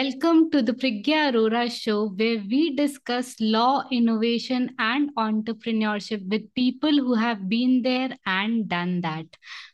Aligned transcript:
Welcome 0.00 0.50
to 0.52 0.62
the 0.62 0.72
Priggya 0.72 1.30
Arora 1.30 1.70
show, 1.70 2.08
where 2.16 2.42
we 2.50 2.74
discuss 2.74 3.34
law, 3.38 3.84
innovation, 3.92 4.74
and 4.78 5.14
entrepreneurship 5.16 6.26
with 6.26 6.54
people 6.54 6.90
who 6.90 7.12
have 7.12 7.50
been 7.50 7.82
there 7.82 8.08
and 8.24 8.66
done 8.66 9.02
that. 9.02 9.26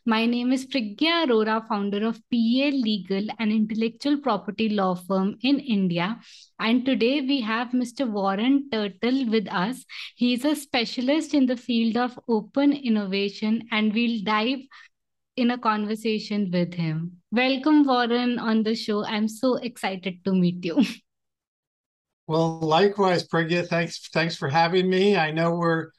My 0.05 0.25
name 0.25 0.51
is 0.51 0.65
Priggya 0.65 1.27
Arora, 1.27 1.65
founder 1.69 2.05
of 2.05 2.15
PA 2.29 2.67
Legal, 2.87 3.27
an 3.39 3.51
intellectual 3.51 4.17
property 4.17 4.67
law 4.67 4.95
firm 4.95 5.37
in 5.43 5.61
India. 5.61 6.19
And 6.59 6.85
today 6.85 7.21
we 7.21 7.39
have 7.41 7.69
Mr. 7.69 8.05
Warren 8.11 8.69
Tuttle 8.69 9.29
with 9.29 9.47
us. 9.49 9.85
He's 10.17 10.43
a 10.43 10.57
specialist 10.57 11.35
in 11.35 11.45
the 11.45 11.55
field 11.55 11.95
of 11.95 12.19
open 12.27 12.73
innovation, 12.73 13.63
and 13.71 13.93
we'll 13.93 14.21
dive 14.25 14.59
in 15.37 15.51
a 15.51 15.57
conversation 15.57 16.49
with 16.51 16.73
him. 16.73 17.13
Welcome, 17.31 17.85
Warren, 17.85 18.39
on 18.39 18.63
the 18.63 18.75
show. 18.75 19.05
I'm 19.05 19.27
so 19.27 19.55
excited 19.55 20.25
to 20.25 20.33
meet 20.33 20.65
you. 20.65 20.83
Well, 22.29 22.59
likewise, 22.59 23.25
Priggya. 23.25 23.65
Thanks, 23.69 24.09
thanks 24.09 24.35
for 24.35 24.49
having 24.49 24.89
me. 24.89 25.15
I 25.15 25.31
know 25.31 25.55
we're 25.55 25.91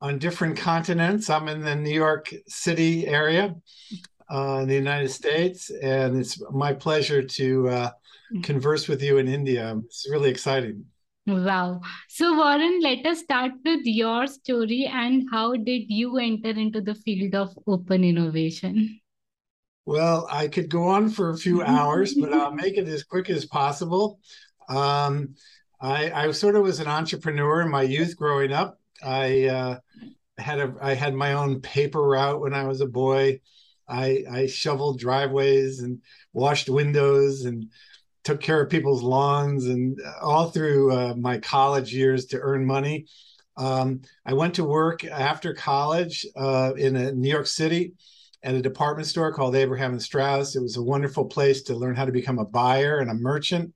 on 0.00 0.18
different 0.18 0.56
continents. 0.56 1.30
I'm 1.30 1.46
in 1.46 1.60
the 1.60 1.76
New 1.76 1.94
York 1.94 2.34
City 2.48 3.06
area 3.06 3.54
uh, 4.28 4.58
in 4.62 4.68
the 4.68 4.74
United 4.74 5.10
States, 5.10 5.70
and 5.70 6.16
it's 6.16 6.42
my 6.50 6.72
pleasure 6.72 7.22
to 7.22 7.68
uh, 7.68 7.90
mm. 8.34 8.42
converse 8.42 8.88
with 8.88 9.00
you 9.00 9.18
in 9.18 9.28
India. 9.28 9.78
It's 9.84 10.08
really 10.10 10.28
exciting. 10.28 10.86
Wow. 11.26 11.80
So, 12.08 12.36
Warren, 12.36 12.80
let 12.80 13.04
us 13.04 13.18
start 13.20 13.52
with 13.64 13.80
your 13.84 14.28
story 14.28 14.88
and 14.90 15.26
how 15.32 15.56
did 15.56 15.86
you 15.88 16.18
enter 16.18 16.50
into 16.50 16.80
the 16.80 16.94
field 16.94 17.34
of 17.34 17.58
open 17.66 18.04
innovation? 18.04 19.00
Well, 19.86 20.28
I 20.30 20.46
could 20.46 20.68
go 20.68 20.84
on 20.84 21.08
for 21.08 21.30
a 21.30 21.36
few 21.36 21.62
hours, 21.66 22.14
but 22.14 22.32
I'll 22.32 22.52
make 22.52 22.76
it 22.76 22.86
as 22.86 23.02
quick 23.02 23.28
as 23.28 23.44
possible. 23.44 24.20
Um, 24.68 25.34
I, 25.80 26.10
I 26.12 26.30
sort 26.30 26.54
of 26.54 26.62
was 26.62 26.78
an 26.78 26.86
entrepreneur 26.86 27.62
in 27.62 27.70
my 27.70 27.82
youth 27.82 28.16
growing 28.16 28.52
up. 28.52 28.78
I 29.02 29.46
uh, 29.46 29.78
had 30.38 30.60
a 30.60 30.74
I 30.80 30.94
had 30.94 31.14
my 31.14 31.34
own 31.34 31.60
paper 31.60 32.02
route 32.02 32.40
when 32.40 32.54
I 32.54 32.64
was 32.64 32.80
a 32.80 32.86
boy. 32.86 33.40
I, 33.88 34.24
I 34.30 34.46
shoveled 34.46 34.98
driveways 34.98 35.80
and 35.80 36.00
washed 36.32 36.68
windows 36.68 37.44
and 37.44 37.70
took 38.26 38.40
care 38.40 38.60
of 38.60 38.68
people's 38.68 39.04
lawns 39.04 39.66
and 39.66 40.00
all 40.20 40.50
through 40.50 40.92
uh, 40.92 41.14
my 41.16 41.38
college 41.38 41.94
years 41.94 42.26
to 42.26 42.40
earn 42.40 42.66
money. 42.66 43.06
Um, 43.56 44.02
I 44.26 44.34
went 44.34 44.54
to 44.56 44.64
work 44.64 45.04
after 45.04 45.54
college 45.54 46.26
uh, 46.34 46.72
in 46.76 46.96
a, 46.96 47.12
New 47.12 47.30
York 47.30 47.46
City 47.46 47.92
at 48.42 48.56
a 48.56 48.60
department 48.60 49.06
store 49.06 49.32
called 49.32 49.54
Abraham 49.54 49.92
and 49.92 50.02
Straus. 50.02 50.56
It 50.56 50.60
was 50.60 50.76
a 50.76 50.82
wonderful 50.82 51.26
place 51.26 51.62
to 51.62 51.76
learn 51.76 51.94
how 51.94 52.04
to 52.04 52.10
become 52.10 52.40
a 52.40 52.44
buyer 52.44 52.98
and 52.98 53.12
a 53.12 53.14
merchant. 53.14 53.72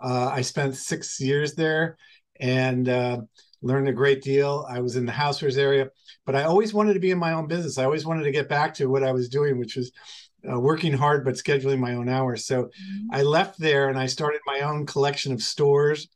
Uh, 0.00 0.30
I 0.32 0.42
spent 0.42 0.76
six 0.76 1.18
years 1.20 1.54
there 1.56 1.98
and 2.38 2.88
uh, 2.88 3.22
learned 3.60 3.88
a 3.88 3.92
great 3.92 4.22
deal. 4.22 4.66
I 4.70 4.78
was 4.78 4.94
in 4.94 5.04
the 5.04 5.10
housewares 5.10 5.58
area, 5.58 5.88
but 6.24 6.36
I 6.36 6.44
always 6.44 6.72
wanted 6.72 6.94
to 6.94 7.00
be 7.00 7.10
in 7.10 7.18
my 7.18 7.32
own 7.32 7.48
business. 7.48 7.76
I 7.76 7.84
always 7.84 8.06
wanted 8.06 8.22
to 8.22 8.30
get 8.30 8.48
back 8.48 8.72
to 8.74 8.86
what 8.86 9.02
I 9.02 9.10
was 9.10 9.28
doing, 9.28 9.58
which 9.58 9.74
was 9.74 9.90
uh, 10.50 10.58
working 10.58 10.92
hard 10.92 11.24
but 11.24 11.34
scheduling 11.34 11.78
my 11.78 11.94
own 11.94 12.08
hours. 12.08 12.44
So 12.46 12.64
mm-hmm. 12.64 13.06
I 13.12 13.22
left 13.22 13.58
there 13.58 13.88
and 13.88 13.98
I 13.98 14.06
started 14.06 14.40
my 14.46 14.60
own 14.60 14.86
collection 14.86 15.32
of 15.32 15.42
stores. 15.42 16.08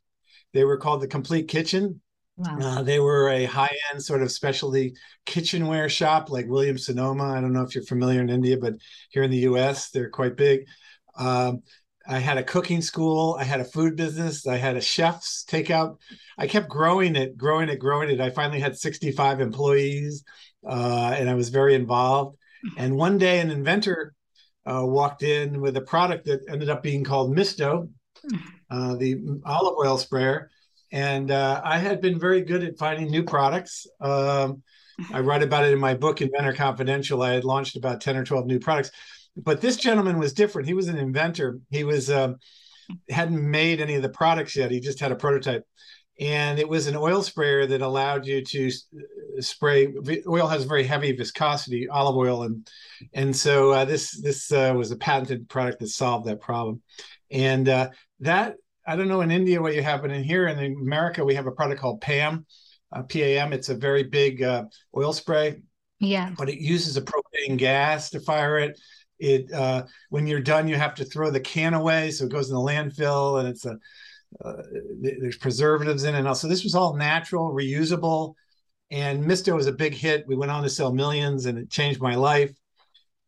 They 0.53 0.63
were 0.63 0.77
called 0.77 1.01
the 1.01 1.07
Complete 1.07 1.47
Kitchen. 1.47 2.01
Wow. 2.37 2.57
Uh, 2.59 2.81
they 2.81 2.99
were 2.99 3.29
a 3.29 3.45
high 3.45 3.75
end 3.91 4.03
sort 4.03 4.21
of 4.21 4.31
specialty 4.31 4.93
kitchenware 5.25 5.87
shop 5.87 6.29
like 6.29 6.47
Williams 6.47 6.85
Sonoma. 6.85 7.29
I 7.31 7.41
don't 7.41 7.53
know 7.53 7.63
if 7.63 7.73
you're 7.73 7.85
familiar 7.85 8.21
in 8.21 8.29
India, 8.29 8.57
but 8.57 8.73
here 9.09 9.23
in 9.23 9.31
the 9.31 9.47
US, 9.49 9.89
they're 9.89 10.09
quite 10.09 10.35
big. 10.35 10.65
Um, 11.17 11.61
I 12.07 12.19
had 12.19 12.37
a 12.37 12.43
cooking 12.43 12.81
school. 12.81 13.37
I 13.39 13.45
had 13.45 13.61
a 13.61 13.65
food 13.65 13.95
business. 13.95 14.45
I 14.45 14.57
had 14.57 14.75
a 14.75 14.81
chef's 14.81 15.45
takeout. 15.47 15.97
I 16.37 16.47
kept 16.47 16.69
growing 16.69 17.15
it, 17.15 17.37
growing 17.37 17.69
it, 17.69 17.79
growing 17.79 18.09
it. 18.09 18.19
I 18.19 18.29
finally 18.29 18.59
had 18.59 18.77
65 18.77 19.39
employees 19.39 20.23
uh, 20.67 21.15
and 21.17 21.29
I 21.29 21.35
was 21.35 21.49
very 21.49 21.75
involved. 21.75 22.37
And 22.77 22.95
one 22.95 23.19
day, 23.19 23.41
an 23.41 23.51
inventor 23.51 24.14
uh, 24.65 24.85
walked 24.85 25.23
in 25.23 25.61
with 25.61 25.77
a 25.77 25.81
product 25.81 26.25
that 26.25 26.41
ended 26.49 26.69
up 26.69 26.81
being 26.81 27.03
called 27.03 27.35
Misto, 27.35 27.89
uh, 28.69 28.95
the 28.95 29.41
olive 29.45 29.75
oil 29.77 29.97
sprayer. 29.97 30.49
And 30.91 31.31
uh, 31.31 31.61
I 31.63 31.77
had 31.77 32.01
been 32.01 32.19
very 32.19 32.41
good 32.41 32.63
at 32.63 32.77
finding 32.77 33.09
new 33.09 33.23
products. 33.23 33.85
Um, 33.99 34.63
I 35.11 35.19
write 35.19 35.43
about 35.43 35.65
it 35.65 35.73
in 35.73 35.79
my 35.79 35.93
book, 35.93 36.21
Inventor 36.21 36.53
Confidential. 36.53 37.21
I 37.21 37.33
had 37.33 37.43
launched 37.43 37.75
about 37.75 38.01
10 38.01 38.15
or 38.15 38.23
12 38.23 38.45
new 38.45 38.59
products. 38.59 38.91
But 39.35 39.59
this 39.59 39.75
gentleman 39.75 40.17
was 40.17 40.33
different. 40.33 40.67
He 40.67 40.73
was 40.73 40.87
an 40.87 40.97
inventor. 40.97 41.59
He 41.69 41.83
was 41.83 42.09
um, 42.09 42.37
hadn't 43.09 43.49
made 43.49 43.81
any 43.81 43.95
of 43.95 44.01
the 44.01 44.09
products 44.09 44.55
yet. 44.55 44.71
He 44.71 44.79
just 44.79 44.99
had 44.99 45.11
a 45.11 45.15
prototype 45.15 45.65
and 46.19 46.59
it 46.59 46.67
was 46.67 46.87
an 46.87 46.95
oil 46.95 47.21
sprayer 47.21 47.65
that 47.65 47.81
allowed 47.81 48.25
you 48.25 48.41
to 48.41 48.67
uh, 48.67 49.41
spray 49.41 49.93
oil 50.27 50.47
has 50.47 50.63
very 50.63 50.83
heavy 50.83 51.11
viscosity 51.11 51.87
olive 51.89 52.15
oil 52.15 52.43
and 52.43 52.69
and 53.13 53.35
so 53.35 53.71
uh, 53.71 53.85
this 53.85 54.11
this 54.21 54.51
uh, 54.51 54.73
was 54.75 54.91
a 54.91 54.95
patented 54.95 55.49
product 55.49 55.79
that 55.79 55.87
solved 55.87 56.25
that 56.25 56.41
problem. 56.41 56.81
And 57.31 57.67
uh, 57.67 57.89
that 58.21 58.55
i 58.87 58.95
don't 58.95 59.07
know 59.07 59.21
in 59.21 59.31
india 59.31 59.61
what 59.61 59.75
you 59.75 59.83
have 59.83 60.01
but 60.01 60.11
in 60.11 60.23
here 60.23 60.47
in 60.47 60.57
america 60.81 61.25
we 61.25 61.35
have 61.35 61.47
a 61.47 61.51
product 61.51 61.81
called 61.81 61.99
pam 62.01 62.45
uh, 62.93 63.03
pam 63.03 63.51
it's 63.51 63.69
a 63.69 63.75
very 63.75 64.03
big 64.03 64.41
uh, 64.41 64.63
oil 64.95 65.11
spray. 65.11 65.57
Yeah. 65.99 66.33
But 66.37 66.49
it 66.49 66.59
uses 66.59 66.97
a 66.97 67.01
propane 67.01 67.57
gas 67.57 68.09
to 68.11 68.19
fire 68.19 68.59
it. 68.59 68.79
It 69.17 69.49
when 70.09 70.27
you're 70.27 70.41
done 70.41 70.67
you 70.67 70.75
have 70.75 70.93
to 70.95 71.05
throw 71.05 71.31
the 71.31 71.39
can 71.39 71.73
away 71.73 72.11
so 72.11 72.25
it 72.25 72.31
goes 72.31 72.49
in 72.49 72.55
the 72.55 72.61
landfill 72.61 73.39
and 73.39 73.47
it's 73.47 73.65
a 73.65 73.77
uh, 74.43 74.63
there's 75.01 75.37
preservatives 75.37 76.03
in 76.03 76.15
it. 76.15 76.27
Also, 76.27 76.47
this 76.47 76.63
was 76.63 76.75
all 76.75 76.95
natural, 76.95 77.53
reusable. 77.53 78.35
And 78.91 79.25
Misto 79.25 79.55
was 79.55 79.67
a 79.67 79.71
big 79.71 79.93
hit. 79.93 80.27
We 80.27 80.35
went 80.35 80.51
on 80.51 80.63
to 80.63 80.69
sell 80.69 80.93
millions, 80.93 81.45
and 81.45 81.57
it 81.57 81.69
changed 81.69 82.01
my 82.01 82.15
life. 82.15 82.51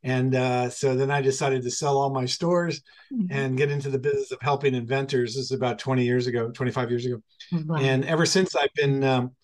And 0.04 0.36
uh, 0.36 0.70
so 0.70 0.96
then 0.96 1.10
I 1.10 1.22
decided 1.22 1.64
to 1.64 1.72
sell 1.72 1.98
all 1.98 2.12
my 2.12 2.26
stores 2.26 2.82
mm-hmm. 3.12 3.26
and 3.32 3.58
get 3.58 3.72
into 3.72 3.90
the 3.90 4.00
business 4.00 4.32
of 4.32 4.40
helping 4.42 4.76
inventors. 4.76 5.34
This 5.34 5.46
is 5.46 5.52
about 5.52 5.80
20 5.80 6.06
years 6.06 6.28
ago, 6.28 6.52
25 6.52 6.90
years 6.90 7.06
ago. 7.06 7.22
And 7.78 8.06
ever 8.06 8.26
since, 8.26 8.56
I've 8.56 8.74
been 8.76 9.04
um, 9.04 9.36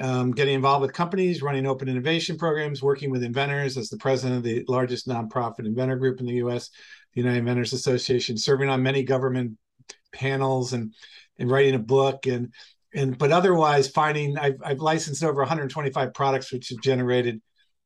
um, 0.00 0.32
getting 0.32 0.54
involved 0.54 0.82
with 0.82 0.92
companies, 0.92 1.40
running 1.40 1.66
open 1.66 1.88
innovation 1.88 2.36
programs, 2.36 2.82
working 2.82 3.10
with 3.10 3.22
inventors 3.22 3.76
as 3.76 3.88
the 3.88 3.96
president 3.96 4.38
of 4.38 4.42
the 4.42 4.64
largest 4.68 5.08
nonprofit 5.08 5.66
inventor 5.66 5.96
group 5.96 6.20
in 6.20 6.26
the 6.26 6.34
US, 6.34 6.70
the 7.14 7.20
United 7.20 7.38
Inventors 7.38 7.72
Association, 7.72 8.36
serving 8.36 8.68
on 8.68 8.82
many 8.82 9.02
government 9.02 9.56
panels 10.12 10.72
and 10.72 10.94
and 11.38 11.50
writing 11.50 11.74
a 11.74 11.78
book 11.78 12.26
and 12.26 12.52
and 12.94 13.16
but 13.16 13.32
otherwise 13.32 13.88
finding 13.88 14.36
I've, 14.38 14.60
I've 14.64 14.80
licensed 14.80 15.24
over 15.24 15.40
125 15.40 16.14
products 16.14 16.52
which 16.52 16.68
have 16.70 16.80
generated 16.80 17.40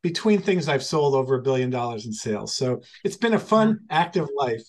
between 0.04 0.40
things 0.40 0.68
I've 0.68 0.84
sold 0.84 1.14
over 1.14 1.36
a 1.36 1.42
billion 1.42 1.70
dollars 1.70 2.04
in 2.04 2.12
sales. 2.12 2.54
So 2.54 2.82
it's 3.04 3.16
been 3.16 3.32
a 3.32 3.38
fun, 3.38 3.80
active 3.88 4.28
life. 4.36 4.62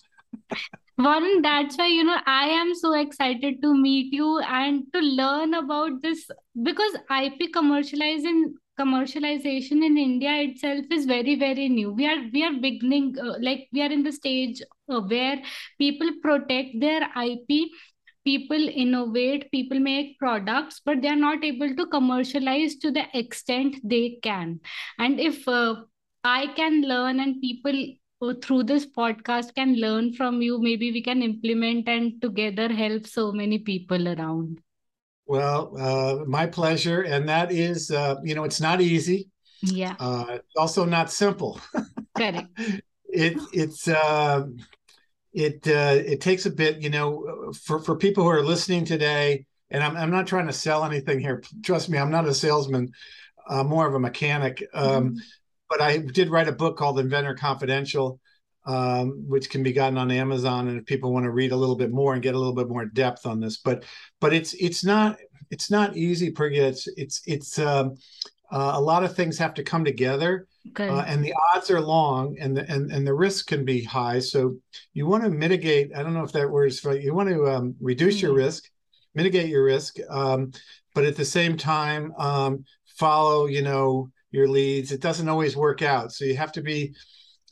Warren, 0.96 1.42
that's 1.42 1.76
why, 1.76 1.88
you 1.88 2.04
know, 2.04 2.16
I 2.24 2.46
am 2.48 2.74
so 2.74 2.94
excited 2.94 3.60
to 3.60 3.74
meet 3.74 4.14
you 4.14 4.38
and 4.38 4.84
to 4.94 4.98
learn 4.98 5.52
about 5.52 6.00
this 6.00 6.26
because 6.62 6.94
IP 6.94 7.52
commercializing 7.54 8.54
commercialization 8.80 9.84
in 9.84 9.98
India 9.98 10.36
itself 10.40 10.86
is 10.90 11.04
very, 11.04 11.34
very 11.34 11.68
new. 11.68 11.92
We 11.92 12.06
are 12.06 12.22
we 12.32 12.42
are 12.42 12.54
beginning, 12.54 13.16
uh, 13.18 13.34
like 13.38 13.68
we 13.72 13.82
are 13.82 13.92
in 13.92 14.04
the 14.04 14.12
stage 14.12 14.62
where 14.86 15.42
people 15.78 16.10
protect 16.22 16.80
their 16.80 17.02
IP 17.16 17.70
people 18.24 18.68
innovate 18.84 19.48
people 19.52 19.78
make 19.78 20.18
products 20.18 20.80
but 20.84 21.00
they 21.00 21.08
are 21.08 21.22
not 21.24 21.44
able 21.44 21.74
to 21.76 21.86
commercialize 21.86 22.74
to 22.76 22.90
the 22.90 23.04
extent 23.14 23.76
they 23.84 24.18
can. 24.22 24.60
And 24.98 25.20
if 25.20 25.46
uh, 25.48 25.76
i 26.24 26.48
can 26.56 26.82
learn 26.82 27.20
and 27.20 27.40
people 27.40 27.76
uh, 28.22 28.34
through 28.42 28.64
this 28.64 28.84
podcast 28.84 29.54
can 29.54 29.76
learn 29.76 30.12
from 30.12 30.42
you 30.42 30.60
maybe 30.60 30.90
we 30.90 31.02
can 31.02 31.22
implement 31.22 31.88
and 31.88 32.20
together 32.20 32.68
help 32.68 33.06
so 33.06 33.30
many 33.32 33.58
people 33.58 34.08
around. 34.08 34.60
Well 35.26 35.76
uh, 35.78 36.24
my 36.26 36.46
pleasure. 36.46 37.02
And 37.02 37.28
that 37.28 37.52
is 37.52 37.90
uh, 37.90 38.16
you 38.24 38.34
know 38.34 38.44
it's 38.44 38.60
not 38.60 38.80
easy. 38.80 39.28
Yeah. 39.62 39.94
Uh, 40.00 40.38
also 40.56 40.84
not 40.84 41.12
simple. 41.12 41.60
Correct. 42.16 42.48
It 43.08 43.38
it's 43.52 43.88
uh, 43.88 44.46
it 45.36 45.68
uh, 45.68 46.02
it 46.02 46.22
takes 46.22 46.46
a 46.46 46.50
bit, 46.50 46.80
you 46.80 46.88
know, 46.88 47.52
for 47.64 47.78
for 47.78 47.94
people 47.94 48.24
who 48.24 48.30
are 48.30 48.42
listening 48.42 48.86
today. 48.86 49.44
And 49.70 49.84
I'm 49.84 49.94
I'm 49.94 50.10
not 50.10 50.26
trying 50.26 50.46
to 50.46 50.52
sell 50.52 50.82
anything 50.82 51.20
here. 51.20 51.42
Trust 51.62 51.90
me, 51.90 51.98
I'm 51.98 52.10
not 52.10 52.26
a 52.26 52.32
salesman. 52.32 52.90
Uh, 53.46 53.62
more 53.62 53.86
of 53.86 53.94
a 53.94 54.00
mechanic. 54.00 54.64
Um, 54.72 55.10
mm-hmm. 55.10 55.18
But 55.68 55.82
I 55.82 55.98
did 55.98 56.30
write 56.30 56.48
a 56.48 56.52
book 56.52 56.78
called 56.78 56.98
Inventor 56.98 57.34
Confidential, 57.34 58.18
um, 58.64 59.24
which 59.28 59.50
can 59.50 59.62
be 59.62 59.72
gotten 59.72 59.98
on 59.98 60.10
Amazon. 60.10 60.68
And 60.68 60.78
if 60.78 60.86
people 60.86 61.12
want 61.12 61.24
to 61.24 61.30
read 61.30 61.52
a 61.52 61.56
little 61.56 61.76
bit 61.76 61.90
more 61.90 62.14
and 62.14 62.22
get 62.22 62.34
a 62.34 62.38
little 62.38 62.54
bit 62.54 62.68
more 62.68 62.86
depth 62.86 63.26
on 63.26 63.38
this, 63.38 63.58
but 63.58 63.84
but 64.20 64.32
it's 64.32 64.54
it's 64.54 64.84
not 64.84 65.18
it's 65.50 65.70
not 65.70 65.98
easy, 65.98 66.32
Priggya. 66.32 66.62
It's 66.62 66.88
it's 66.96 67.20
it's 67.26 67.58
um, 67.58 67.98
uh, 68.50 68.72
a 68.74 68.80
lot 68.80 69.04
of 69.04 69.14
things 69.14 69.38
have 69.38 69.54
to 69.54 69.62
come 69.62 69.84
together 69.84 70.46
okay. 70.68 70.88
uh, 70.88 71.02
and 71.02 71.24
the 71.24 71.34
odds 71.54 71.70
are 71.70 71.80
long 71.80 72.36
and 72.40 72.56
the 72.56 72.70
and, 72.70 72.90
and 72.92 73.06
the 73.06 73.14
risk 73.14 73.46
can 73.48 73.64
be 73.64 73.82
high 73.82 74.18
so 74.18 74.56
you 74.94 75.06
want 75.06 75.22
to 75.22 75.30
mitigate 75.30 75.94
i 75.96 76.02
don't 76.02 76.14
know 76.14 76.24
if 76.24 76.32
that 76.32 76.50
word 76.50 76.66
is 76.66 76.84
right 76.84 77.02
you 77.02 77.14
want 77.14 77.28
to 77.28 77.46
um, 77.46 77.74
reduce 77.80 78.16
mm-hmm. 78.16 78.26
your 78.26 78.34
risk 78.34 78.64
mitigate 79.14 79.48
your 79.48 79.64
risk 79.64 79.96
um, 80.10 80.52
but 80.94 81.04
at 81.04 81.16
the 81.16 81.24
same 81.24 81.56
time 81.56 82.12
um, 82.18 82.64
follow 82.86 83.46
you 83.46 83.62
know 83.62 84.08
your 84.30 84.48
leads 84.48 84.92
it 84.92 85.00
doesn't 85.00 85.28
always 85.28 85.56
work 85.56 85.82
out 85.82 86.12
so 86.12 86.24
you 86.24 86.36
have 86.36 86.52
to 86.52 86.62
be 86.62 86.94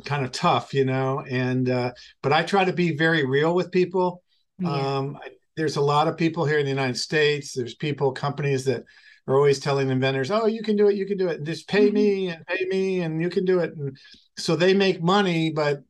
kind 0.05 0.25
of 0.25 0.32
tough 0.32 0.75
you 0.75 0.85
know 0.85 1.25
and 1.29 1.70
uh, 1.70 1.93
but 2.23 2.32
i 2.32 2.43
try 2.43 2.64
to 2.64 2.73
be 2.73 2.96
very 2.96 3.25
real 3.25 3.55
with 3.55 3.70
people 3.70 4.23
yeah. 4.58 4.96
um, 4.96 5.19
there's 5.56 5.76
a 5.76 5.81
lot 5.81 6.08
of 6.08 6.17
people 6.17 6.44
here 6.44 6.58
in 6.58 6.64
the 6.64 6.70
united 6.70 6.96
states 6.96 7.52
there's 7.52 7.75
people 7.75 8.12
companies 8.12 8.64
that 8.64 8.85
are 9.26 9.34
always 9.34 9.58
telling 9.58 9.90
inventors, 9.90 10.30
"Oh, 10.30 10.46
you 10.46 10.62
can 10.62 10.76
do 10.76 10.88
it, 10.88 10.96
you 10.96 11.06
can 11.06 11.18
do 11.18 11.28
it, 11.28 11.44
just 11.44 11.68
pay 11.68 11.86
mm-hmm. 11.86 11.94
me 11.94 12.28
and 12.28 12.46
pay 12.46 12.64
me, 12.66 13.00
and 13.00 13.20
you 13.20 13.30
can 13.30 13.44
do 13.44 13.60
it." 13.60 13.74
And 13.76 13.96
so 14.36 14.56
they 14.56 14.74
make 14.74 15.02
money, 15.02 15.50
but 15.50 15.82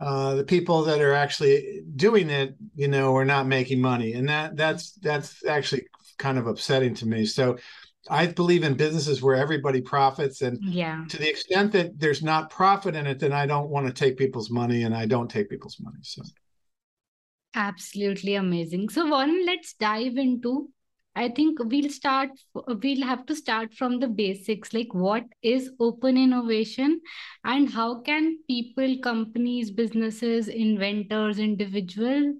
uh, 0.00 0.34
the 0.34 0.44
people 0.44 0.84
that 0.84 1.00
are 1.00 1.14
actually 1.14 1.82
doing 1.96 2.30
it, 2.30 2.54
you 2.74 2.88
know, 2.88 3.16
are 3.16 3.24
not 3.24 3.46
making 3.46 3.80
money, 3.80 4.12
and 4.12 4.28
that 4.28 4.56
that's 4.56 4.92
that's 4.92 5.44
actually 5.46 5.86
kind 6.18 6.38
of 6.38 6.46
upsetting 6.46 6.94
to 6.94 7.06
me. 7.06 7.24
So. 7.24 7.58
I 8.10 8.26
believe 8.26 8.64
in 8.64 8.72
businesses 8.72 9.20
where 9.20 9.36
everybody 9.36 9.82
profits, 9.82 10.40
and 10.40 10.58
yeah. 10.62 11.04
to 11.10 11.18
the 11.18 11.28
extent 11.28 11.72
that 11.72 12.00
there's 12.00 12.22
not 12.22 12.48
profit 12.48 12.96
in 12.96 13.06
it, 13.06 13.18
then 13.18 13.34
I 13.34 13.44
don't 13.44 13.68
want 13.68 13.86
to 13.86 13.92
take 13.92 14.16
people's 14.16 14.50
money, 14.50 14.84
and 14.84 14.94
I 14.94 15.04
don't 15.04 15.28
take 15.28 15.50
people's 15.50 15.78
money. 15.78 15.98
So, 16.00 16.22
absolutely 17.54 18.36
amazing. 18.36 18.88
So, 18.88 19.10
Warren, 19.10 19.44
let's 19.44 19.74
dive 19.74 20.16
into 20.16 20.70
I 21.18 21.28
think 21.28 21.58
we'll 21.58 21.90
start, 21.90 22.30
we'll 22.54 23.02
have 23.02 23.26
to 23.26 23.34
start 23.34 23.74
from 23.74 23.98
the 23.98 24.06
basics 24.06 24.72
like 24.72 24.94
what 24.94 25.24
is 25.42 25.72
open 25.80 26.16
innovation 26.16 27.00
and 27.44 27.68
how 27.68 28.02
can 28.02 28.38
people, 28.46 28.98
companies, 29.02 29.72
businesses, 29.72 30.46
inventors, 30.46 31.40
individuals 31.40 32.36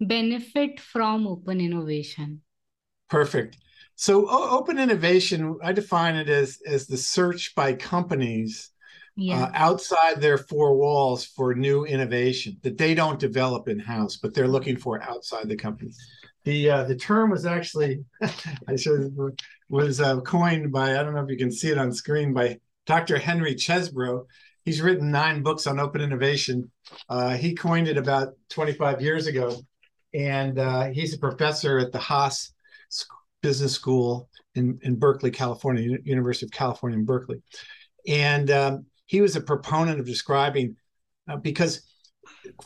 benefit 0.00 0.80
from 0.80 1.26
open 1.26 1.60
innovation? 1.60 2.40
Perfect. 3.10 3.58
So 3.96 4.26
open 4.30 4.78
innovation, 4.78 5.58
I 5.62 5.72
define 5.72 6.16
it 6.16 6.30
as 6.30 6.58
as 6.66 6.86
the 6.86 6.96
search 6.96 7.54
by 7.54 7.74
companies 7.74 8.70
yeah. 9.14 9.42
uh, 9.42 9.50
outside 9.52 10.22
their 10.22 10.38
four 10.38 10.74
walls 10.74 11.26
for 11.26 11.54
new 11.54 11.84
innovation 11.84 12.56
that 12.62 12.78
they 12.78 12.94
don't 12.94 13.18
develop 13.18 13.68
in 13.68 13.78
house, 13.78 14.16
but 14.16 14.32
they're 14.32 14.48
looking 14.48 14.78
for 14.78 15.02
outside 15.02 15.50
the 15.50 15.56
company 15.56 15.92
the 16.44 16.70
uh, 16.70 16.84
the 16.84 16.96
term 16.96 17.30
was 17.30 17.46
actually 17.46 18.04
I 18.68 18.76
should 18.76 19.14
was 19.68 20.00
uh, 20.00 20.20
coined 20.20 20.72
by 20.72 20.98
I 20.98 21.02
don't 21.02 21.14
know 21.14 21.22
if 21.22 21.30
you 21.30 21.38
can 21.38 21.52
see 21.52 21.70
it 21.70 21.78
on 21.78 21.92
screen 21.92 22.32
by 22.32 22.58
Dr. 22.86 23.18
Henry 23.18 23.54
Chesbrough. 23.54 24.26
He's 24.64 24.80
written 24.80 25.10
nine 25.10 25.42
books 25.42 25.66
on 25.66 25.80
open 25.80 26.00
innovation. 26.00 26.70
Uh, 27.08 27.36
he 27.36 27.54
coined 27.54 27.88
it 27.88 27.96
about 27.96 28.34
25 28.50 29.00
years 29.00 29.26
ago, 29.26 29.56
and 30.14 30.58
uh, 30.58 30.84
he's 30.90 31.14
a 31.14 31.18
professor 31.18 31.78
at 31.78 31.92
the 31.92 31.98
Haas 31.98 32.52
Business 33.42 33.72
School 33.72 34.28
in 34.54 34.78
in 34.82 34.96
Berkeley, 34.96 35.30
California, 35.30 35.98
University 36.04 36.46
of 36.46 36.52
California 36.52 36.98
in 36.98 37.04
Berkeley, 37.04 37.42
and 38.06 38.50
um, 38.50 38.86
he 39.06 39.20
was 39.20 39.36
a 39.36 39.40
proponent 39.40 40.00
of 40.00 40.06
describing 40.06 40.76
uh, 41.28 41.36
because 41.36 41.82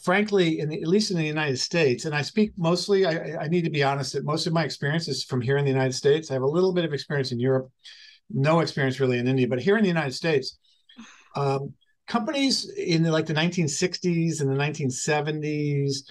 frankly, 0.03 0.61
in 0.61 0.69
the, 0.69 0.81
at 0.81 0.89
least 0.89 1.11
in 1.11 1.17
the 1.17 1.25
United 1.25 1.59
States, 1.59 2.05
and 2.05 2.15
I 2.15 2.23
speak 2.23 2.53
mostly, 2.57 3.07
I, 3.07 3.45
I, 3.45 3.49
need 3.49 3.65
to 3.65 3.71
be 3.71 3.83
honest 3.83 4.13
that 4.15 4.25
most 4.25 4.47
of 4.47 4.53
my 4.53 4.65
experience 4.65 5.09
is 5.09 5.25
from 5.25 5.41
here 5.41 5.59
in 5.59 5.65
the 5.65 5.71
United 5.71 5.95
States. 5.95 6.31
I 6.31 6.35
have 6.35 6.43
a 6.43 6.47
little 6.47 6.73
bit 6.73 6.85
of 6.85 6.93
experience 6.93 7.33
in 7.33 7.41
Europe, 7.41 7.71
no 8.31 8.61
experience 8.61 9.01
really 9.01 9.19
in 9.19 9.29
India, 9.29 9.49
but 9.49 9.61
here 9.61 9.77
in 9.77 9.83
the 9.83 9.89
United 9.89 10.15
States, 10.15 10.59
um, 11.35 11.75
companies 12.07 12.71
in 12.77 13.03
the, 13.03 13.11
like 13.11 13.27
the 13.27 13.35
1960s 13.35 14.41
and 14.41 14.51
the 14.51 14.63
1970s, 14.63 16.03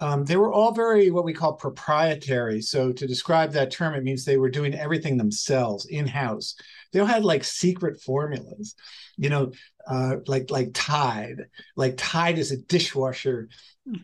um, 0.00 0.24
they 0.24 0.36
were 0.36 0.52
all 0.52 0.72
very 0.72 1.10
what 1.10 1.24
we 1.24 1.32
call 1.32 1.52
proprietary. 1.52 2.60
So 2.60 2.92
to 2.92 3.06
describe 3.06 3.52
that 3.52 3.70
term, 3.70 3.94
it 3.94 4.02
means 4.02 4.24
they 4.24 4.38
were 4.38 4.50
doing 4.50 4.74
everything 4.74 5.16
themselves 5.16 5.86
in 5.86 6.06
house. 6.06 6.56
They 6.94 7.00
all 7.00 7.06
had 7.06 7.24
like 7.24 7.42
secret 7.42 8.00
formulas, 8.00 8.76
you 9.16 9.28
know, 9.28 9.50
uh, 9.86 10.16
like 10.28 10.50
like 10.50 10.70
Tide. 10.72 11.46
Like 11.76 11.96
Tide 11.96 12.38
is 12.38 12.52
a 12.52 12.56
dishwasher, 12.56 13.48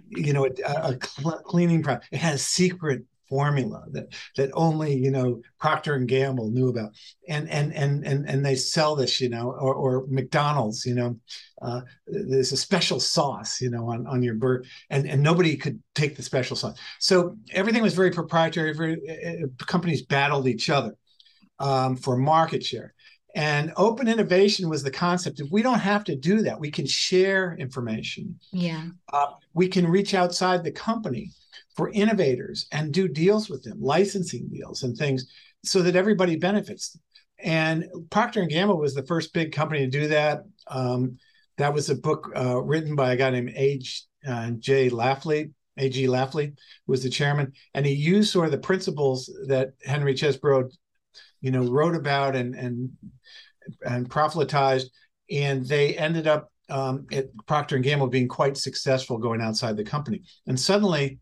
you 0.09 0.33
know, 0.33 0.45
a, 0.45 0.51
a 0.67 0.97
cleaning 0.97 1.85
product. 1.85 2.09
It 2.11 2.19
has 2.19 2.45
secret 2.45 3.05
formula 3.29 3.85
that 3.93 4.13
that 4.37 4.51
only 4.55 4.93
you 4.93 5.13
know 5.13 5.41
Procter 5.61 5.95
and 5.95 6.09
Gamble 6.09 6.51
knew 6.51 6.69
about, 6.69 6.91
and 7.29 7.49
and 7.49 7.73
and 7.73 8.05
and 8.05 8.29
and 8.29 8.45
they 8.45 8.57
sell 8.57 8.97
this, 8.97 9.21
you 9.21 9.29
know, 9.29 9.53
or, 9.53 9.73
or 9.75 10.07
McDonald's, 10.09 10.85
you 10.85 10.97
know, 10.97 11.17
uh, 11.63 11.83
there's 12.09 12.51
a 12.51 12.57
special 12.57 12.99
sauce, 12.99 13.61
you 13.61 13.71
know, 13.71 13.89
on 13.89 14.07
on 14.09 14.23
your 14.23 14.35
burger, 14.35 14.65
and 14.91 15.07
and 15.09 15.23
nobody 15.23 15.57
could 15.57 15.81
take 15.95 16.17
the 16.17 16.23
special 16.25 16.57
sauce. 16.57 16.77
So 16.99 17.37
everything 17.53 17.83
was 17.83 17.95
very 17.95 18.11
proprietary. 18.11 18.75
Very, 18.75 18.99
uh, 19.09 19.47
companies 19.65 20.03
battled 20.03 20.49
each 20.49 20.69
other 20.69 20.97
um, 21.61 21.97
for 21.97 22.17
market 22.17 22.65
share. 22.65 22.95
And 23.35 23.73
open 23.77 24.09
innovation 24.09 24.69
was 24.69 24.83
the 24.83 24.91
concept 24.91 25.41
of 25.41 25.53
we 25.53 25.63
don't 25.63 25.79
have 25.79 26.03
to 26.05 26.17
do 26.17 26.43
that. 26.43 26.59
We 26.59 26.71
can 26.71 26.87
share 26.87 27.55
information. 27.59 28.41
Yeah. 28.51 28.87
Uh, 29.13 29.27
we 29.55 29.69
can 29.69 29.87
reach 29.87 30.15
outside 30.15 30.65
the 30.65 30.73
company 30.73 31.31
for 31.77 31.91
innovators 31.91 32.67
and 32.73 32.93
do 32.93 33.07
deals 33.07 33.49
with 33.49 33.63
them, 33.63 33.81
licensing 33.81 34.49
deals 34.49 34.83
and 34.83 34.97
things, 34.97 35.31
so 35.65 35.83
that 35.83 35.95
everybody 35.95 36.37
benefits. 36.37 36.99
And 37.39 37.87
Procter 38.11 38.41
and 38.41 38.51
Gamble 38.51 38.79
was 38.79 38.95
the 38.95 39.07
first 39.07 39.33
big 39.33 39.53
company 39.53 39.81
to 39.81 39.87
do 39.91 40.09
that. 40.09 40.43
Um, 40.67 41.19
that 41.57 41.73
was 41.73 41.89
a 41.89 41.95
book 41.95 42.33
uh, 42.35 42.61
written 42.61 42.97
by 42.97 43.13
a 43.13 43.17
guy 43.17 43.31
named 43.31 43.53
A.J. 43.55 43.89
Uh, 44.27 44.51
J. 44.59 44.91
Lafley. 44.91 45.53
A.G. 45.79 46.07
Lafley 46.07 46.55
was 46.87 47.03
the 47.03 47.09
chairman, 47.09 47.53
and 47.75 47.87
he 47.87 47.93
used 47.93 48.31
sort 48.31 48.47
of 48.47 48.53
the 48.53 48.59
principles 48.59 49.31
that 49.47 49.73
Henry 49.85 50.15
Chesbrough 50.15 50.71
you 51.41 51.51
know, 51.51 51.65
wrote 51.65 51.95
about 51.95 52.37
and 52.37 52.55
and 52.55 52.91
and 53.85 54.11
proselytized, 54.11 54.91
and 55.31 55.67
they 55.67 55.97
ended 55.97 56.27
up 56.27 56.51
um, 56.69 57.07
at 57.13 57.27
Procter 57.47 57.77
and 57.77 57.85
Gamble 57.85 58.07
being 58.07 58.29
quite 58.29 58.57
successful 58.57 59.19
going 59.19 59.41
outside 59.41 59.77
the 59.77 59.85
company. 59.85 60.23
And 60.47 60.59
suddenly, 60.59 61.19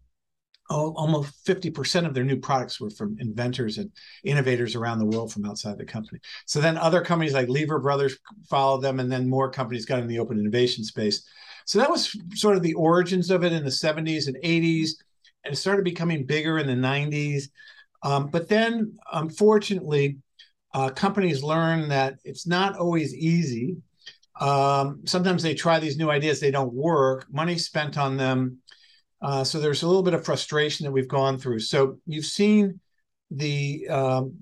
oh, 0.70 0.92
almost 0.94 1.34
fifty 1.46 1.70
percent 1.70 2.06
of 2.06 2.14
their 2.14 2.24
new 2.24 2.36
products 2.38 2.80
were 2.80 2.90
from 2.90 3.16
inventors 3.18 3.78
and 3.78 3.90
innovators 4.24 4.74
around 4.74 4.98
the 4.98 5.06
world 5.06 5.32
from 5.32 5.44
outside 5.44 5.78
the 5.78 5.84
company. 5.84 6.20
So 6.46 6.60
then 6.60 6.76
other 6.76 7.02
companies 7.02 7.34
like 7.34 7.48
Lever 7.48 7.78
Brothers 7.78 8.18
followed 8.48 8.82
them, 8.82 9.00
and 9.00 9.10
then 9.10 9.28
more 9.28 9.50
companies 9.50 9.86
got 9.86 10.00
in 10.00 10.08
the 10.08 10.18
open 10.18 10.38
innovation 10.38 10.84
space. 10.84 11.24
So 11.68 11.78
that 11.78 11.90
was 11.90 12.16
sort 12.34 12.56
of 12.56 12.62
the 12.62 12.74
origins 12.74 13.30
of 13.30 13.44
it 13.44 13.52
in 13.52 13.62
the 13.62 13.70
70s 13.70 14.26
and 14.26 14.36
80s, 14.36 14.92
and 15.44 15.52
it 15.52 15.56
started 15.56 15.84
becoming 15.84 16.24
bigger 16.24 16.58
in 16.58 16.66
the 16.66 16.72
90s. 16.72 17.48
Um, 18.02 18.28
but 18.28 18.48
then, 18.48 18.96
unfortunately, 19.12 20.18
uh, 20.74 20.90
companies 20.90 21.42
learn 21.42 21.88
that 21.88 22.18
it's 22.24 22.46
not 22.46 22.76
always 22.76 23.14
easy. 23.14 23.76
Um, 24.40 25.02
sometimes 25.04 25.42
they 25.42 25.54
try 25.54 25.78
these 25.78 25.96
new 25.96 26.10
ideas, 26.10 26.38
they 26.40 26.50
don't 26.50 26.72
work, 26.72 27.26
money 27.30 27.58
spent 27.58 27.98
on 27.98 28.16
them. 28.16 28.58
Uh, 29.20 29.42
so 29.42 29.58
there's 29.58 29.82
a 29.82 29.86
little 29.86 30.02
bit 30.02 30.14
of 30.14 30.24
frustration 30.24 30.84
that 30.84 30.92
we've 30.92 31.08
gone 31.08 31.38
through. 31.38 31.58
So 31.60 31.98
you've 32.06 32.24
seen 32.24 32.80
the 33.30 33.88
um, 33.88 34.36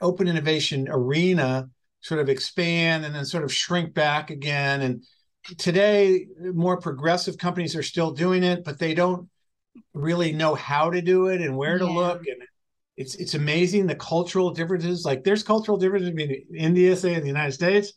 open 0.00 0.28
innovation 0.28 0.88
arena 0.88 1.68
sort 2.00 2.20
of 2.20 2.28
expand 2.28 3.04
and 3.04 3.14
then 3.14 3.24
sort 3.24 3.44
of 3.44 3.52
shrink 3.52 3.92
back 3.92 4.30
again. 4.30 4.80
And 4.82 5.04
today, 5.58 6.26
more 6.40 6.78
progressive 6.78 7.36
companies 7.36 7.76
are 7.76 7.82
still 7.82 8.12
doing 8.12 8.42
it, 8.42 8.64
but 8.64 8.78
they 8.78 8.94
don't 8.94 9.28
really 9.92 10.32
know 10.32 10.54
how 10.54 10.90
to 10.90 11.02
do 11.02 11.26
it 11.26 11.40
and 11.40 11.56
where 11.56 11.78
to 11.78 11.86
look 11.86 12.26
and 12.26 12.42
it's 12.96 13.14
it's 13.16 13.34
amazing 13.34 13.86
the 13.86 13.94
cultural 13.94 14.50
differences. 14.50 15.04
Like 15.04 15.24
there's 15.24 15.42
cultural 15.42 15.76
differences 15.76 16.10
between 16.10 16.46
India, 16.54 16.96
say, 16.96 17.14
and 17.14 17.22
the 17.22 17.28
United 17.28 17.52
States, 17.52 17.92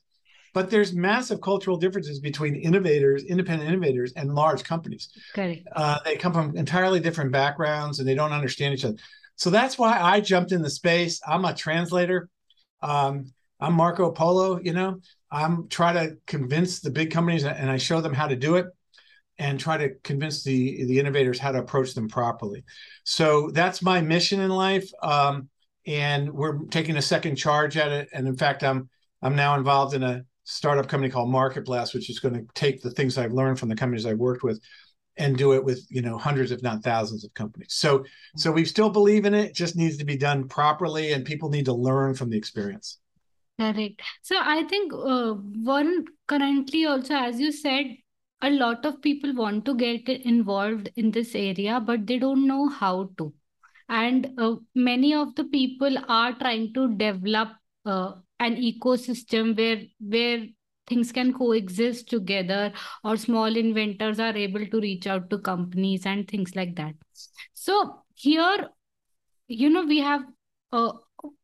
but 0.54 0.70
there's 0.70 0.94
massive 0.94 1.42
cultural 1.42 1.77
differences 1.77 2.20
between 2.20 2.56
innovators, 2.56 3.24
independent 3.24 3.70
innovators, 3.70 4.13
and 4.13 4.34
large 4.34 4.63
companies. 4.63 5.10
Okay. 5.34 5.63
Uh, 5.75 6.00
they 6.04 6.16
come 6.16 6.34
from 6.34 6.58
entirely 6.58 7.00
different 7.00 7.32
backgrounds 7.32 8.00
and 8.00 8.08
they 8.08 8.16
don't 8.16 8.34
understand 8.34 8.74
each 8.74 8.86
other. 8.86 8.98
So 9.36 9.51
that's 9.51 9.77
why 9.77 10.00
I 10.00 10.20
jumped 10.20 10.51
in 10.51 10.63
the 10.63 10.70
space. 10.70 11.22
I'm 11.27 11.46
a 11.46 11.54
translator. 11.54 12.30
Um, 12.82 13.32
I'm 13.60 13.74
Marco 13.74 14.12
Polo. 14.12 14.60
You 14.60 14.74
know, 14.74 15.00
I'm 15.32 15.68
trying 15.68 15.96
to 15.96 16.18
convince 16.25 16.80
the 16.80 16.89
big 16.89 17.12
companies, 17.12 17.44
and 17.44 17.70
I 17.70 17.77
show 17.77 18.01
them 18.01 18.13
how 18.13 18.27
to 18.27 18.36
do 18.36 18.56
it 18.56 18.66
and 19.39 19.60
try 19.60 19.77
to 19.77 19.94
convince 20.03 20.44
the 20.44 20.86
the 20.86 21.00
innovators 21.00 21.39
how 21.39 21.51
to 21.51 21.60
approach 21.60 21.94
them 21.94 22.08
properly. 22.08 22.63
So 23.03 23.50
that's 23.51 23.82
my 23.82 24.01
mission 24.01 24.39
in 24.39 24.50
life, 24.50 24.89
um, 25.01 25.50
and 25.86 26.32
we're 26.32 26.65
taking 26.65 26.98
a 26.98 27.01
second 27.01 27.36
charge 27.36 27.77
at 27.77 27.91
it. 27.91 28.10
And 28.13 28.27
in 28.27 28.36
fact, 28.36 28.63
I'm 28.63 28.89
I'm 29.22 29.36
now 29.36 29.56
involved 29.56 29.94
in 29.94 30.03
a 30.03 30.24
startup 30.44 30.88
company 30.88 31.12
called 31.12 31.29
Market 31.29 31.65
Blast, 31.65 31.94
which 31.94 32.10
is 32.10 32.20
going 32.20 32.34
to 32.34 32.46
take 32.53 32.82
the 32.82 32.91
things 32.91 33.17
I've 33.17 33.34
learned 33.34 33.60
from 33.60 33.70
the 33.70 33.75
companies 33.75 34.06
I've 34.06 34.17
worked 34.17 34.44
with 34.44 34.60
and 35.17 35.36
do 35.38 35.53
it 35.53 35.63
with 35.63 35.86
you 35.89 36.01
know 36.01 36.17
hundreds 36.17 36.51
if 36.51 36.62
not 36.62 36.84
thousands 36.84 37.25
of 37.25 37.34
companies 37.34 37.74
so 37.74 38.06
so 38.36 38.51
we 38.51 38.63
still 38.63 38.89
believe 38.89 39.25
in 39.25 39.34
it. 39.34 39.51
just 39.56 39.75
needs 39.75 39.98
to 39.98 40.06
be 40.06 40.15
done 40.15 40.48
properly 40.48 41.12
and 41.13 41.25
people 41.25 41.50
need 41.50 41.65
to 41.65 41.74
learn 41.74 42.13
from 42.13 42.29
the 42.29 42.38
experience 42.38 43.00
Correct. 43.60 44.01
So 44.22 44.36
I 44.39 44.63
think 44.63 44.94
uh, 44.94 45.34
one 45.34 46.06
currently 46.27 46.86
also, 46.86 47.15
as 47.15 47.39
you 47.39 47.51
said, 47.51 47.98
a 48.41 48.50
lot 48.50 48.86
of 48.86 49.01
people 49.01 49.34
want 49.34 49.65
to 49.65 49.75
get 49.75 50.08
involved 50.08 50.89
in 50.96 51.12
this 51.12 51.34
area, 51.34 51.79
but 51.79 52.06
they 52.06 52.20
don't 52.20 52.46
know 52.48 52.67
how 52.70 53.10
to. 53.17 53.34
And 53.89 54.34
uh, 54.38 54.56
many 54.75 55.13
of 55.13 55.34
the 55.36 55.46
people 55.46 55.98
are 56.08 56.34
trying 56.34 56.74
to 56.74 56.96
develop 56.96 57.50
uh, 57.86 58.12
an 58.39 58.56
ecosystem 58.56 59.58
where 59.58 59.82
where 60.00 60.46
things 60.88 61.12
can 61.12 61.34
coexist 61.34 62.10
together, 62.10 62.72
or 63.03 63.17
small 63.17 63.58
inventors 63.58 64.20
are 64.20 64.36
able 64.36 64.65
to 64.65 64.79
reach 64.79 65.08
out 65.08 65.29
to 65.29 65.39
companies 65.39 66.06
and 66.06 66.27
things 66.27 66.56
like 66.56 66.75
that. 66.75 66.94
So 67.53 68.03
here, 68.13 68.70
you 69.48 69.70
know, 69.70 69.86
we 69.86 70.00
have 70.00 70.22
uh, 70.72 70.94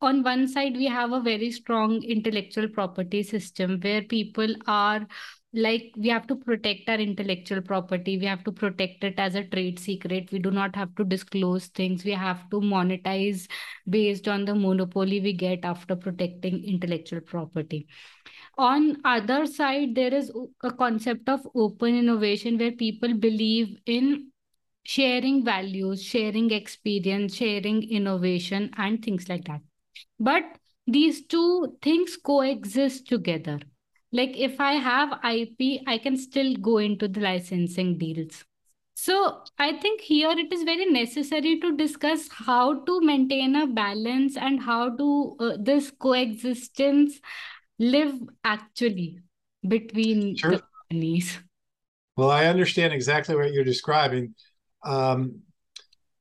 on 0.01 0.23
one 0.23 0.47
side 0.47 0.75
we 0.75 0.85
have 0.85 1.11
a 1.11 1.21
very 1.21 1.51
strong 1.51 2.03
intellectual 2.03 2.67
property 2.67 3.23
system 3.23 3.79
where 3.81 4.01
people 4.01 4.55
are 4.67 5.07
like 5.53 5.91
we 5.97 6.09
have 6.09 6.25
to 6.25 6.35
protect 6.35 6.89
our 6.89 6.95
intellectual 6.95 7.61
property 7.61 8.17
we 8.17 8.25
have 8.25 8.43
to 8.43 8.51
protect 8.51 9.03
it 9.03 9.19
as 9.19 9.35
a 9.35 9.43
trade 9.43 9.77
secret 9.77 10.31
we 10.31 10.39
do 10.39 10.49
not 10.49 10.75
have 10.75 10.93
to 10.95 11.03
disclose 11.03 11.67
things 11.67 12.03
we 12.03 12.11
have 12.11 12.49
to 12.49 12.59
monetize 12.59 13.47
based 13.87 14.27
on 14.27 14.45
the 14.45 14.55
monopoly 14.55 15.21
we 15.21 15.31
get 15.31 15.63
after 15.63 15.95
protecting 15.95 16.63
intellectual 16.63 17.21
property 17.21 17.87
on 18.57 18.97
other 19.05 19.45
side 19.45 19.93
there 19.95 20.13
is 20.13 20.31
a 20.63 20.71
concept 20.71 21.29
of 21.29 21.47
open 21.55 21.95
innovation 21.95 22.57
where 22.57 22.71
people 22.71 23.13
believe 23.13 23.77
in 23.85 24.27
sharing 24.83 25.43
values, 25.45 26.03
sharing 26.03 26.51
experience, 26.51 27.35
sharing 27.35 27.89
innovation, 27.89 28.69
and 28.77 29.03
things 29.03 29.29
like 29.29 29.45
that. 29.45 29.61
But 30.19 30.43
these 30.85 31.25
two 31.25 31.77
things 31.81 32.17
coexist 32.17 33.07
together. 33.07 33.59
Like 34.13 34.37
if 34.37 34.61
I 34.61 34.73
have 34.73 35.19
IP, 35.23 35.81
I 35.87 35.97
can 35.97 36.15
still 36.15 36.55
go 36.55 36.77
into 36.77 37.07
the 37.07 37.19
licensing 37.19 37.97
deals. 37.97 38.45
So 38.93 39.41
I 39.57 39.73
think 39.79 40.01
here 40.01 40.29
it 40.29 40.53
is 40.53 40.63
very 40.63 40.85
necessary 40.85 41.59
to 41.59 41.75
discuss 41.75 42.29
how 42.31 42.83
to 42.85 43.01
maintain 43.01 43.55
a 43.55 43.65
balance 43.65 44.37
and 44.37 44.61
how 44.61 44.95
to 44.95 45.35
uh, 45.39 45.57
this 45.59 45.91
coexistence 45.91 47.19
live 47.79 48.13
actually 48.43 49.19
between 49.67 50.35
sure. 50.35 50.51
the 50.51 50.63
companies. 50.89 51.39
Well, 52.15 52.29
I 52.29 52.45
understand 52.45 52.93
exactly 52.93 53.35
what 53.35 53.51
you're 53.51 53.63
describing. 53.63 54.35
Um, 54.85 55.41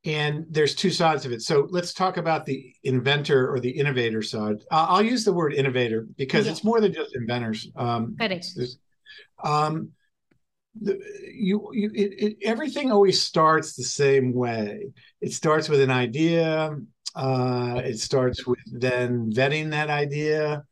and 0.04 0.46
there's 0.50 0.74
two 0.74 0.90
sides 0.90 1.24
of 1.24 1.32
it. 1.32 1.42
So 1.42 1.68
let's 1.70 1.92
talk 1.92 2.16
about 2.16 2.44
the 2.44 2.74
inventor 2.82 3.52
or 3.52 3.60
the 3.60 3.70
innovator 3.70 4.22
side. 4.22 4.56
I'll, 4.70 4.96
I'll 4.96 5.02
use 5.02 5.24
the 5.24 5.32
word 5.32 5.54
innovator 5.54 6.06
because 6.16 6.46
yeah. 6.46 6.52
it's 6.52 6.64
more 6.64 6.80
than 6.80 6.92
just 6.92 7.14
inventors. 7.14 7.70
Um, 7.76 8.16
Correct. 8.18 8.46
Um, 9.42 9.90
the, 10.80 10.98
you, 11.32 11.68
you 11.72 11.90
it, 11.94 12.14
it, 12.18 12.36
everything 12.42 12.90
always 12.90 13.22
starts 13.22 13.74
the 13.74 13.84
same 13.84 14.32
way. 14.32 14.92
It 15.20 15.32
starts 15.32 15.68
with 15.68 15.80
an 15.80 15.90
idea. 15.90 16.76
Uh, 17.14 17.82
it 17.84 17.98
starts 17.98 18.46
with 18.46 18.58
then 18.66 19.30
vetting 19.30 19.70
that 19.70 19.90
idea 19.90 20.64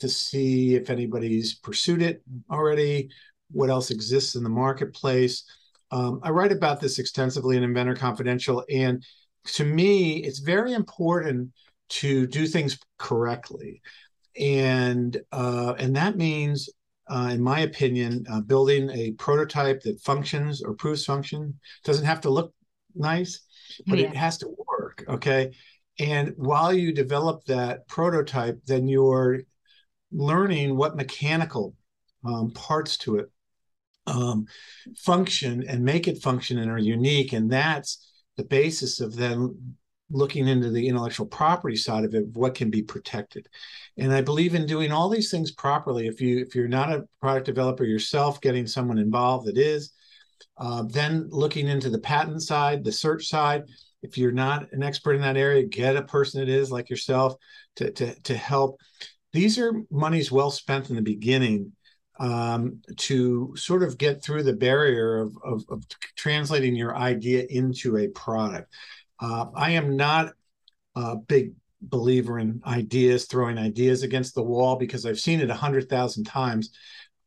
to 0.00 0.08
see 0.08 0.74
if 0.74 0.90
anybody's 0.90 1.54
pursued 1.54 2.02
it 2.02 2.22
already, 2.50 3.10
what 3.52 3.70
else 3.70 3.90
exists 3.90 4.34
in 4.34 4.42
the 4.42 4.48
marketplace 4.48 5.44
um, 5.90 6.20
I 6.22 6.30
write 6.30 6.52
about 6.52 6.80
this 6.80 6.98
extensively 6.98 7.56
in 7.56 7.62
Inventor 7.62 7.94
Confidential, 7.94 8.64
and 8.70 9.04
to 9.44 9.64
me, 9.64 10.18
it's 10.18 10.38
very 10.38 10.72
important 10.72 11.50
to 11.90 12.26
do 12.26 12.46
things 12.46 12.78
correctly, 12.98 13.82
and 14.38 15.20
uh, 15.32 15.74
and 15.78 15.96
that 15.96 16.16
means, 16.16 16.68
uh, 17.08 17.30
in 17.32 17.42
my 17.42 17.60
opinion, 17.60 18.24
uh, 18.30 18.40
building 18.40 18.90
a 18.90 19.12
prototype 19.12 19.80
that 19.82 20.00
functions 20.00 20.62
or 20.62 20.74
proves 20.74 21.04
function 21.04 21.58
doesn't 21.84 22.06
have 22.06 22.20
to 22.20 22.30
look 22.30 22.54
nice, 22.94 23.40
but 23.86 23.98
yeah. 23.98 24.08
it 24.08 24.16
has 24.16 24.38
to 24.38 24.54
work. 24.68 25.04
Okay, 25.08 25.50
and 25.98 26.34
while 26.36 26.72
you 26.72 26.92
develop 26.92 27.44
that 27.46 27.88
prototype, 27.88 28.60
then 28.66 28.86
you're 28.86 29.40
learning 30.12 30.76
what 30.76 30.96
mechanical 30.96 31.74
um, 32.24 32.52
parts 32.52 32.96
to 32.98 33.16
it 33.16 33.30
um, 34.10 34.46
function 34.96 35.64
and 35.68 35.84
make 35.84 36.08
it 36.08 36.22
function 36.22 36.58
and 36.58 36.70
are 36.70 36.78
unique. 36.78 37.32
And 37.32 37.50
that's 37.50 38.12
the 38.36 38.44
basis 38.44 39.00
of 39.00 39.16
then 39.16 39.74
looking 40.10 40.48
into 40.48 40.70
the 40.70 40.88
intellectual 40.88 41.26
property 41.26 41.76
side 41.76 42.04
of 42.04 42.14
it, 42.14 42.26
what 42.32 42.54
can 42.54 42.70
be 42.70 42.82
protected. 42.82 43.46
And 43.96 44.12
I 44.12 44.20
believe 44.20 44.54
in 44.54 44.66
doing 44.66 44.90
all 44.90 45.08
these 45.08 45.30
things 45.30 45.52
properly. 45.52 46.08
If 46.08 46.20
you 46.20 46.40
if 46.40 46.54
you're 46.54 46.68
not 46.68 46.92
a 46.92 47.04
product 47.20 47.46
developer 47.46 47.84
yourself, 47.84 48.40
getting 48.40 48.66
someone 48.66 48.98
involved 48.98 49.46
that 49.46 49.58
is, 49.58 49.92
uh, 50.58 50.84
then 50.88 51.28
looking 51.30 51.68
into 51.68 51.90
the 51.90 51.98
patent 51.98 52.42
side, 52.42 52.84
the 52.84 52.92
search 52.92 53.26
side. 53.26 53.62
If 54.02 54.16
you're 54.16 54.32
not 54.32 54.72
an 54.72 54.82
expert 54.82 55.14
in 55.14 55.20
that 55.20 55.36
area, 55.36 55.66
get 55.66 55.94
a 55.96 56.02
person 56.02 56.40
that 56.40 56.48
is 56.48 56.72
like 56.72 56.90
yourself 56.90 57.34
to 57.76 57.90
to 57.92 58.14
to 58.22 58.36
help. 58.36 58.80
These 59.32 59.58
are 59.58 59.72
monies 59.90 60.32
well 60.32 60.50
spent 60.50 60.90
in 60.90 60.96
the 60.96 61.02
beginning 61.02 61.72
um, 62.20 62.82
to 62.98 63.54
sort 63.56 63.82
of 63.82 63.96
get 63.96 64.22
through 64.22 64.42
the 64.42 64.52
barrier 64.52 65.18
of, 65.18 65.36
of, 65.42 65.64
of 65.70 65.84
translating 66.16 66.76
your 66.76 66.94
idea 66.94 67.46
into 67.48 67.96
a 67.96 68.08
product. 68.08 68.72
Uh, 69.18 69.46
I 69.54 69.70
am 69.70 69.96
not 69.96 70.34
a 70.94 71.16
big 71.16 71.54
believer 71.80 72.38
in 72.38 72.60
ideas, 72.66 73.24
throwing 73.24 73.56
ideas 73.56 74.02
against 74.02 74.34
the 74.34 74.42
wall 74.42 74.76
because 74.76 75.06
I've 75.06 75.18
seen 75.18 75.40
it 75.40 75.48
a 75.48 75.54
hundred 75.54 75.88
thousand 75.88 76.24
times, 76.24 76.70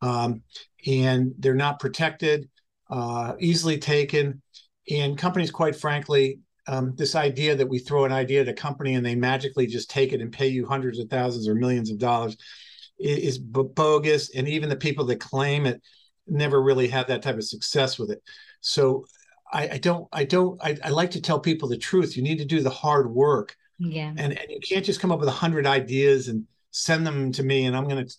um, 0.02 0.44
and 0.86 1.34
they're 1.40 1.56
not 1.56 1.80
protected, 1.80 2.48
uh, 2.90 3.34
easily 3.40 3.80
taken, 3.80 4.44
and 4.92 5.18
companies, 5.18 5.50
quite 5.50 5.76
frankly, 5.76 6.40
um, 6.68 6.94
this 6.96 7.16
idea 7.16 7.56
that 7.56 7.68
we 7.68 7.80
throw 7.80 8.06
an 8.06 8.12
idea 8.12 8.42
at 8.42 8.48
a 8.48 8.54
company 8.54 8.94
and 8.94 9.06
they 9.06 9.16
magically 9.16 9.66
just 9.66 9.90
take 9.90 10.14
it 10.14 10.22
and 10.22 10.32
pay 10.32 10.48
you 10.48 10.66
hundreds 10.66 11.00
of 11.00 11.10
thousands 11.10 11.48
or 11.48 11.56
millions 11.56 11.90
of 11.90 11.98
dollars 11.98 12.38
is 13.04 13.38
bogus, 13.38 14.36
and 14.36 14.48
even 14.48 14.70
the 14.70 14.76
people 14.76 15.06
that 15.06 15.20
claim 15.20 15.66
it 15.66 15.82
never 16.28 16.62
really 16.62 16.88
had 16.88 17.08
that 17.08 17.22
type 17.22 17.36
of 17.36 17.44
success 17.44 18.00
with 18.00 18.12
it. 18.12 18.22
So 18.62 19.06
I, 19.52 19.70
I 19.70 19.78
don't, 19.78 20.08
I 20.12 20.24
don't, 20.24 20.60
I, 20.64 20.78
I, 20.84 20.90
like 20.90 21.12
to 21.12 21.22
tell 21.22 21.40
people 21.40 21.68
the 21.68 21.78
truth. 21.78 22.18
You 22.18 22.24
need 22.24 22.40
to 22.40 22.46
do 22.46 22.62
the 22.62 22.70
hard 22.70 23.12
work. 23.12 23.56
Yeah. 23.78 24.14
And, 24.18 24.38
and 24.38 24.50
you 24.50 24.60
can't 24.60 24.86
just 24.86 25.00
come 25.00 25.12
up 25.12 25.20
with 25.20 25.30
a 25.30 25.34
hundred 25.34 25.68
ideas 25.68 26.28
and 26.28 26.46
send 26.72 27.06
them 27.06 27.32
to 27.34 27.44
me 27.44 27.66
and 27.66 27.76
I'm 27.76 27.88
going 27.88 28.06
to 28.06 28.16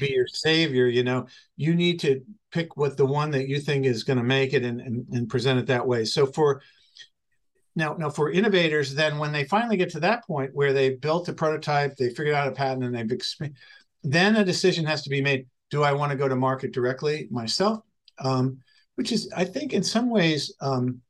be 0.00 0.12
your 0.12 0.26
savior. 0.26 0.86
You 0.86 1.04
know, 1.04 1.26
you 1.56 1.74
need 1.74 2.00
to 2.00 2.22
pick 2.50 2.76
what 2.76 2.96
the 2.96 3.04
one 3.04 3.30
that 3.32 3.48
you 3.48 3.60
think 3.60 3.84
is 3.84 4.04
going 4.04 4.18
to 4.18 4.24
make 4.24 4.54
it 4.54 4.64
and, 4.64 4.80
and, 4.80 5.06
and 5.12 5.28
present 5.28 5.58
it 5.58 5.66
that 5.66 5.86
way. 5.86 6.04
So 6.04 6.26
for, 6.26 6.62
now, 7.76 7.94
now 7.94 8.10
for 8.10 8.30
innovators, 8.30 8.94
then 8.94 9.18
when 9.18 9.32
they 9.32 9.44
finally 9.44 9.76
get 9.76 9.90
to 9.90 10.00
that 10.00 10.26
point 10.26 10.54
where 10.54 10.72
they 10.72 10.90
built 10.90 11.28
a 11.28 11.32
prototype, 11.32 11.96
they 11.96 12.08
figured 12.08 12.34
out 12.34 12.48
a 12.48 12.52
patent, 12.52 12.84
and 12.84 12.94
they've 12.94 13.18
exp- 13.18 13.54
then 14.02 14.36
a 14.36 14.44
decision 14.44 14.84
has 14.84 15.02
to 15.02 15.10
be 15.10 15.20
made 15.20 15.46
do 15.70 15.82
i 15.82 15.92
want 15.92 16.10
to 16.10 16.18
go 16.18 16.28
to 16.28 16.36
market 16.36 16.72
directly 16.72 17.28
myself? 17.30 17.80
Um, 18.18 18.58
which 18.96 19.12
is 19.12 19.30
i 19.36 19.44
think 19.44 19.72
in 19.72 19.82
some 19.82 20.10
ways 20.10 20.54
um, 20.60 21.00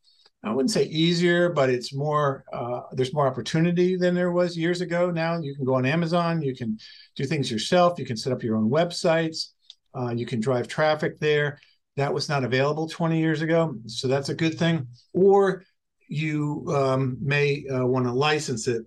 i 0.45 0.51
wouldn't 0.51 0.71
say 0.71 0.85
easier 0.85 1.51
but 1.51 1.71
it's 1.71 1.95
more 1.95 2.45
uh, 2.53 2.81
there's 2.93 3.15
more 3.15 3.27
opportunity 3.27 3.97
than 3.97 4.15
there 4.15 4.33
was 4.33 4.57
years 4.57 4.81
ago. 4.81 5.11
Now 5.11 5.39
you 5.39 5.55
can 5.55 5.65
go 5.65 5.75
on 5.75 5.87
amazon 5.87 6.43
you 6.43 6.55
can 6.55 6.79
do 7.17 7.25
things 7.25 7.51
yourself 7.51 7.99
you 7.99 8.07
can 8.07 8.17
set 8.17 8.33
up 8.33 8.43
your 8.43 8.57
own 8.57 8.71
websites 8.71 9.49
uh, 9.95 10.11
you 10.11 10.27
can 10.27 10.41
drive 10.41 10.69
traffic 10.69 11.19
there. 11.19 11.59
That 11.97 12.15
was 12.15 12.29
not 12.29 12.45
available 12.45 12.89
20 12.89 13.19
years 13.19 13.43
ago 13.43 13.75
so 13.87 14.09
that's 14.09 14.29
a 14.29 14.35
good 14.35 14.59
thing. 14.59 14.87
Or 15.13 15.65
you 16.09 16.65
um, 16.69 17.17
may 17.21 17.65
uh, 17.73 17.87
want 17.87 18.07
to 18.07 18.13
license 18.13 18.67
it. 18.69 18.83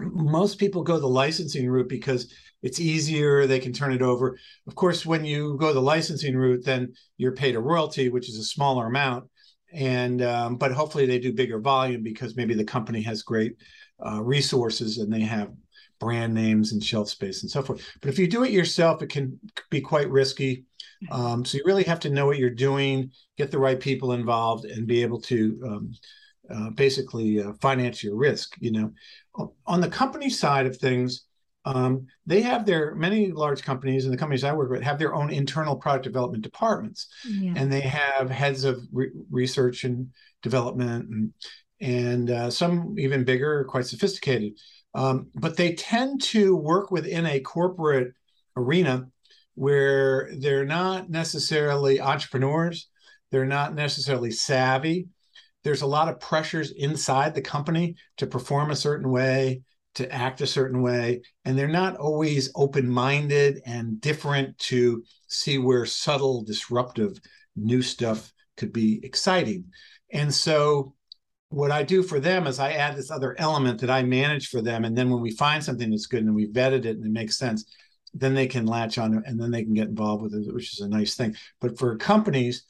Most 0.00 0.58
people 0.58 0.82
go 0.82 0.98
the 0.98 1.06
licensing 1.06 1.68
route 1.68 1.88
because 1.88 2.32
it's 2.66 2.80
easier 2.80 3.46
they 3.46 3.60
can 3.60 3.72
turn 3.72 3.92
it 3.92 4.02
over. 4.02 4.36
Of 4.66 4.74
course 4.74 5.06
when 5.06 5.24
you 5.24 5.56
go 5.56 5.72
the 5.72 5.80
licensing 5.80 6.36
route 6.36 6.64
then 6.64 6.92
you're 7.16 7.32
paid 7.32 7.54
a 7.54 7.60
royalty 7.60 8.08
which 8.08 8.28
is 8.28 8.38
a 8.38 8.44
smaller 8.44 8.86
amount. 8.86 9.30
And 9.72 10.20
um, 10.20 10.56
but 10.56 10.72
hopefully 10.72 11.06
they 11.06 11.20
do 11.20 11.32
bigger 11.32 11.60
volume 11.60 12.02
because 12.02 12.34
maybe 12.34 12.54
the 12.54 12.64
company 12.64 13.02
has 13.02 13.22
great 13.22 13.54
uh, 14.04 14.20
resources 14.20 14.98
and 14.98 15.12
they 15.12 15.20
have 15.20 15.52
brand 16.00 16.34
names 16.34 16.72
and 16.72 16.82
shelf 16.82 17.08
space 17.08 17.42
and 17.42 17.50
so 17.50 17.62
forth. 17.62 17.86
But 18.00 18.10
if 18.10 18.18
you 18.18 18.26
do 18.26 18.42
it 18.42 18.50
yourself 18.50 19.00
it 19.00 19.10
can 19.10 19.38
be 19.70 19.80
quite 19.80 20.10
risky. 20.10 20.64
Um, 21.10 21.44
so 21.44 21.58
you 21.58 21.62
really 21.66 21.84
have 21.84 22.00
to 22.00 22.10
know 22.10 22.26
what 22.26 22.38
you're 22.38 22.50
doing 22.50 23.12
get 23.38 23.52
the 23.52 23.60
right 23.60 23.78
people 23.78 24.12
involved 24.12 24.64
and 24.64 24.88
be 24.88 25.02
able 25.02 25.20
to 25.20 25.60
um, 25.68 25.92
uh, 26.50 26.70
basically 26.70 27.40
uh, 27.40 27.52
finance 27.60 28.02
your 28.02 28.16
risk 28.16 28.56
you 28.58 28.72
know. 28.72 28.92
On 29.66 29.80
the 29.80 29.88
company 30.02 30.30
side 30.30 30.66
of 30.66 30.76
things 30.76 31.26
um, 31.66 32.06
they 32.26 32.42
have 32.42 32.64
their 32.64 32.94
many 32.94 33.32
large 33.32 33.62
companies 33.62 34.04
and 34.04 34.14
the 34.14 34.18
companies 34.18 34.44
I 34.44 34.52
work 34.52 34.70
with 34.70 34.82
have 34.82 35.00
their 35.00 35.16
own 35.16 35.30
internal 35.30 35.74
product 35.74 36.04
development 36.04 36.44
departments, 36.44 37.08
yeah. 37.28 37.54
and 37.56 37.72
they 37.72 37.80
have 37.80 38.30
heads 38.30 38.62
of 38.62 38.80
re- 38.92 39.10
research 39.30 39.82
and 39.82 40.10
development, 40.42 41.08
and 41.08 41.32
and 41.80 42.30
uh, 42.30 42.50
some 42.50 42.94
even 42.98 43.24
bigger, 43.24 43.64
quite 43.64 43.84
sophisticated. 43.84 44.52
Um, 44.94 45.26
but 45.34 45.56
they 45.56 45.74
tend 45.74 46.22
to 46.22 46.54
work 46.54 46.92
within 46.92 47.26
a 47.26 47.40
corporate 47.40 48.14
arena 48.56 49.08
where 49.56 50.30
they're 50.38 50.64
not 50.64 51.10
necessarily 51.10 52.00
entrepreneurs, 52.00 52.88
they're 53.32 53.44
not 53.44 53.74
necessarily 53.74 54.30
savvy. 54.30 55.08
There's 55.64 55.82
a 55.82 55.86
lot 55.86 56.08
of 56.08 56.20
pressures 56.20 56.70
inside 56.70 57.34
the 57.34 57.42
company 57.42 57.96
to 58.18 58.26
perform 58.28 58.70
a 58.70 58.76
certain 58.76 59.10
way, 59.10 59.62
to 59.96 60.12
act 60.12 60.40
a 60.40 60.46
certain 60.46 60.82
way, 60.82 61.22
and 61.44 61.58
they're 61.58 61.68
not 61.68 61.96
always 61.96 62.50
open 62.54 62.88
minded 62.88 63.60
and 63.66 64.00
different 64.00 64.56
to 64.58 65.02
see 65.28 65.58
where 65.58 65.86
subtle, 65.86 66.42
disruptive 66.42 67.18
new 67.56 67.82
stuff 67.82 68.32
could 68.56 68.72
be 68.72 69.00
exciting. 69.02 69.64
And 70.12 70.32
so 70.32 70.94
what 71.48 71.70
I 71.70 71.82
do 71.82 72.02
for 72.02 72.20
them 72.20 72.46
is 72.46 72.58
I 72.58 72.72
add 72.72 72.96
this 72.96 73.10
other 73.10 73.34
element 73.38 73.80
that 73.80 73.90
I 73.90 74.02
manage 74.02 74.48
for 74.48 74.60
them. 74.60 74.84
And 74.84 74.96
then 74.96 75.10
when 75.10 75.22
we 75.22 75.30
find 75.30 75.64
something 75.64 75.90
that's 75.90 76.06
good 76.06 76.24
and 76.24 76.34
we 76.34 76.48
vetted 76.48 76.84
it 76.84 76.96
and 76.96 77.06
it 77.06 77.12
makes 77.12 77.38
sense, 77.38 77.64
then 78.12 78.34
they 78.34 78.46
can 78.46 78.66
latch 78.66 78.98
on 78.98 79.22
and 79.26 79.40
then 79.40 79.50
they 79.50 79.62
can 79.62 79.74
get 79.74 79.88
involved 79.88 80.22
with 80.22 80.34
it, 80.34 80.52
which 80.54 80.72
is 80.72 80.80
a 80.80 80.88
nice 80.88 81.14
thing. 81.14 81.34
But 81.60 81.78
for 81.78 81.96
companies, 81.96 82.64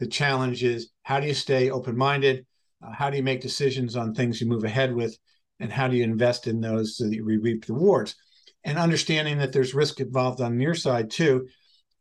the 0.00 0.06
challenge 0.06 0.64
is 0.64 0.90
how 1.02 1.20
do 1.20 1.26
you 1.28 1.34
stay 1.34 1.70
open 1.70 1.96
minded? 1.96 2.46
Uh, 2.84 2.90
how 2.90 3.10
do 3.10 3.16
you 3.16 3.22
make 3.22 3.40
decisions 3.40 3.96
on 3.96 4.14
things 4.14 4.40
you 4.40 4.48
move 4.48 4.64
ahead 4.64 4.92
with? 4.94 5.16
And 5.62 5.72
how 5.72 5.86
do 5.86 5.96
you 5.96 6.02
invest 6.02 6.48
in 6.48 6.60
those 6.60 6.96
so 6.96 7.04
that 7.04 7.14
you 7.14 7.24
reap 7.24 7.64
the 7.64 7.72
rewards? 7.72 8.16
And 8.64 8.78
understanding 8.78 9.38
that 9.38 9.52
there's 9.52 9.74
risk 9.74 10.00
involved 10.00 10.40
on 10.40 10.60
your 10.60 10.74
side 10.74 11.08
too. 11.08 11.46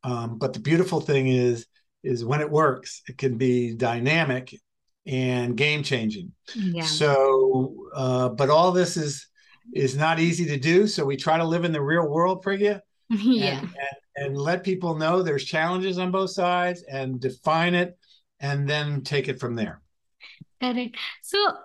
Um, 0.03 0.39
but 0.39 0.53
the 0.53 0.59
beautiful 0.59 0.99
thing 0.99 1.27
is, 1.27 1.67
is 2.03 2.25
when 2.25 2.41
it 2.41 2.49
works, 2.49 3.03
it 3.07 3.19
can 3.19 3.37
be 3.37 3.75
dynamic 3.75 4.55
and 5.05 5.55
game 5.55 5.83
changing. 5.83 6.31
Yeah. 6.55 6.83
So, 6.83 7.75
uh, 7.95 8.29
but 8.29 8.49
all 8.49 8.71
this 8.71 8.97
is 8.97 9.27
is 9.75 9.95
not 9.95 10.19
easy 10.19 10.45
to 10.47 10.57
do. 10.57 10.87
So 10.87 11.05
we 11.05 11.15
try 11.15 11.37
to 11.37 11.43
live 11.43 11.65
in 11.65 11.71
the 11.71 11.81
real 11.81 12.07
world, 12.09 12.43
Priggya. 12.43 12.81
yeah. 13.09 13.59
And, 13.59 13.69
and, 13.69 14.25
and, 14.25 14.37
let 14.37 14.63
people 14.63 14.95
know 14.95 15.21
there's 15.21 15.45
challenges 15.45 15.99
on 15.99 16.09
both 16.09 16.31
sides 16.31 16.83
and 16.83 17.19
define 17.19 17.75
it 17.75 17.95
and 18.39 18.67
then 18.67 19.03
take 19.03 19.29
it 19.29 19.39
from 19.39 19.55
there. 19.55 19.81
Correct. 20.59 20.97
So, 21.21 21.55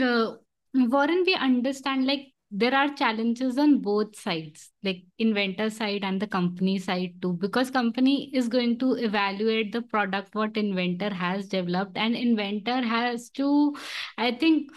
uh, 0.00 0.32
Warren, 0.74 1.22
we 1.24 1.34
understand 1.34 2.06
like 2.06 2.34
there 2.56 2.74
are 2.74 2.94
challenges 2.94 3.58
on 3.58 3.80
both 3.80 4.14
sides 4.14 4.70
like 4.84 5.02
inventor 5.18 5.68
side 5.70 6.04
and 6.04 6.20
the 6.22 6.26
company 6.26 6.78
side 6.78 7.14
too 7.20 7.32
because 7.32 7.70
company 7.70 8.30
is 8.32 8.48
going 8.48 8.78
to 8.78 8.92
evaluate 8.92 9.72
the 9.72 9.82
product 9.82 10.34
what 10.34 10.56
inventor 10.56 11.12
has 11.12 11.48
developed 11.48 11.96
and 11.96 12.14
inventor 12.14 12.80
has 12.80 13.28
to 13.30 13.74
i 14.18 14.30
think 14.30 14.70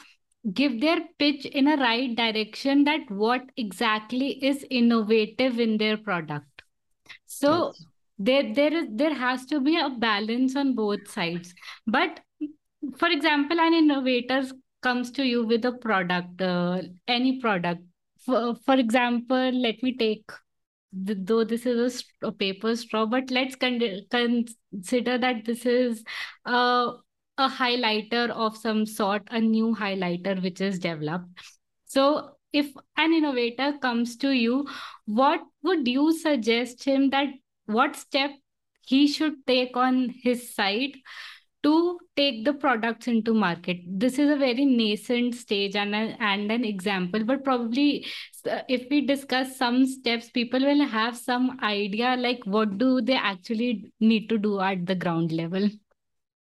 give 0.53 0.81
their 0.81 1.01
pitch 1.19 1.45
in 1.45 1.67
a 1.67 1.77
right 1.77 2.15
direction 2.15 2.83
that 2.83 3.01
what 3.11 3.43
exactly 3.57 4.29
is 4.43 4.65
innovative 4.71 5.59
in 5.59 5.77
their 5.77 5.97
product 5.97 6.63
so 7.25 7.57
yes. 7.67 7.85
there 8.17 8.53
there 8.53 8.73
is 8.73 8.87
there 8.91 9.13
has 9.13 9.45
to 9.45 9.59
be 9.59 9.79
a 9.79 9.89
balance 9.89 10.55
on 10.55 10.73
both 10.73 11.07
sides 11.07 11.53
but 11.85 12.21
for 12.97 13.09
example 13.09 13.59
an 13.59 13.73
innovator 13.73 14.41
comes 14.87 15.11
to 15.11 15.23
you 15.23 15.45
with 15.45 15.65
a 15.65 15.73
product, 15.85 16.41
uh, 16.41 16.81
any 17.07 17.39
product. 17.39 17.81
For, 18.25 18.55
for 18.65 18.75
example, 18.75 19.51
let 19.65 19.83
me 19.83 19.95
take, 19.97 20.31
though 20.93 21.43
this 21.43 21.65
is 21.65 22.05
a, 22.23 22.27
a, 22.27 22.31
paper 22.31 22.75
straw, 22.75 23.05
but 23.05 23.29
let's 23.29 23.55
con- 23.55 24.05
consider 24.09 25.17
that 25.17 25.43
this 25.45 25.65
is 25.65 26.03
a, 26.45 26.93
a 27.37 27.49
highlighter 27.49 28.29
of 28.29 28.55
some 28.55 28.85
sort, 28.85 29.27
a 29.29 29.41
new 29.41 29.75
highlighter 29.75 30.41
which 30.41 30.61
is 30.61 30.79
developed. 30.79 31.27
So 31.85 32.31
if 32.53 32.71
an 32.95 33.13
innovator 33.13 33.73
comes 33.81 34.15
to 34.17 34.31
you, 34.31 34.67
what 35.05 35.41
would 35.63 35.87
you 35.87 36.17
suggest 36.17 36.85
him 36.85 37.09
that 37.09 37.27
what 37.65 37.95
step 37.97 38.31
he 38.85 39.07
should 39.07 39.45
take 39.45 39.75
on 39.75 40.13
his 40.23 40.55
side 40.55 40.93
to 41.63 41.99
take 42.15 42.45
the 42.45 42.53
products 42.53 43.07
into 43.07 43.33
market. 43.33 43.77
This 43.87 44.19
is 44.19 44.29
a 44.29 44.35
very 44.35 44.65
nascent 44.65 45.35
stage 45.35 45.75
and, 45.75 45.93
a, 45.95 46.15
and 46.19 46.51
an 46.51 46.63
example 46.63 47.23
but 47.23 47.43
probably 47.43 48.05
uh, 48.49 48.61
if 48.67 48.87
we 48.89 49.05
discuss 49.05 49.57
some 49.57 49.85
steps 49.85 50.29
people 50.29 50.59
will 50.59 50.85
have 50.85 51.17
some 51.17 51.57
idea 51.61 52.15
like 52.17 52.39
what 52.45 52.77
do 52.77 53.01
they 53.01 53.15
actually 53.15 53.91
need 53.99 54.29
to 54.29 54.37
do 54.37 54.59
at 54.59 54.85
the 54.85 54.95
ground 54.95 55.31
level. 55.31 55.69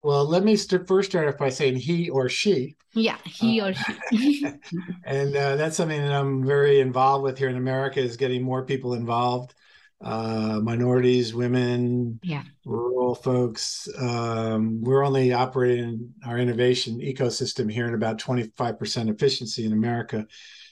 Well 0.04 0.26
let 0.26 0.44
me 0.44 0.56
st- 0.56 0.88
first 0.88 1.12
start 1.12 1.28
off 1.28 1.38
by 1.38 1.50
saying 1.50 1.78
he 1.78 2.10
or 2.10 2.30
she. 2.30 2.76
Yeah 2.94 3.18
he 3.26 3.62
uh, 3.62 3.70
or 3.70 3.74
she. 3.74 4.46
and 5.06 5.36
uh, 5.36 5.56
that's 5.56 5.78
something 5.78 6.02
that 6.02 6.12
i'm 6.12 6.44
very 6.44 6.80
involved 6.80 7.24
with 7.24 7.38
here 7.38 7.50
in 7.50 7.58
america 7.58 8.00
is 8.00 8.18
getting 8.18 8.42
more 8.42 8.66
people 8.66 8.94
involved 8.94 9.54
uh, 10.02 10.60
minorities, 10.64 11.34
women, 11.34 12.20
yeah. 12.24 12.44
rural 12.66 13.16
folks. 13.16 13.88
Um, 13.98 14.82
we're 14.82 15.06
only 15.06 15.34
operating 15.34 16.14
our 16.26 16.38
innovation 16.38 17.00
ecosystem 17.00 17.72
here 17.72 17.88
at 17.88 17.94
about 17.94 18.18
25% 18.18 19.10
efficiency 19.10 19.66
in 19.66 19.74
America. 19.74 20.26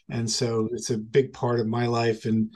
And 0.09 0.29
so 0.29 0.69
it's 0.71 0.89
a 0.89 0.97
big 0.97 1.33
part 1.33 1.59
of 1.59 1.67
my 1.67 1.87
life 1.87 2.25
and 2.25 2.55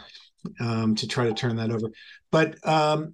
um, 0.59 0.95
to 0.95 1.07
try 1.07 1.25
to 1.25 1.33
turn 1.33 1.57
that 1.57 1.71
over. 1.71 1.91
But 2.31 2.65
um, 2.67 3.13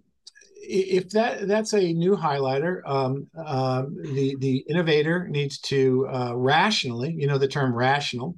if 0.61 1.09
that 1.11 1.47
that's 1.47 1.73
a 1.73 1.93
new 1.93 2.15
highlighter, 2.15 2.81
um, 2.85 3.27
uh, 3.37 3.83
the 3.89 4.35
the 4.39 4.57
innovator 4.69 5.27
needs 5.27 5.59
to 5.59 6.07
uh, 6.07 6.35
rationally, 6.35 7.15
you 7.17 7.27
know, 7.27 7.37
the 7.37 7.47
term 7.47 7.73
rational, 7.73 8.35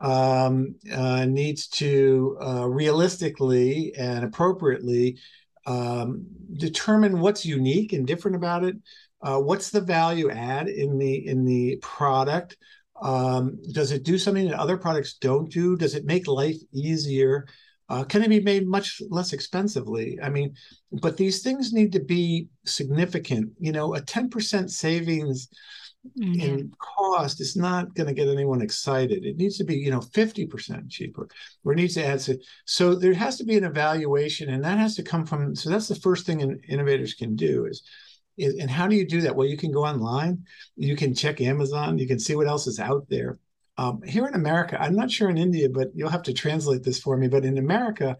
um, 0.00 0.74
uh, 0.92 1.24
needs 1.24 1.68
to 1.68 2.36
uh, 2.40 2.68
realistically 2.68 3.94
and 3.98 4.24
appropriately 4.24 5.18
um, 5.66 6.26
determine 6.52 7.20
what's 7.20 7.44
unique 7.44 7.92
and 7.92 8.06
different 8.06 8.36
about 8.36 8.64
it. 8.64 8.76
Uh, 9.22 9.38
what's 9.38 9.70
the 9.70 9.80
value 9.80 10.30
add 10.30 10.68
in 10.68 10.98
the 10.98 11.26
in 11.26 11.44
the 11.44 11.78
product? 11.82 12.56
Um, 13.00 13.58
does 13.72 13.92
it 13.92 14.04
do 14.04 14.18
something 14.18 14.48
that 14.48 14.58
other 14.58 14.76
products 14.76 15.14
don't 15.14 15.50
do? 15.50 15.76
Does 15.76 15.94
it 15.94 16.04
make 16.04 16.26
life 16.26 16.56
easier? 16.72 17.46
Uh, 17.88 18.02
can 18.04 18.22
it 18.22 18.28
be 18.28 18.40
made 18.40 18.66
much 18.66 19.00
less 19.10 19.32
expensively? 19.32 20.18
I 20.22 20.28
mean, 20.28 20.54
but 21.00 21.16
these 21.16 21.42
things 21.42 21.72
need 21.72 21.92
to 21.92 22.00
be 22.00 22.48
significant. 22.64 23.52
You 23.58 23.72
know, 23.72 23.94
a 23.94 24.00
ten 24.00 24.28
percent 24.28 24.70
savings 24.70 25.48
mm-hmm. 26.18 26.40
in 26.40 26.72
cost 26.78 27.40
is 27.40 27.56
not 27.56 27.94
going 27.94 28.06
to 28.06 28.12
get 28.12 28.28
anyone 28.28 28.62
excited. 28.62 29.24
It 29.24 29.36
needs 29.36 29.56
to 29.58 29.64
be, 29.64 29.76
you 29.76 29.90
know, 29.90 30.00
50% 30.00 30.90
cheaper 30.90 31.28
or 31.64 31.72
it 31.72 31.76
needs 31.76 31.94
to 31.94 32.04
add 32.04 32.20
to, 32.20 32.38
so 32.64 32.94
there 32.94 33.14
has 33.14 33.36
to 33.38 33.44
be 33.44 33.56
an 33.56 33.64
evaluation 33.64 34.50
and 34.50 34.64
that 34.64 34.78
has 34.78 34.94
to 34.96 35.02
come 35.02 35.26
from, 35.26 35.54
so 35.54 35.70
that's 35.70 35.88
the 35.88 35.94
first 35.94 36.26
thing 36.26 36.40
in, 36.40 36.60
innovators 36.68 37.14
can 37.14 37.36
do 37.36 37.66
is, 37.66 37.82
is, 38.36 38.56
and 38.56 38.70
how 38.70 38.86
do 38.86 38.96
you 38.96 39.06
do 39.06 39.22
that? 39.22 39.34
Well, 39.34 39.46
you 39.46 39.56
can 39.56 39.72
go 39.72 39.84
online, 39.84 40.44
you 40.76 40.96
can 40.96 41.14
check 41.14 41.40
Amazon, 41.40 41.98
you 41.98 42.06
can 42.06 42.18
see 42.18 42.34
what 42.34 42.48
else 42.48 42.66
is 42.66 42.78
out 42.78 43.06
there. 43.08 43.38
Um, 43.78 44.02
here 44.02 44.26
in 44.26 44.34
America, 44.34 44.80
I'm 44.80 44.96
not 44.96 45.10
sure 45.10 45.28
in 45.28 45.36
India, 45.36 45.68
but 45.68 45.88
you'll 45.94 46.08
have 46.10 46.22
to 46.24 46.32
translate 46.32 46.82
this 46.82 46.98
for 46.98 47.16
me. 47.16 47.28
But 47.28 47.44
in 47.44 47.58
America, 47.58 48.16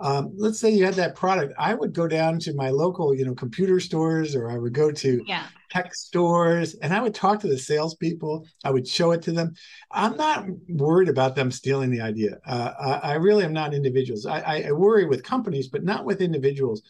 um, 0.00 0.32
let's 0.36 0.58
say 0.58 0.70
you 0.70 0.84
had 0.84 0.94
that 0.94 1.14
product 1.14 1.54
i 1.58 1.74
would 1.74 1.92
go 1.92 2.06
down 2.06 2.38
to 2.40 2.54
my 2.54 2.70
local 2.70 3.14
you 3.14 3.24
know 3.24 3.34
computer 3.34 3.80
stores 3.80 4.34
or 4.34 4.50
i 4.50 4.58
would 4.58 4.72
go 4.72 4.90
to 4.90 5.22
yeah. 5.26 5.44
tech 5.70 5.94
stores 5.94 6.74
and 6.74 6.92
i 6.92 7.00
would 7.00 7.14
talk 7.14 7.40
to 7.40 7.48
the 7.48 7.58
salespeople 7.58 8.46
i 8.64 8.70
would 8.70 8.86
show 8.86 9.12
it 9.12 9.22
to 9.22 9.32
them. 9.32 9.54
I'm 9.90 10.16
not 10.16 10.46
worried 10.68 11.08
about 11.08 11.34
them 11.36 11.50
stealing 11.50 11.90
the 11.90 12.00
idea. 12.00 12.38
Uh, 12.46 12.72
I, 12.78 13.12
I, 13.12 13.14
really 13.14 13.44
am 13.44 13.52
not 13.52 13.72
individuals. 13.72 14.26
I, 14.26 14.64
I 14.66 14.72
worry 14.72 15.06
with 15.06 15.22
companies 15.22 15.68
but 15.68 15.84
not 15.84 16.04
with 16.04 16.20
individuals. 16.20 16.82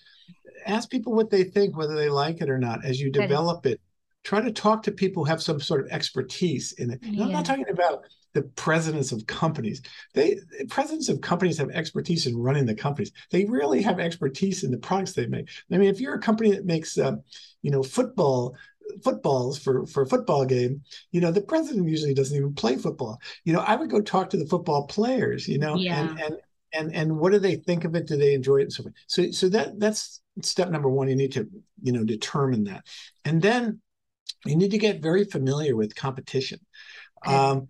Ask 0.66 0.90
people 0.90 1.12
what 1.12 1.30
they 1.30 1.44
think 1.44 1.76
whether 1.76 1.94
they 1.94 2.08
like 2.08 2.40
it 2.40 2.50
or 2.50 2.58
not 2.58 2.84
as 2.84 3.00
you 3.00 3.10
develop 3.10 3.66
it 3.66 3.80
try 4.26 4.40
to 4.40 4.50
talk 4.50 4.82
to 4.82 4.90
people 4.90 5.24
who 5.24 5.30
have 5.30 5.40
some 5.40 5.60
sort 5.60 5.80
of 5.80 5.86
expertise 5.92 6.72
in 6.72 6.90
it 6.90 6.98
yeah. 7.02 7.24
i'm 7.24 7.32
not 7.32 7.44
talking 7.44 7.68
about 7.70 8.02
the 8.36 8.42
presidents 8.42 9.12
of 9.12 9.26
companies. 9.26 9.80
They 10.12 10.36
presidents 10.68 11.08
of 11.08 11.22
companies 11.22 11.56
have 11.56 11.70
expertise 11.70 12.26
in 12.26 12.36
running 12.36 12.66
the 12.66 12.74
companies. 12.74 13.10
They 13.30 13.46
really 13.46 13.80
have 13.80 13.98
expertise 13.98 14.62
in 14.62 14.70
the 14.70 14.76
products 14.76 15.14
they 15.14 15.26
make. 15.26 15.48
I 15.72 15.78
mean, 15.78 15.88
if 15.88 16.00
you're 16.00 16.16
a 16.16 16.20
company 16.20 16.50
that 16.50 16.66
makes, 16.66 16.98
uh, 16.98 17.16
you 17.62 17.70
know, 17.70 17.82
football 17.82 18.54
footballs 19.02 19.58
for 19.58 19.86
for 19.86 20.02
a 20.02 20.06
football 20.06 20.44
game, 20.44 20.82
you 21.12 21.22
know, 21.22 21.32
the 21.32 21.40
president 21.40 21.88
usually 21.88 22.12
doesn't 22.12 22.36
even 22.36 22.52
play 22.52 22.76
football. 22.76 23.18
You 23.44 23.54
know, 23.54 23.60
I 23.60 23.74
would 23.74 23.88
go 23.88 24.02
talk 24.02 24.28
to 24.30 24.36
the 24.36 24.46
football 24.46 24.86
players. 24.86 25.48
You 25.48 25.58
know, 25.58 25.76
yeah. 25.76 25.98
and 25.98 26.20
and 26.20 26.36
and 26.74 26.94
and 26.94 27.18
what 27.18 27.32
do 27.32 27.38
they 27.38 27.56
think 27.56 27.86
of 27.86 27.94
it? 27.94 28.06
Do 28.06 28.18
they 28.18 28.34
enjoy 28.34 28.58
it? 28.58 28.64
And 28.64 28.72
so 28.72 28.82
forth. 28.82 28.94
So 29.06 29.30
so 29.30 29.48
that 29.48 29.80
that's 29.80 30.20
step 30.42 30.68
number 30.68 30.90
one. 30.90 31.08
You 31.08 31.16
need 31.16 31.32
to 31.32 31.48
you 31.82 31.92
know 31.92 32.04
determine 32.04 32.64
that, 32.64 32.84
and 33.24 33.40
then 33.40 33.80
you 34.44 34.56
need 34.56 34.70
to 34.70 34.78
get 34.78 35.02
very 35.02 35.24
familiar 35.24 35.76
with 35.76 35.94
competition. 35.94 36.60
Um, 37.24 37.68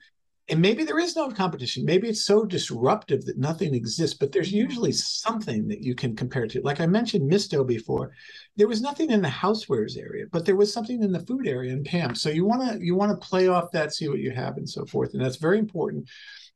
and 0.49 0.61
maybe 0.61 0.85
there 0.85 0.99
is 0.99 1.17
no 1.17 1.29
competition. 1.31 1.85
Maybe 1.85 2.09
it's 2.09 2.25
so 2.25 2.45
disruptive 2.45 3.25
that 3.25 3.39
nothing 3.39 3.75
exists 3.75 4.17
but 4.17 4.31
there's 4.31 4.53
usually 4.53 4.93
something 4.93 5.67
that 5.69 5.83
you 5.83 5.95
can 5.95 6.15
compare 6.15 6.47
to. 6.47 6.61
Like 6.61 6.81
i 6.81 6.87
mentioned 6.87 7.27
misto 7.27 7.65
before 7.65 8.13
there 8.57 8.69
was 8.69 8.81
nothing 8.81 9.11
in 9.11 9.23
the 9.23 9.29
housewares 9.29 9.99
area 9.99 10.27
but 10.31 10.45
there 10.45 10.57
was 10.57 10.73
something 10.73 11.03
in 11.03 11.11
the 11.11 11.27
food 11.27 11.49
area 11.49 11.73
in 11.73 11.83
pam. 11.83 12.15
So 12.15 12.29
you 12.29 12.45
want 12.45 12.71
to 12.71 12.85
you 12.85 12.95
want 12.95 13.11
to 13.11 13.27
play 13.27 13.49
off 13.49 13.73
that 13.73 13.93
see 13.93 14.09
what 14.09 14.21
you 14.21 14.31
have 14.31 14.57
and 14.57 14.69
so 14.69 14.85
forth. 14.87 15.15
And 15.15 15.23
that's 15.23 15.37
very 15.37 15.59
important 15.59 16.09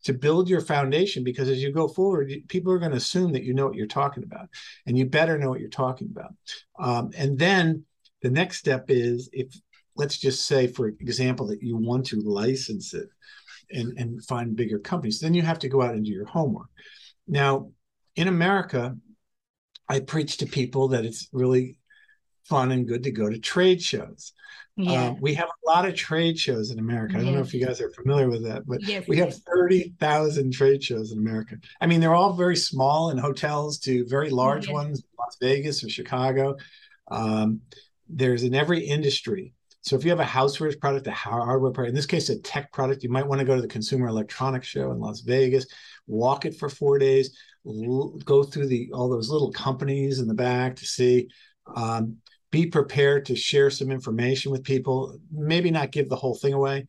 to 0.04 0.12
build 0.14 0.48
your 0.48 0.60
foundation 0.60 1.24
because 1.24 1.48
as 1.48 1.62
you 1.62 1.72
go 1.72 1.86
forward, 1.88 2.32
people 2.48 2.72
are 2.72 2.78
going 2.78 2.92
to 2.92 2.96
assume 2.96 3.32
that 3.32 3.42
you 3.42 3.52
know 3.52 3.66
what 3.66 3.74
you're 3.74 3.86
talking 3.86 4.22
about, 4.22 4.48
and 4.86 4.96
you 4.96 5.04
better 5.04 5.36
know 5.38 5.50
what 5.50 5.60
you're 5.60 5.68
talking 5.68 6.08
about. 6.10 6.32
Um, 6.78 7.10
and 7.16 7.38
then 7.38 7.84
the 8.22 8.30
next 8.30 8.58
step 8.58 8.86
is 8.88 9.28
if 9.32 9.54
let's 10.00 10.16
just 10.16 10.46
say, 10.46 10.66
for 10.66 10.88
example, 10.88 11.46
that 11.48 11.62
you 11.62 11.76
want 11.76 12.06
to 12.06 12.16
license 12.20 12.94
it 12.94 13.08
and, 13.70 13.92
and 13.98 14.24
find 14.24 14.56
bigger 14.56 14.78
companies, 14.78 15.20
then 15.20 15.34
you 15.34 15.42
have 15.42 15.58
to 15.58 15.68
go 15.68 15.82
out 15.82 15.94
and 15.94 16.06
do 16.06 16.10
your 16.10 16.24
homework. 16.24 16.68
Now, 17.28 17.72
in 18.16 18.26
America, 18.26 18.96
I 19.90 20.00
preach 20.00 20.38
to 20.38 20.46
people 20.46 20.88
that 20.88 21.04
it's 21.04 21.28
really 21.32 21.76
fun 22.44 22.72
and 22.72 22.88
good 22.88 23.02
to 23.02 23.10
go 23.10 23.28
to 23.28 23.38
trade 23.38 23.82
shows. 23.82 24.32
Yeah. 24.76 25.08
Uh, 25.08 25.14
we 25.20 25.34
have 25.34 25.48
a 25.48 25.68
lot 25.68 25.86
of 25.86 25.94
trade 25.94 26.38
shows 26.38 26.70
in 26.70 26.78
America. 26.78 27.18
I 27.18 27.22
don't 27.22 27.34
know 27.34 27.40
if 27.40 27.52
you 27.52 27.64
guys 27.64 27.82
are 27.82 27.90
familiar 27.90 28.30
with 28.30 28.44
that, 28.44 28.66
but 28.66 28.82
yes, 28.82 29.06
we 29.06 29.18
have 29.18 29.34
30,000 29.34 30.50
trade 30.50 30.82
shows 30.82 31.12
in 31.12 31.18
America. 31.18 31.56
I 31.82 31.86
mean, 31.86 32.00
they're 32.00 32.14
all 32.14 32.32
very 32.32 32.56
small 32.56 33.10
in 33.10 33.18
hotels 33.18 33.78
to 33.80 34.06
very 34.06 34.30
large 34.30 34.66
ones, 34.70 35.02
Las 35.18 35.36
Vegas 35.42 35.84
or 35.84 35.90
Chicago. 35.90 36.56
Um, 37.10 37.60
there's 38.08 38.42
in 38.42 38.54
every 38.54 38.80
industry. 38.80 39.52
So 39.82 39.96
if 39.96 40.04
you 40.04 40.10
have 40.10 40.20
a 40.20 40.24
housewares 40.24 40.78
product, 40.78 41.06
a 41.06 41.12
hardware 41.12 41.70
product, 41.70 41.90
in 41.90 41.94
this 41.94 42.06
case, 42.06 42.28
a 42.28 42.38
tech 42.40 42.70
product, 42.72 43.02
you 43.02 43.08
might 43.08 43.26
want 43.26 43.38
to 43.38 43.46
go 43.46 43.56
to 43.56 43.62
the 43.62 43.68
Consumer 43.68 44.08
Electronics 44.08 44.66
Show 44.66 44.90
in 44.92 45.00
Las 45.00 45.20
Vegas, 45.20 45.66
walk 46.06 46.44
it 46.44 46.54
for 46.54 46.68
four 46.68 46.98
days, 46.98 47.36
go 48.24 48.42
through 48.42 48.66
the 48.66 48.90
all 48.92 49.08
those 49.08 49.30
little 49.30 49.52
companies 49.52 50.18
in 50.18 50.28
the 50.28 50.34
back 50.34 50.76
to 50.76 50.86
see. 50.86 51.28
Um, 51.74 52.16
be 52.50 52.66
prepared 52.66 53.26
to 53.26 53.36
share 53.36 53.70
some 53.70 53.90
information 53.90 54.50
with 54.50 54.64
people. 54.64 55.18
Maybe 55.30 55.70
not 55.70 55.92
give 55.92 56.08
the 56.08 56.16
whole 56.16 56.34
thing 56.34 56.52
away. 56.52 56.86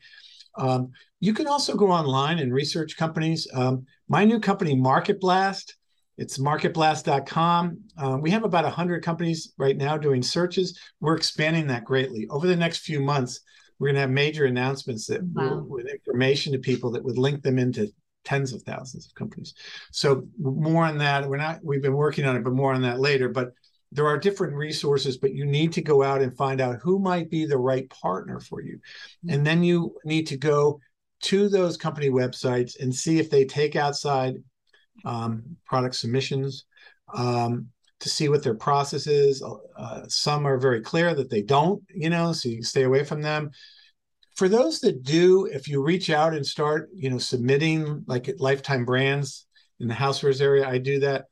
Um, 0.57 0.91
you 1.19 1.33
can 1.33 1.47
also 1.47 1.75
go 1.75 1.91
online 1.91 2.39
and 2.39 2.51
research 2.51 2.97
companies. 2.97 3.47
Um, 3.53 3.85
my 4.09 4.25
new 4.25 4.39
company, 4.39 4.75
Market 4.75 5.19
Blast, 5.19 5.75
it's 6.21 6.37
marketblast.com. 6.37 7.79
Um, 7.97 8.21
we 8.21 8.29
have 8.29 8.43
about 8.43 8.63
100 8.63 9.03
companies 9.03 9.53
right 9.57 9.75
now 9.75 9.97
doing 9.97 10.21
searches. 10.21 10.79
We're 10.99 11.17
expanding 11.17 11.65
that 11.67 11.83
greatly. 11.83 12.27
Over 12.29 12.45
the 12.45 12.55
next 12.55 12.79
few 12.79 12.99
months, 12.99 13.39
we're 13.79 13.87
going 13.87 13.95
to 13.95 14.01
have 14.01 14.11
major 14.11 14.45
announcements 14.45 15.07
that 15.07 15.23
wow. 15.23 15.49
will, 15.49 15.63
with 15.63 15.87
information 15.87 16.53
to 16.53 16.59
people 16.59 16.91
that 16.91 17.03
would 17.03 17.17
link 17.17 17.41
them 17.41 17.57
into 17.57 17.91
tens 18.23 18.53
of 18.53 18.61
thousands 18.61 19.07
of 19.07 19.15
companies. 19.15 19.55
So 19.91 20.27
more 20.39 20.83
on 20.83 20.99
that. 20.99 21.27
We're 21.27 21.37
not. 21.37 21.59
We've 21.63 21.81
been 21.81 21.95
working 21.95 22.25
on 22.25 22.35
it, 22.35 22.43
but 22.43 22.53
more 22.53 22.71
on 22.71 22.83
that 22.83 22.99
later. 22.99 23.27
But 23.27 23.53
there 23.91 24.05
are 24.05 24.19
different 24.19 24.53
resources, 24.53 25.17
but 25.17 25.33
you 25.33 25.47
need 25.47 25.73
to 25.73 25.81
go 25.81 26.03
out 26.03 26.21
and 26.21 26.37
find 26.37 26.61
out 26.61 26.81
who 26.83 26.99
might 26.99 27.31
be 27.31 27.47
the 27.47 27.57
right 27.57 27.89
partner 27.89 28.39
for 28.39 28.61
you, 28.61 28.79
and 29.27 29.43
then 29.43 29.63
you 29.63 29.95
need 30.05 30.27
to 30.27 30.37
go 30.37 30.79
to 31.23 31.49
those 31.49 31.77
company 31.77 32.09
websites 32.11 32.79
and 32.79 32.93
see 32.93 33.17
if 33.17 33.31
they 33.31 33.43
take 33.43 33.75
outside 33.75 34.35
um, 35.05 35.57
product 35.65 35.95
submissions 35.95 36.65
um, 37.13 37.67
to 37.99 38.09
see 38.09 38.29
what 38.29 38.43
their 38.43 38.55
process 38.55 39.07
is. 39.07 39.43
Uh, 39.77 40.01
some 40.07 40.47
are 40.47 40.57
very 40.57 40.81
clear 40.81 41.13
that 41.13 41.29
they 41.29 41.41
don't, 41.41 41.83
you 41.93 42.09
know, 42.09 42.33
so 42.33 42.49
you 42.49 42.63
stay 42.63 42.83
away 42.83 43.03
from 43.03 43.21
them. 43.21 43.51
For 44.35 44.49
those 44.49 44.79
that 44.79 45.03
do, 45.03 45.45
if 45.45 45.67
you 45.67 45.83
reach 45.83 46.09
out 46.09 46.33
and 46.33 46.45
start, 46.45 46.89
you 46.95 47.09
know, 47.09 47.19
submitting 47.19 48.03
like 48.07 48.27
at 48.27 48.39
Lifetime 48.39 48.85
Brands 48.85 49.45
in 49.79 49.87
the 49.87 49.93
housewares 49.93 50.41
area, 50.41 50.67
I 50.67 50.77
do 50.77 50.99
that. 51.01 51.25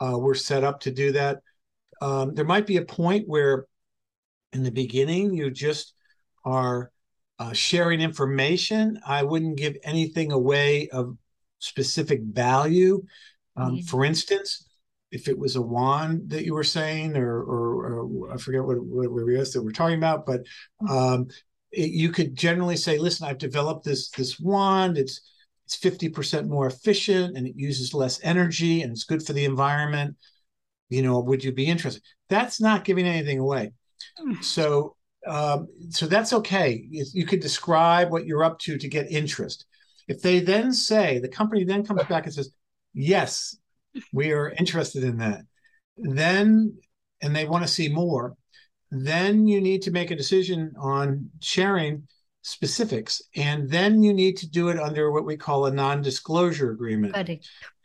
Uh, 0.00 0.18
we're 0.18 0.34
set 0.34 0.64
up 0.64 0.80
to 0.80 0.90
do 0.90 1.12
that. 1.12 1.38
Um, 2.02 2.34
there 2.34 2.44
might 2.44 2.66
be 2.66 2.76
a 2.76 2.84
point 2.84 3.28
where, 3.28 3.66
in 4.52 4.62
the 4.62 4.70
beginning, 4.70 5.32
you 5.32 5.50
just 5.50 5.94
are 6.44 6.90
uh, 7.38 7.52
sharing 7.52 8.00
information. 8.00 9.00
I 9.06 9.22
wouldn't 9.22 9.56
give 9.56 9.76
anything 9.82 10.32
away 10.32 10.88
of 10.88 11.16
specific 11.64 12.20
value. 12.22 13.02
Um, 13.56 13.76
mm-hmm. 13.76 13.86
For 13.86 14.04
instance, 14.04 14.68
if 15.10 15.28
it 15.28 15.38
was 15.38 15.56
a 15.56 15.62
wand 15.62 16.30
that 16.30 16.44
you 16.44 16.54
were 16.54 16.64
saying, 16.64 17.16
or, 17.16 17.40
or, 17.42 18.00
or 18.00 18.32
I 18.32 18.36
forget 18.36 18.64
what, 18.64 18.78
what, 18.84 19.04
it 19.04 19.38
was 19.38 19.52
that 19.52 19.62
we're 19.62 19.70
talking 19.70 19.98
about, 19.98 20.26
but 20.26 20.40
mm-hmm. 20.82 20.90
um, 20.90 21.28
it, 21.70 21.90
you 21.90 22.10
could 22.10 22.34
generally 22.34 22.76
say, 22.76 22.98
"Listen, 22.98 23.26
I've 23.26 23.38
developed 23.38 23.84
this 23.84 24.10
this 24.10 24.38
wand. 24.40 24.98
It's 24.98 25.20
it's 25.66 25.76
fifty 25.76 26.08
percent 26.08 26.48
more 26.48 26.66
efficient, 26.66 27.36
and 27.36 27.46
it 27.46 27.54
uses 27.56 27.94
less 27.94 28.20
energy, 28.22 28.82
and 28.82 28.92
it's 28.92 29.04
good 29.04 29.24
for 29.24 29.32
the 29.32 29.44
environment. 29.44 30.16
You 30.88 31.02
know, 31.02 31.20
would 31.20 31.44
you 31.44 31.52
be 31.52 31.66
interested?" 31.66 32.02
That's 32.28 32.60
not 32.60 32.84
giving 32.84 33.06
anything 33.06 33.38
away. 33.38 33.72
Mm. 34.20 34.42
So 34.42 34.96
um, 35.26 35.68
so 35.90 36.06
that's 36.06 36.32
okay. 36.32 36.86
You 36.90 37.24
could 37.24 37.40
describe 37.40 38.10
what 38.10 38.26
you're 38.26 38.44
up 38.44 38.58
to 38.60 38.76
to 38.76 38.88
get 38.88 39.10
interest. 39.10 39.66
If 40.08 40.22
they 40.22 40.40
then 40.40 40.72
say, 40.72 41.18
the 41.18 41.28
company 41.28 41.64
then 41.64 41.84
comes 41.84 42.04
back 42.04 42.24
and 42.24 42.34
says, 42.34 42.50
yes, 42.92 43.56
we 44.12 44.32
are 44.32 44.50
interested 44.50 45.04
in 45.04 45.18
that, 45.18 45.42
then, 45.96 46.76
and 47.22 47.34
they 47.34 47.46
want 47.46 47.64
to 47.64 47.72
see 47.72 47.88
more, 47.88 48.34
then 48.90 49.46
you 49.46 49.60
need 49.60 49.82
to 49.82 49.90
make 49.90 50.10
a 50.10 50.16
decision 50.16 50.72
on 50.78 51.30
sharing 51.40 52.06
specifics. 52.42 53.22
And 53.34 53.68
then 53.68 54.02
you 54.02 54.12
need 54.12 54.36
to 54.38 54.48
do 54.48 54.68
it 54.68 54.78
under 54.78 55.10
what 55.10 55.24
we 55.24 55.36
call 55.36 55.66
a 55.66 55.72
non 55.72 56.02
disclosure 56.02 56.70
agreement. 56.70 57.14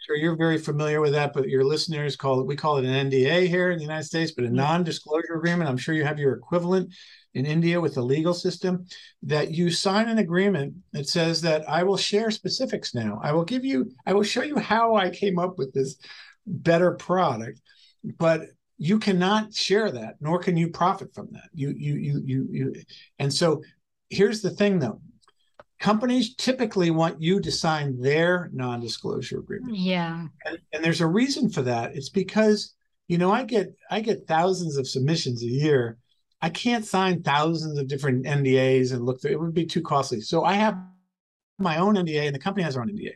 Sure, 0.06 0.16
you're 0.16 0.36
very 0.36 0.58
familiar 0.58 1.02
with 1.02 1.14
that, 1.14 1.34
but 1.34 1.50
your 1.50 1.64
listeners 1.64 2.16
call 2.16 2.40
it, 2.40 2.48
we 2.48 2.56
call 2.56 2.78
it 2.78 2.86
an 2.86 3.10
NDA 3.10 3.48
here 3.48 3.72
in 3.72 3.78
the 3.78 3.84
United 3.84 4.06
States, 4.06 4.32
but 4.32 4.44
a 4.44 4.48
mm-hmm. 4.48 4.58
non 4.58 4.84
disclosure 4.84 5.36
agreement. 5.36 5.70
I'm 5.70 5.78
sure 5.78 5.96
you 5.96 6.06
have 6.06 6.20
your 6.20 6.34
equivalent 6.34 6.94
in 7.34 7.46
India 7.46 7.80
with 7.80 7.96
the 7.96 8.02
legal 8.02 8.34
system, 8.34 8.86
that 9.24 9.52
you 9.52 9.70
sign 9.70 10.10
an 10.10 10.18
agreement 10.18 10.74
that 10.94 11.08
says 11.08 11.42
that 11.42 11.68
I 11.70 11.84
will 11.84 11.98
share 11.98 12.32
specifics 12.32 12.96
now. 12.96 13.20
I 13.24 13.32
will 13.32 13.46
give 13.46 13.64
you, 13.64 13.92
I 14.06 14.14
will 14.14 14.24
show 14.24 14.44
you 14.44 14.58
how 14.58 14.96
I 14.96 15.10
came 15.10 15.38
up 15.38 15.58
with 15.58 15.74
this 15.74 15.98
better 16.46 16.92
product, 16.96 17.62
but 18.18 18.42
you 18.78 18.98
cannot 18.98 19.54
share 19.54 19.92
that, 19.92 20.16
nor 20.22 20.40
can 20.40 20.58
you 20.58 20.70
profit 20.70 21.14
from 21.14 21.28
that. 21.32 21.50
You, 21.54 21.74
you, 21.78 21.96
you, 21.96 22.22
you, 22.26 22.48
you. 22.50 22.74
And 23.20 23.32
so 23.32 23.62
here's 24.10 24.42
the 24.42 24.50
thing 24.50 24.80
though 24.80 25.02
companies 25.80 26.36
typically 26.36 26.92
want 26.92 27.22
you 27.22 27.40
to 27.40 27.52
sign 27.52 28.00
their 28.02 28.50
non-disclosure 28.54 29.40
agreement 29.40 29.76
yeah 29.76 30.26
and, 30.46 30.58
and, 30.74 30.84
there's 30.84 31.02
a 31.02 31.08
reason 31.08 31.50
for 31.50 31.62
that 31.62 31.96
it's 31.96 32.10
because 32.10 32.74
you 33.08 33.18
know 33.18 33.32
i 33.32 33.44
get 33.44 33.74
i 33.90 34.00
get 34.00 34.28
thousands 34.28 34.78
of 34.78 34.88
submissions 34.88 35.42
a 35.44 35.48
year 35.48 35.98
I 36.42 36.50
can't 36.50 36.86
sign 36.86 37.22
thousands 37.22 37.78
of 37.78 37.88
different 37.88 38.26
NDAs 38.26 38.94
and 38.94 39.06
look 39.06 39.22
through 39.22 39.32
it 39.32 39.40
would 39.40 39.54
be 39.54 39.66
too 39.66 39.82
costly. 39.82 40.22
So 40.22 40.44
I 40.44 40.54
have 40.54 40.78
my 41.58 41.78
own 41.78 41.96
NDA 41.96 42.28
and 42.28 42.36
the 42.36 42.40
company 42.40 42.64
has 42.64 42.76
their 42.76 42.84
own 42.84 42.90
NDA. 42.90 43.14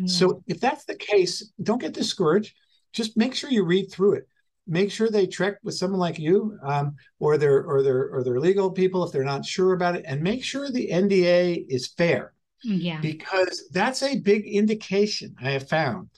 Mm. 0.00 0.10
So 0.10 0.42
if 0.46 0.60
that's 0.60 0.84
the 0.84 0.94
case, 0.94 1.52
don't 1.62 1.80
get 1.80 1.92
discouraged. 1.92 2.54
Just 2.92 3.16
make 3.16 3.34
sure 3.34 3.50
you 3.50 3.64
read 3.64 3.90
through 3.90 4.14
it. 4.14 4.28
Make 4.66 4.90
sure 4.90 5.10
they 5.10 5.26
check 5.26 5.56
with 5.62 5.74
someone 5.74 5.98
like 6.00 6.18
you, 6.18 6.56
um, 6.62 6.94
or 7.18 7.36
their 7.36 7.64
or 7.64 7.82
their 7.82 8.08
or 8.10 8.22
their 8.22 8.38
legal 8.38 8.70
people 8.70 9.04
if 9.04 9.10
they're 9.10 9.24
not 9.24 9.44
sure 9.44 9.72
about 9.72 9.96
it, 9.96 10.04
and 10.06 10.22
make 10.22 10.44
sure 10.44 10.70
the 10.70 10.88
NDA 10.88 11.66
is 11.68 11.88
fair. 11.88 12.32
Yeah, 12.62 13.00
because 13.00 13.68
that's 13.72 14.04
a 14.04 14.20
big 14.20 14.46
indication 14.46 15.34
I 15.42 15.50
have 15.50 15.68
found 15.68 16.10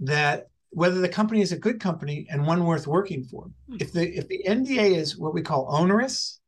that 0.00 0.46
whether 0.72 1.00
the 1.00 1.08
company 1.08 1.42
is 1.42 1.52
a 1.52 1.58
good 1.58 1.80
company 1.80 2.26
and 2.30 2.46
one 2.46 2.64
worth 2.64 2.86
working 2.86 3.24
for. 3.24 3.50
Hmm. 3.68 3.76
If 3.80 3.92
the 3.92 4.08
if 4.16 4.26
the 4.28 4.42
NDA 4.46 4.96
is 4.96 5.18
what 5.18 5.34
we 5.34 5.42
call 5.42 5.66
onerous, 5.68 6.40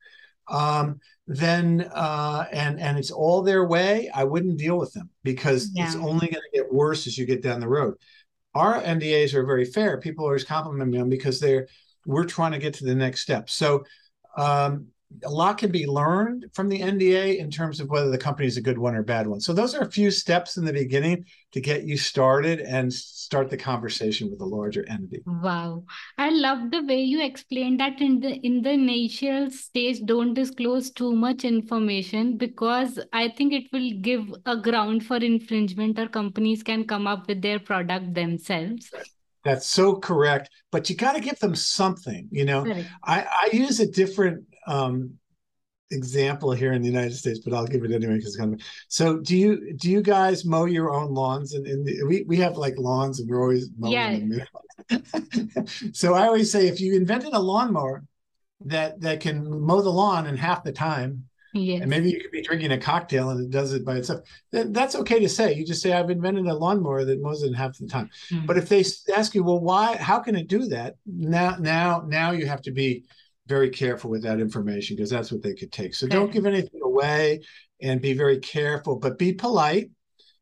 um, 0.49 0.99
then 1.27 1.89
uh, 1.95 2.47
and 2.51 2.81
and 2.81 2.99
it's 2.99 3.11
all 3.11 3.43
their 3.43 3.67
way, 3.67 4.11
I 4.15 4.25
wouldn't 4.25 4.59
deal 4.59 4.79
with 4.79 4.93
them 4.93 5.11
because 5.23 5.71
yeah. 5.75 5.87
it's 5.87 5.97
only 5.97 6.29
going 6.29 6.43
to 6.53 6.59
get 6.59 6.73
worse 6.73 7.07
as 7.07 7.17
you 7.17 7.27
get 7.27 7.43
down 7.43 7.61
the 7.61 7.69
road. 7.69 7.95
Our 8.55 8.81
NDAs 8.81 9.35
are 9.35 9.45
very 9.45 9.65
fair. 9.65 10.01
People 10.01 10.25
always 10.25 10.45
compliment 10.45 10.91
me 10.91 10.99
on 10.99 11.09
because 11.09 11.39
they're 11.39 11.69
we're 12.07 12.25
trying 12.25 12.53
to 12.53 12.59
get 12.59 12.75
to 12.75 12.85
the 12.85 12.95
next 12.95 13.21
step. 13.21 13.51
So 13.51 13.85
um, 14.37 14.89
a 15.23 15.31
lot 15.31 15.59
can 15.59 15.71
be 15.71 15.87
learned 15.87 16.47
from 16.55 16.69
the 16.69 16.81
NDA 16.81 17.39
in 17.39 17.51
terms 17.51 17.81
of 17.81 17.89
whether 17.89 18.11
the 18.11 18.19
company 18.19 18.49
is 18.49 18.57
a 18.57 18.63
good 18.63 18.79
one 18.79 18.95
or 18.95 19.03
bad 19.03 19.27
one. 19.27 19.41
So 19.41 19.53
those 19.53 19.75
are 19.75 19.83
a 19.83 19.91
few 19.91 20.11
steps 20.11 20.57
in 20.57 20.65
the 20.65 20.73
beginning 20.73 21.25
to 21.53 21.61
get 21.61 21.85
you 21.85 21.97
started 21.97 22.61
and 22.61 22.93
start 22.93 23.49
the 23.51 23.57
conversation 23.57 24.31
with 24.31 24.41
a 24.41 24.45
larger 24.45 24.85
entity. 24.89 25.23
Wow. 25.27 25.85
I 26.19 26.31
love 26.31 26.71
the 26.71 26.83
way 26.83 27.01
you 27.01 27.25
explained 27.25 27.81
that 27.81 28.01
in 28.01 28.21
the 28.21 28.35
in 28.45 28.63
the 28.63 28.73
initial 28.73 29.51
stage 29.51 30.01
don't 30.05 30.35
disclose 30.35 30.91
too 30.91 31.15
much 31.15 31.45
information 31.45 32.37
because 32.37 32.99
I 33.13 33.29
think 33.29 33.53
it 33.53 33.65
will 33.73 33.93
give 34.01 34.35
a 34.47 34.57
ground 34.57 35.07
for 35.07 35.17
infringement 35.17 35.99
or 35.99 36.09
companies 36.09 36.63
can 36.63 36.85
come 36.87 37.07
up 37.07 37.29
with 37.29 37.41
their 37.41 37.61
product 37.61 38.15
themselves. 38.15 38.91
That's 39.45 39.69
so 39.69 39.97
correct. 39.97 40.51
But 40.73 40.89
you 40.89 40.97
got 40.97 41.13
to 41.13 41.21
give 41.21 41.39
them 41.39 41.55
something. 41.55 42.29
You 42.31 42.47
know, 42.47 42.65
I, 43.05 43.25
I 43.25 43.51
use 43.53 43.79
a 43.79 43.87
different 43.87 44.45
um, 44.67 45.15
example 45.91 46.53
here 46.53 46.73
in 46.73 46.83
the 46.83 46.89
United 46.89 47.15
States, 47.15 47.41
but 47.41 47.55
I'll 47.55 47.67
give 47.67 47.85
it 47.85 47.93
anyway 47.93 48.17
because 48.17 48.37
kind 48.37 48.55
of. 48.55 48.61
So, 48.89 49.19
do 49.19 49.37
you 49.37 49.75
do 49.75 49.91
you 49.91 50.03
guys 50.03 50.45
mow 50.45 50.65
your 50.65 50.91
own 50.91 51.13
lawns? 51.13 51.55
And, 51.55 51.67
and 51.67 52.09
we 52.09 52.25
we 52.27 52.37
have 52.39 52.57
like 52.57 52.75
lawns, 52.79 53.21
and 53.21 53.29
we're 53.29 53.43
always 53.43 53.71
mowing 53.79 53.93
yeah. 53.93 54.43
them. 54.89 55.67
so 55.93 56.15
I 56.15 56.27
always 56.27 56.51
say, 56.51 56.67
if 56.69 56.81
you 56.81 56.95
invented 56.95 57.33
a 57.33 57.39
lawnmower 57.39 58.05
that 58.67 59.01
that 59.01 59.21
can 59.21 59.61
mow 59.61 59.81
the 59.81 59.91
lawn 59.91 60.27
in 60.27 60.37
half 60.37 60.65
the 60.65 60.73
time, 60.73 61.25
Yes. 61.55 61.83
And 61.83 61.91
maybe 61.91 62.11
you 62.11 62.21
could 62.21 62.33
be 62.33 62.43
drinking 62.43 62.73
a 62.73 62.79
cocktail 62.79 63.31
and 63.31 63.41
it 63.41 63.51
does 63.51 63.73
it 63.73 63.85
by 63.85 63.97
itself. 63.97 64.23
That's 64.51 64.97
okay 64.97 65.21
to 65.21 65.29
say. 65.29 65.55
You 65.55 65.65
just 65.65 65.83
say, 65.83 65.93
I've 65.93 66.11
invented 66.11 66.47
a 66.47 66.55
lawnmower 66.55 67.05
that 67.05 67.23
mows 67.23 67.45
it 67.45 67.47
in 67.47 67.55
half 67.55 67.79
the 67.79 67.87
time. 67.87 68.11
Mm-hmm. 68.33 68.47
But 68.47 68.59
if 68.59 68.69
they 68.69 68.85
ask 69.15 69.37
you, 69.37 69.45
well, 69.45 69.61
why, 69.61 69.97
how 69.97 70.19
can 70.19 70.35
it 70.35 70.49
do 70.49 70.67
that? 70.67 70.97
Now, 71.07 71.55
now, 71.61 72.05
now 72.09 72.33
you 72.33 72.47
have 72.47 72.61
to 72.63 72.73
be 72.73 73.05
very 73.47 73.71
careful 73.71 74.11
with 74.11 74.23
that 74.23 74.41
information 74.41 74.97
because 74.97 75.11
that's 75.11 75.31
what 75.31 75.43
they 75.43 75.55
could 75.55 75.73
take. 75.73 75.95
So 75.95 76.07
okay. 76.07 76.15
don't 76.15 76.33
give 76.33 76.47
anything 76.47 76.81
away 76.83 77.43
and 77.83 78.01
be 78.01 78.15
very 78.15 78.39
careful, 78.39 78.97
but 78.97 79.19
be 79.19 79.33
polite. 79.33 79.91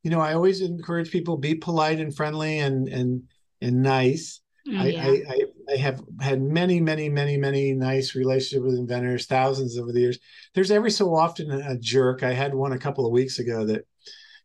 You 0.03 0.11
know, 0.11 0.21
I 0.21 0.35
always 0.35 0.61
encourage 0.61 1.11
people 1.11 1.37
be 1.37 1.55
polite 1.55 2.01
and 2.01 2.15
friendly 2.15 2.59
and 2.59 2.89
and 2.89 3.23
and 3.61 3.83
nice. 3.83 4.41
Mm, 4.69 4.93
yeah. 4.93 5.05
I, 5.05 5.33
I, 5.33 5.41
I 5.73 5.77
have 5.77 6.03
had 6.21 6.41
many, 6.41 6.81
many, 6.81 7.09
many, 7.09 7.37
many 7.37 7.73
nice 7.73 8.15
relationships 8.15 8.65
with 8.65 8.77
inventors, 8.77 9.27
thousands 9.27 9.77
over 9.77 9.91
the 9.91 10.01
years. 10.01 10.19
There's 10.55 10.71
every 10.71 10.91
so 10.91 11.15
often 11.15 11.51
a 11.51 11.77
jerk. 11.79 12.23
I 12.23 12.33
had 12.33 12.55
one 12.55 12.73
a 12.73 12.79
couple 12.79 13.05
of 13.05 13.13
weeks 13.13 13.41
ago 13.41 13.67
that 13.67 13.87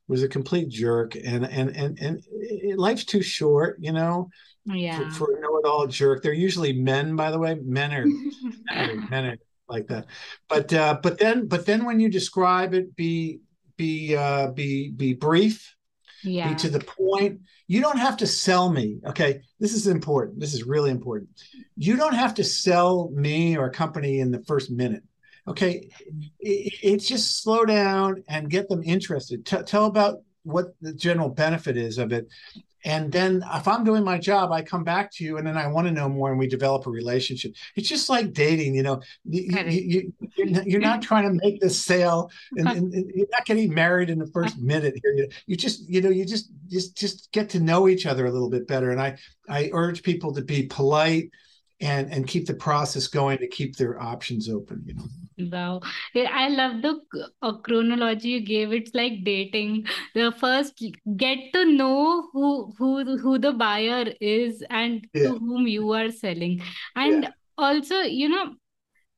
was 0.07 0.23
a 0.23 0.27
complete 0.27 0.69
jerk, 0.69 1.15
and 1.15 1.45
and 1.45 1.75
and 1.75 1.99
and 1.99 2.23
life's 2.77 3.05
too 3.05 3.21
short, 3.21 3.77
you 3.79 3.91
know. 3.91 4.29
Yeah. 4.67 5.09
For, 5.09 5.27
for 5.27 5.37
a 5.37 5.41
know-it-all 5.41 5.87
jerk, 5.87 6.21
they're 6.21 6.33
usually 6.33 6.73
men, 6.73 7.15
by 7.15 7.31
the 7.31 7.39
way. 7.39 7.55
Men 7.55 7.93
are 7.93 8.05
men 8.65 8.89
are, 8.89 9.09
men 9.09 9.25
are 9.25 9.37
like 9.69 9.87
that. 9.87 10.07
But 10.49 10.73
uh, 10.73 10.99
but 11.01 11.17
then 11.17 11.47
but 11.47 11.65
then 11.65 11.85
when 11.85 11.99
you 11.99 12.09
describe 12.09 12.73
it, 12.73 12.95
be 12.95 13.39
be 13.77 14.15
uh, 14.15 14.51
be 14.51 14.91
be 14.91 15.13
brief 15.13 15.77
yeah. 16.23 16.49
be 16.49 16.55
to 16.55 16.69
the 16.69 16.79
point. 16.79 17.41
You 17.67 17.81
don't 17.81 17.97
have 17.97 18.17
to 18.17 18.27
sell 18.27 18.69
me. 18.71 18.99
Okay. 19.05 19.41
This 19.59 19.73
is 19.73 19.87
important. 19.87 20.39
This 20.39 20.53
is 20.53 20.63
really 20.63 20.91
important. 20.91 21.29
You 21.75 21.97
don't 21.97 22.13
have 22.13 22.33
to 22.35 22.43
sell 22.43 23.09
me 23.13 23.57
or 23.57 23.65
a 23.65 23.71
company 23.71 24.19
in 24.19 24.31
the 24.31 24.43
first 24.43 24.71
minute. 24.71 25.03
Okay. 25.47 25.89
It, 26.39 26.73
it's 26.81 27.07
just 27.07 27.41
slow 27.41 27.65
down 27.65 28.23
and 28.27 28.49
get 28.49 28.69
them 28.69 28.83
interested. 28.83 29.45
T- 29.45 29.63
tell 29.63 29.85
about 29.85 30.21
what 30.47 30.73
the 30.81 30.93
general 30.93 31.29
benefit 31.29 31.77
is 31.77 31.97
of 31.97 32.11
it. 32.11 32.27
And 32.85 33.11
then 33.11 33.43
if 33.53 33.67
i'm 33.67 33.83
doing 33.83 34.03
my 34.03 34.17
job 34.17 34.51
i 34.51 34.61
come 34.61 34.83
back 34.83 35.11
to 35.13 35.23
you 35.23 35.37
and 35.37 35.45
then 35.45 35.57
i 35.57 35.67
want 35.67 35.87
to 35.87 35.93
know 35.93 36.07
more 36.07 36.29
and 36.29 36.39
we 36.39 36.47
develop 36.47 36.85
a 36.85 36.89
relationship. 36.89 37.53
It's 37.75 37.89
just 37.89 38.07
like 38.07 38.33
dating 38.33 38.75
you 38.75 38.83
know 38.83 39.01
you, 39.25 39.41
you, 39.67 40.13
you, 40.37 40.61
you're 40.65 40.79
not 40.79 41.01
trying 41.01 41.23
to 41.23 41.43
make 41.43 41.59
this 41.59 41.83
sale 41.83 42.31
and, 42.55 42.67
and, 42.67 42.93
and, 42.93 43.11
you're 43.13 43.27
not 43.31 43.45
getting 43.45 43.73
married 43.73 44.09
in 44.09 44.19
the 44.19 44.27
first 44.27 44.59
minute 44.59 44.99
here. 45.03 45.27
You 45.47 45.57
just 45.57 45.89
you 45.89 46.01
know 46.01 46.09
you 46.09 46.23
just 46.23 46.49
just 46.67 46.95
just 46.95 47.31
get 47.31 47.49
to 47.49 47.59
know 47.59 47.87
each 47.87 48.05
other 48.05 48.25
a 48.25 48.31
little 48.31 48.49
bit 48.49 48.67
better. 48.67 48.91
And 48.91 49.01
i 49.01 49.17
i 49.49 49.69
urge 49.73 50.03
people 50.03 50.33
to 50.33 50.41
be 50.41 50.63
polite 50.63 51.31
and 51.79 52.11
and 52.11 52.27
keep 52.27 52.45
the 52.47 52.53
process 52.53 53.07
going 53.07 53.37
to 53.37 53.47
keep 53.47 53.75
their 53.75 54.01
options 54.01 54.49
open 54.49 54.81
you 54.85 54.93
know 54.93 55.05
Wow. 55.39 55.81
I 56.15 56.49
love 56.49 56.81
the 56.81 56.99
uh, 57.43 57.53
chronology 57.57 58.29
you 58.29 58.41
gave. 58.41 58.73
It's 58.73 58.95
like 58.95 59.23
dating. 59.23 59.85
The 60.15 60.31
first 60.31 60.83
get 61.15 61.53
to 61.53 61.65
know 61.65 62.27
who 62.33 62.73
who 62.77 63.17
who 63.17 63.37
the 63.37 63.53
buyer 63.53 64.13
is 64.19 64.63
and 64.69 65.07
yeah. 65.13 65.23
to 65.23 65.37
whom 65.37 65.67
you 65.67 65.91
are 65.93 66.09
selling. 66.09 66.63
And 66.95 67.23
yeah. 67.23 67.29
also, 67.57 67.99
you 68.01 68.29
know, 68.29 68.55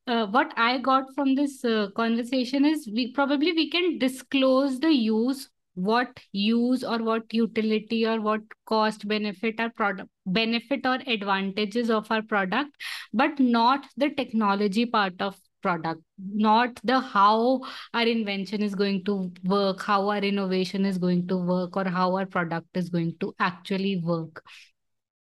uh, 0.06 0.26
what 0.26 0.52
I 0.56 0.78
got 0.78 1.04
from 1.14 1.34
this 1.34 1.64
uh, 1.64 1.88
conversation 1.96 2.64
is 2.64 2.88
we 2.92 3.12
probably 3.12 3.52
we 3.52 3.70
can 3.70 3.98
disclose 3.98 4.80
the 4.80 4.92
use 4.92 5.48
what 5.74 6.08
use 6.32 6.82
or 6.84 6.98
what 6.98 7.22
utility 7.32 8.06
or 8.06 8.20
what 8.20 8.40
cost 8.66 9.06
benefit 9.06 9.60
our 9.60 9.70
product 9.70 10.08
benefit 10.26 10.84
or 10.84 10.98
advantages 11.06 11.90
of 11.90 12.10
our 12.10 12.22
product 12.22 12.70
but 13.12 13.38
not 13.38 13.86
the 13.96 14.10
technology 14.10 14.84
part 14.84 15.20
of 15.20 15.36
product 15.62 16.00
not 16.18 16.80
the 16.84 16.98
how 16.98 17.60
our 17.94 18.02
invention 18.02 18.62
is 18.62 18.74
going 18.74 19.04
to 19.04 19.30
work 19.44 19.82
how 19.82 20.08
our 20.08 20.18
innovation 20.18 20.84
is 20.84 20.98
going 20.98 21.26
to 21.26 21.36
work 21.36 21.76
or 21.76 21.84
how 21.84 22.16
our 22.16 22.26
product 22.26 22.66
is 22.74 22.88
going 22.88 23.14
to 23.20 23.34
actually 23.38 23.96
work. 23.98 24.42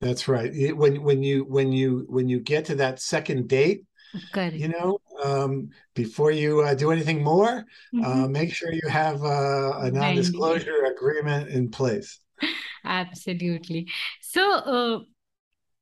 That's 0.00 0.28
right. 0.28 0.76
When 0.76 1.02
when 1.02 1.22
you 1.22 1.44
when 1.44 1.72
you 1.72 2.04
when 2.08 2.28
you 2.28 2.40
get 2.40 2.66
to 2.66 2.74
that 2.76 3.00
second 3.00 3.48
date 3.48 3.84
Correct. 4.32 4.54
you 4.54 4.68
know 4.68 4.98
um, 5.24 5.70
before 5.94 6.30
you 6.30 6.60
uh, 6.60 6.74
do 6.74 6.92
anything 6.92 7.22
more 7.22 7.66
mm-hmm. 7.94 8.04
uh, 8.04 8.28
make 8.28 8.54
sure 8.54 8.72
you 8.72 8.88
have 8.88 9.22
uh, 9.22 9.78
a 9.80 9.90
non-disclosure 9.90 10.84
agreement 10.94 11.48
in 11.48 11.70
place 11.70 12.20
absolutely 12.84 13.88
so 14.20 14.42
uh, 14.52 14.98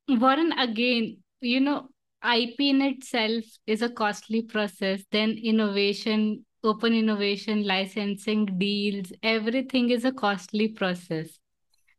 warren 0.09 0.51
again 0.53 1.17
you 1.41 1.59
know 1.59 1.89
IP 2.23 2.59
in 2.59 2.81
itself 2.81 3.43
is 3.67 3.81
a 3.81 3.89
costly 3.89 4.43
process. 4.43 5.03
Then 5.11 5.31
innovation, 5.31 6.45
open 6.63 6.93
innovation, 6.93 7.65
licensing 7.65 8.45
deals, 8.57 9.11
everything 9.21 9.89
is 9.89 10.05
a 10.05 10.13
costly 10.13 10.69
process. 10.69 11.37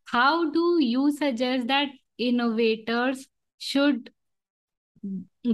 How 0.05 0.49
do 0.49 0.77
you 0.81 1.11
suggest 1.15 1.67
that 1.67 1.89
innovators 2.17 3.27
should 3.59 4.09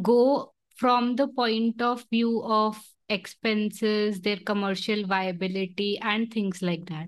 go 0.02 0.51
from 0.82 1.16
the 1.16 1.28
point 1.28 1.80
of 1.80 2.04
view 2.10 2.42
of 2.44 2.76
expenses, 3.08 4.20
their 4.20 4.38
commercial 4.38 5.06
viability, 5.06 6.00
and 6.02 6.34
things 6.34 6.64
like 6.64 6.90
that? 6.90 7.08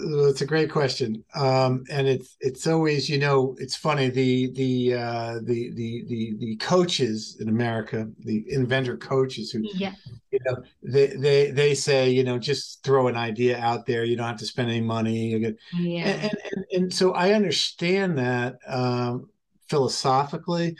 it's 0.00 0.42
a 0.42 0.46
great 0.46 0.70
question, 0.70 1.24
um, 1.34 1.84
and 1.90 2.06
it's 2.06 2.36
it's 2.40 2.66
always 2.66 3.10
you 3.10 3.18
know 3.18 3.56
it's 3.58 3.76
funny 3.76 4.08
the 4.08 4.50
the 4.52 4.94
uh, 4.94 5.34
the 5.42 5.70
the 5.74 6.04
the 6.08 6.36
the 6.38 6.56
coaches 6.56 7.36
in 7.40 7.48
America, 7.48 8.08
the 8.20 8.44
inventor 8.48 8.96
coaches 8.96 9.50
who 9.50 9.60
yeah. 9.74 9.92
you 10.30 10.38
know 10.46 10.62
they 10.82 11.08
they 11.08 11.50
they 11.50 11.74
say 11.74 12.08
you 12.08 12.22
know 12.22 12.38
just 12.38 12.82
throw 12.84 13.08
an 13.08 13.16
idea 13.16 13.58
out 13.58 13.86
there, 13.86 14.04
you 14.04 14.16
don't 14.16 14.28
have 14.28 14.38
to 14.38 14.46
spend 14.46 14.70
any 14.70 14.80
money. 14.80 15.54
Yeah. 15.74 16.04
And, 16.04 16.22
and, 16.22 16.32
and 16.52 16.64
and 16.72 16.94
so 16.94 17.12
I 17.12 17.32
understand 17.32 18.16
that 18.18 18.58
um, 18.66 19.28
philosophically, 19.68 20.76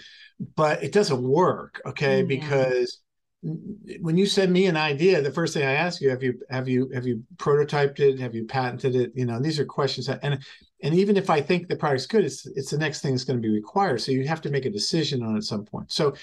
but 0.57 0.83
it 0.83 0.93
doesn't 0.93 1.23
work. 1.23 1.81
Okay, 1.87 2.23
mm, 2.23 2.31
yeah. 2.31 2.41
because 2.41 3.01
when 4.01 4.17
you 4.17 4.27
send 4.27 4.53
me 4.53 4.67
an 4.67 4.77
idea, 4.77 5.23
the 5.23 5.31
first 5.31 5.55
thing 5.55 5.65
I 5.65 5.73
ask 5.73 6.01
you 6.01 6.11
have 6.11 6.23
you 6.23 6.41
have 6.51 6.69
you 6.69 6.91
have 6.93 7.07
you 7.07 7.23
prototyped 7.37 8.01
it? 8.01 8.19
Have 8.19 8.35
you 8.35 8.45
patented 8.45 8.97
it? 8.97 9.13
You 9.15 9.27
know, 9.27 9.41
these 9.41 9.61
are 9.61 9.65
questions 9.65 10.07
that, 10.07 10.21
and 10.23 10.43
and 10.83 10.95
even 10.95 11.17
if 11.17 11.31
I 11.31 11.41
think 11.41 11.69
the 11.69 11.77
product's 11.77 12.07
good, 12.07 12.25
it's 12.25 12.47
it's 12.47 12.71
the 12.71 12.79
next 12.79 13.01
thing 13.01 13.13
that's 13.13 13.25
going 13.25 13.41
to 13.41 13.47
be 13.47 13.55
required. 13.55 14.01
So 14.01 14.11
you 14.11 14.27
have 14.27 14.41
to 14.43 14.51
make 14.51 14.65
a 14.65 14.71
decision 14.71 15.23
on 15.23 15.35
it 15.35 15.39
at 15.39 15.45
some 15.45 15.65
point. 15.65 15.93
So 15.93 16.15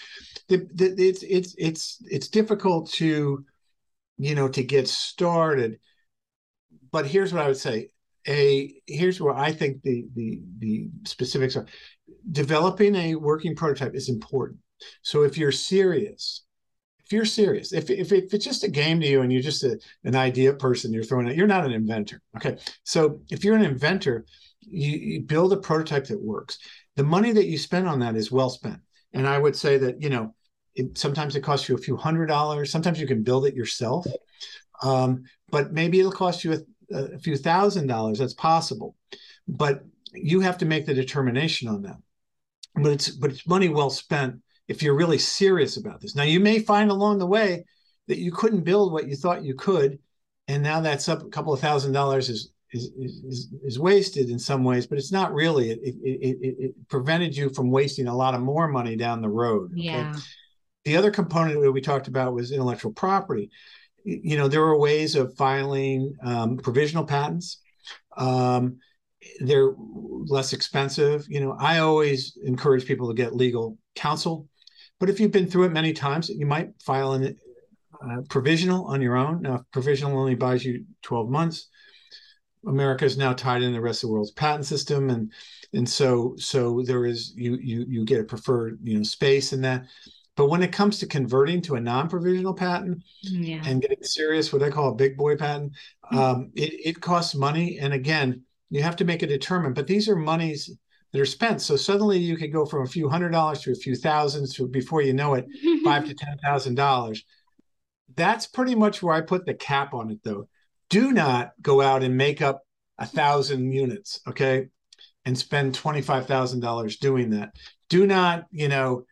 the, 0.49 0.67
the, 0.73 0.93
it's 0.97 1.23
it's 1.23 1.55
it's 1.57 2.03
it's 2.09 2.27
difficult 2.27 2.91
to 2.93 3.45
you 4.17 4.35
know 4.35 4.49
to 4.49 4.63
get 4.63 4.87
started. 4.87 5.79
But 6.91 7.07
here's 7.07 7.33
what 7.33 7.43
I 7.43 7.47
would 7.47 7.57
say. 7.57 7.89
A 8.27 8.73
here's 8.87 9.21
where 9.21 9.35
I 9.35 9.53
think 9.53 9.83
the 9.83 10.05
the 10.15 10.41
the 10.59 10.89
specifics 11.05 11.55
are. 11.55 11.65
Developing 12.31 12.95
a 12.95 13.15
working 13.15 13.55
prototype 13.55 13.95
is 13.95 14.09
important. 14.09 14.59
So 15.01 15.23
if 15.23 15.37
you're 15.37 15.51
serious 15.51 16.45
if 17.05 17.11
you're 17.11 17.25
serious, 17.25 17.71
if, 17.71 17.89
if, 17.91 18.11
if 18.11 18.33
it's 18.33 18.43
just 18.43 18.63
a 18.63 18.67
game 18.67 18.99
to 18.99 19.07
you 19.07 19.21
and 19.21 19.31
you're 19.31 19.41
just 19.41 19.63
a, 19.63 19.79
an 20.05 20.15
idea 20.15 20.53
person 20.53 20.91
you're 20.91 21.03
throwing 21.03 21.27
it, 21.27 21.35
you're 21.35 21.45
not 21.45 21.63
an 21.63 21.71
inventor. 21.71 22.19
Okay. 22.35 22.57
So 22.83 23.21
if 23.29 23.43
you're 23.43 23.55
an 23.55 23.63
inventor, 23.63 24.25
you, 24.61 24.97
you 24.97 25.21
build 25.21 25.53
a 25.53 25.57
prototype 25.57 26.05
that 26.05 26.21
works. 26.21 26.57
The 26.95 27.03
money 27.03 27.31
that 27.31 27.45
you 27.45 27.59
spend 27.59 27.87
on 27.87 27.99
that 27.99 28.15
is 28.15 28.31
well 28.31 28.49
spent. 28.49 28.79
And 29.13 29.27
I 29.27 29.37
would 29.37 29.55
say 29.55 29.77
that, 29.77 30.01
you 30.01 30.09
know, 30.09 30.33
it, 30.73 30.97
sometimes 30.97 31.35
it 31.35 31.41
costs 31.41 31.69
you 31.69 31.75
a 31.75 31.79
few 31.79 31.95
hundred 31.95 32.25
dollars. 32.25 32.71
Sometimes 32.71 32.99
you 32.99 33.05
can 33.05 33.21
build 33.21 33.45
it 33.45 33.53
yourself. 33.53 34.07
Um, 34.81 35.23
but 35.51 35.73
maybe 35.73 35.99
it'll 35.99 36.11
cost 36.11 36.43
you 36.43 36.53
a, 36.53 37.15
a 37.15 37.19
few 37.19 37.37
thousand 37.37 37.85
dollars. 37.85 38.17
That's 38.17 38.33
possible. 38.33 38.95
But 39.47 39.83
you 40.15 40.39
have 40.41 40.57
to 40.59 40.65
make 40.65 40.85
the 40.85 40.93
determination 40.93 41.67
on 41.67 41.81
that. 41.83 41.97
But 42.75 42.91
it's 42.91 43.09
but 43.09 43.31
it's 43.31 43.47
money 43.47 43.69
well 43.69 43.89
spent 43.89 44.41
if 44.67 44.81
you're 44.81 44.95
really 44.95 45.17
serious 45.17 45.77
about 45.77 46.01
this. 46.01 46.15
Now, 46.15 46.23
you 46.23 46.39
may 46.39 46.59
find 46.59 46.91
along 46.91 47.19
the 47.19 47.27
way 47.27 47.65
that 48.07 48.17
you 48.17 48.31
couldn't 48.31 48.63
build 48.63 48.91
what 48.91 49.07
you 49.07 49.15
thought 49.15 49.43
you 49.43 49.55
could, 49.55 49.99
and 50.47 50.61
now 50.61 50.81
that's 50.81 51.07
up 51.09 51.23
a 51.23 51.29
couple 51.29 51.53
of 51.53 51.59
thousand 51.59 51.93
dollars 51.93 52.29
is 52.29 52.51
is 52.71 52.91
is, 52.97 53.53
is 53.63 53.79
wasted 53.79 54.29
in 54.29 54.39
some 54.39 54.63
ways, 54.63 54.87
but 54.87 54.97
it's 54.97 55.11
not 55.11 55.33
really. 55.33 55.71
It, 55.71 55.79
it 55.83 55.95
it, 56.01 56.55
it 56.59 56.87
prevented 56.89 57.35
you 57.35 57.49
from 57.49 57.71
wasting 57.71 58.07
a 58.07 58.15
lot 58.15 58.33
of 58.33 58.41
more 58.41 58.67
money 58.67 58.95
down 58.95 59.21
the 59.21 59.29
road. 59.29 59.71
Okay? 59.71 59.83
Yeah. 59.83 60.15
The 60.83 60.97
other 60.97 61.11
component 61.11 61.61
that 61.61 61.71
we 61.71 61.81
talked 61.81 62.07
about 62.07 62.33
was 62.33 62.51
intellectual 62.51 62.93
property. 62.93 63.49
You 64.03 64.37
know, 64.37 64.47
there 64.47 64.63
are 64.63 64.77
ways 64.77 65.15
of 65.15 65.35
filing 65.35 66.15
um, 66.23 66.57
provisional 66.57 67.05
patents. 67.05 67.59
Um, 68.15 68.77
they're 69.39 69.73
less 69.77 70.53
expensive. 70.53 71.25
You 71.27 71.41
know, 71.41 71.55
I 71.59 71.79
always 71.79 72.37
encourage 72.43 72.85
people 72.85 73.07
to 73.07 73.13
get 73.13 73.35
legal 73.35 73.77
counsel 73.95 74.47
but 74.99 75.09
if 75.09 75.19
you've 75.19 75.31
been 75.31 75.47
through 75.47 75.65
it 75.65 75.71
many 75.71 75.93
times, 75.93 76.29
you 76.29 76.45
might 76.45 76.71
file 76.81 77.13
a 77.13 77.27
uh, 77.27 78.21
provisional 78.29 78.85
on 78.85 79.01
your 79.01 79.15
own. 79.15 79.41
Now, 79.41 79.65
provisional 79.71 80.17
only 80.17 80.35
buys 80.35 80.63
you 80.63 80.85
12 81.01 81.29
months. 81.29 81.67
America 82.65 83.05
is 83.05 83.17
now 83.17 83.33
tied 83.33 83.61
in 83.61 83.73
the 83.73 83.81
rest 83.81 84.03
of 84.03 84.07
the 84.07 84.13
world's 84.13 84.31
patent 84.31 84.65
system, 84.65 85.11
and 85.11 85.31
and 85.73 85.87
so 85.87 86.33
so 86.37 86.81
there 86.83 87.05
is 87.05 87.33
you 87.35 87.57
you 87.61 87.85
you 87.87 88.05
get 88.05 88.21
a 88.21 88.23
preferred 88.23 88.79
you 88.81 88.97
know 88.97 89.03
space 89.03 89.53
in 89.53 89.61
that. 89.61 89.85
But 90.35 90.47
when 90.47 90.63
it 90.63 90.71
comes 90.71 90.97
to 90.99 91.07
converting 91.07 91.61
to 91.61 91.75
a 91.75 91.79
non-provisional 91.79 92.55
patent 92.55 93.03
yeah. 93.21 93.61
and 93.65 93.81
getting 93.81 94.01
serious, 94.01 94.51
what 94.51 94.63
I 94.63 94.71
call 94.71 94.89
a 94.89 94.95
big 94.95 95.15
boy 95.15 95.37
patent, 95.37 95.73
Mm. 96.11 96.17
um, 96.17 96.51
it, 96.55 96.73
it 96.85 97.01
costs 97.01 97.33
money. 97.33 97.79
And 97.79 97.93
again, 97.93 98.43
you 98.69 98.81
have 98.81 98.95
to 98.97 99.05
make 99.05 99.23
a 99.23 99.27
determined, 99.27 99.75
but 99.75 99.87
these 99.87 100.09
are 100.09 100.15
monies 100.15 100.75
that 101.11 101.21
are 101.21 101.25
spent. 101.25 101.61
So 101.61 101.75
suddenly 101.75 102.17
you 102.17 102.37
could 102.37 102.51
go 102.51 102.65
from 102.65 102.83
a 102.83 102.87
few 102.87 103.07
hundred 103.07 103.31
dollars 103.31 103.61
to 103.61 103.71
a 103.71 103.75
few 103.75 103.95
thousands 103.95 104.53
to 104.55 104.67
before 104.67 105.01
you 105.01 105.13
know 105.13 105.35
it, 105.35 105.45
five 105.83 106.05
to 106.05 106.13
ten 106.17 106.37
thousand 106.43 106.75
dollars. 106.75 107.23
That's 108.15 108.47
pretty 108.47 108.75
much 108.75 109.01
where 109.01 109.15
I 109.15 109.21
put 109.21 109.45
the 109.45 109.53
cap 109.53 109.93
on 109.93 110.11
it 110.11 110.19
though. 110.23 110.47
Do 110.89 111.11
not 111.11 111.51
go 111.61 111.81
out 111.81 112.03
and 112.03 112.17
make 112.17 112.41
up 112.41 112.63
a 112.97 113.05
thousand 113.05 113.71
units, 113.71 114.19
okay? 114.27 114.67
And 115.25 115.37
spend 115.37 115.75
twenty-five 115.75 116.27
thousand 116.27 116.59
dollars 116.59 116.97
doing 116.97 117.31
that. 117.31 117.51
Do 117.89 118.07
not, 118.07 118.45
you 118.51 118.67
know, 118.67 119.05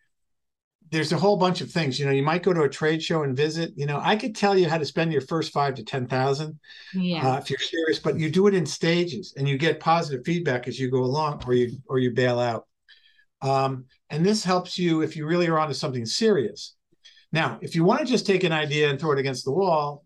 there's 0.94 1.12
a 1.12 1.18
whole 1.18 1.38
bunch 1.38 1.60
of 1.62 1.72
things. 1.72 2.00
You 2.00 2.06
know, 2.06 2.12
you 2.12 2.22
might 2.22 2.44
go 2.44 2.54
to 2.54 2.62
a 2.62 2.70
trade 2.70 3.02
show 3.02 3.24
and 3.24 3.36
visit. 3.36 3.74
You 3.76 3.88
know, 3.88 4.00
I 4.02 4.16
could 4.16 4.36
tell 4.36 4.56
you 4.56 4.70
how 4.70 4.78
to 4.78 4.86
spend 4.86 5.12
your 5.12 5.24
first 5.24 5.52
five 5.52 5.74
to 5.76 5.84
ten 5.84 6.06
thousand 6.06 6.60
yeah. 6.94 7.34
uh, 7.34 7.38
if 7.40 7.50
you're 7.50 7.58
serious, 7.58 7.98
but 7.98 8.20
you 8.20 8.30
do 8.30 8.46
it 8.46 8.54
in 8.54 8.64
stages 8.66 9.34
and 9.36 9.50
you 9.50 9.58
get 9.58 9.80
positive 9.80 10.24
feedback 10.24 10.68
as 10.68 10.80
you 10.80 10.92
go 10.92 11.04
along, 11.04 11.44
or 11.48 11.56
you 11.56 11.72
or 11.88 11.98
you 11.98 12.12
bail 12.12 12.40
out. 12.40 12.68
Um, 13.42 13.86
and 14.12 14.24
this 14.24 14.44
helps 14.44 14.78
you 14.78 15.02
if 15.02 15.16
you 15.16 15.26
really 15.26 15.48
are 15.48 15.58
onto 15.58 15.74
something 15.74 16.06
serious. 16.06 16.76
Now, 17.32 17.58
if 17.64 17.76
you 17.76 17.84
want 17.84 18.02
to 18.02 18.06
just 18.06 18.28
take 18.28 18.44
an 18.44 18.52
idea 18.52 18.92
and 18.92 19.00
throw 19.00 19.14
it 19.14 19.20
against 19.20 19.46
the 19.46 19.52
wall, 19.52 20.06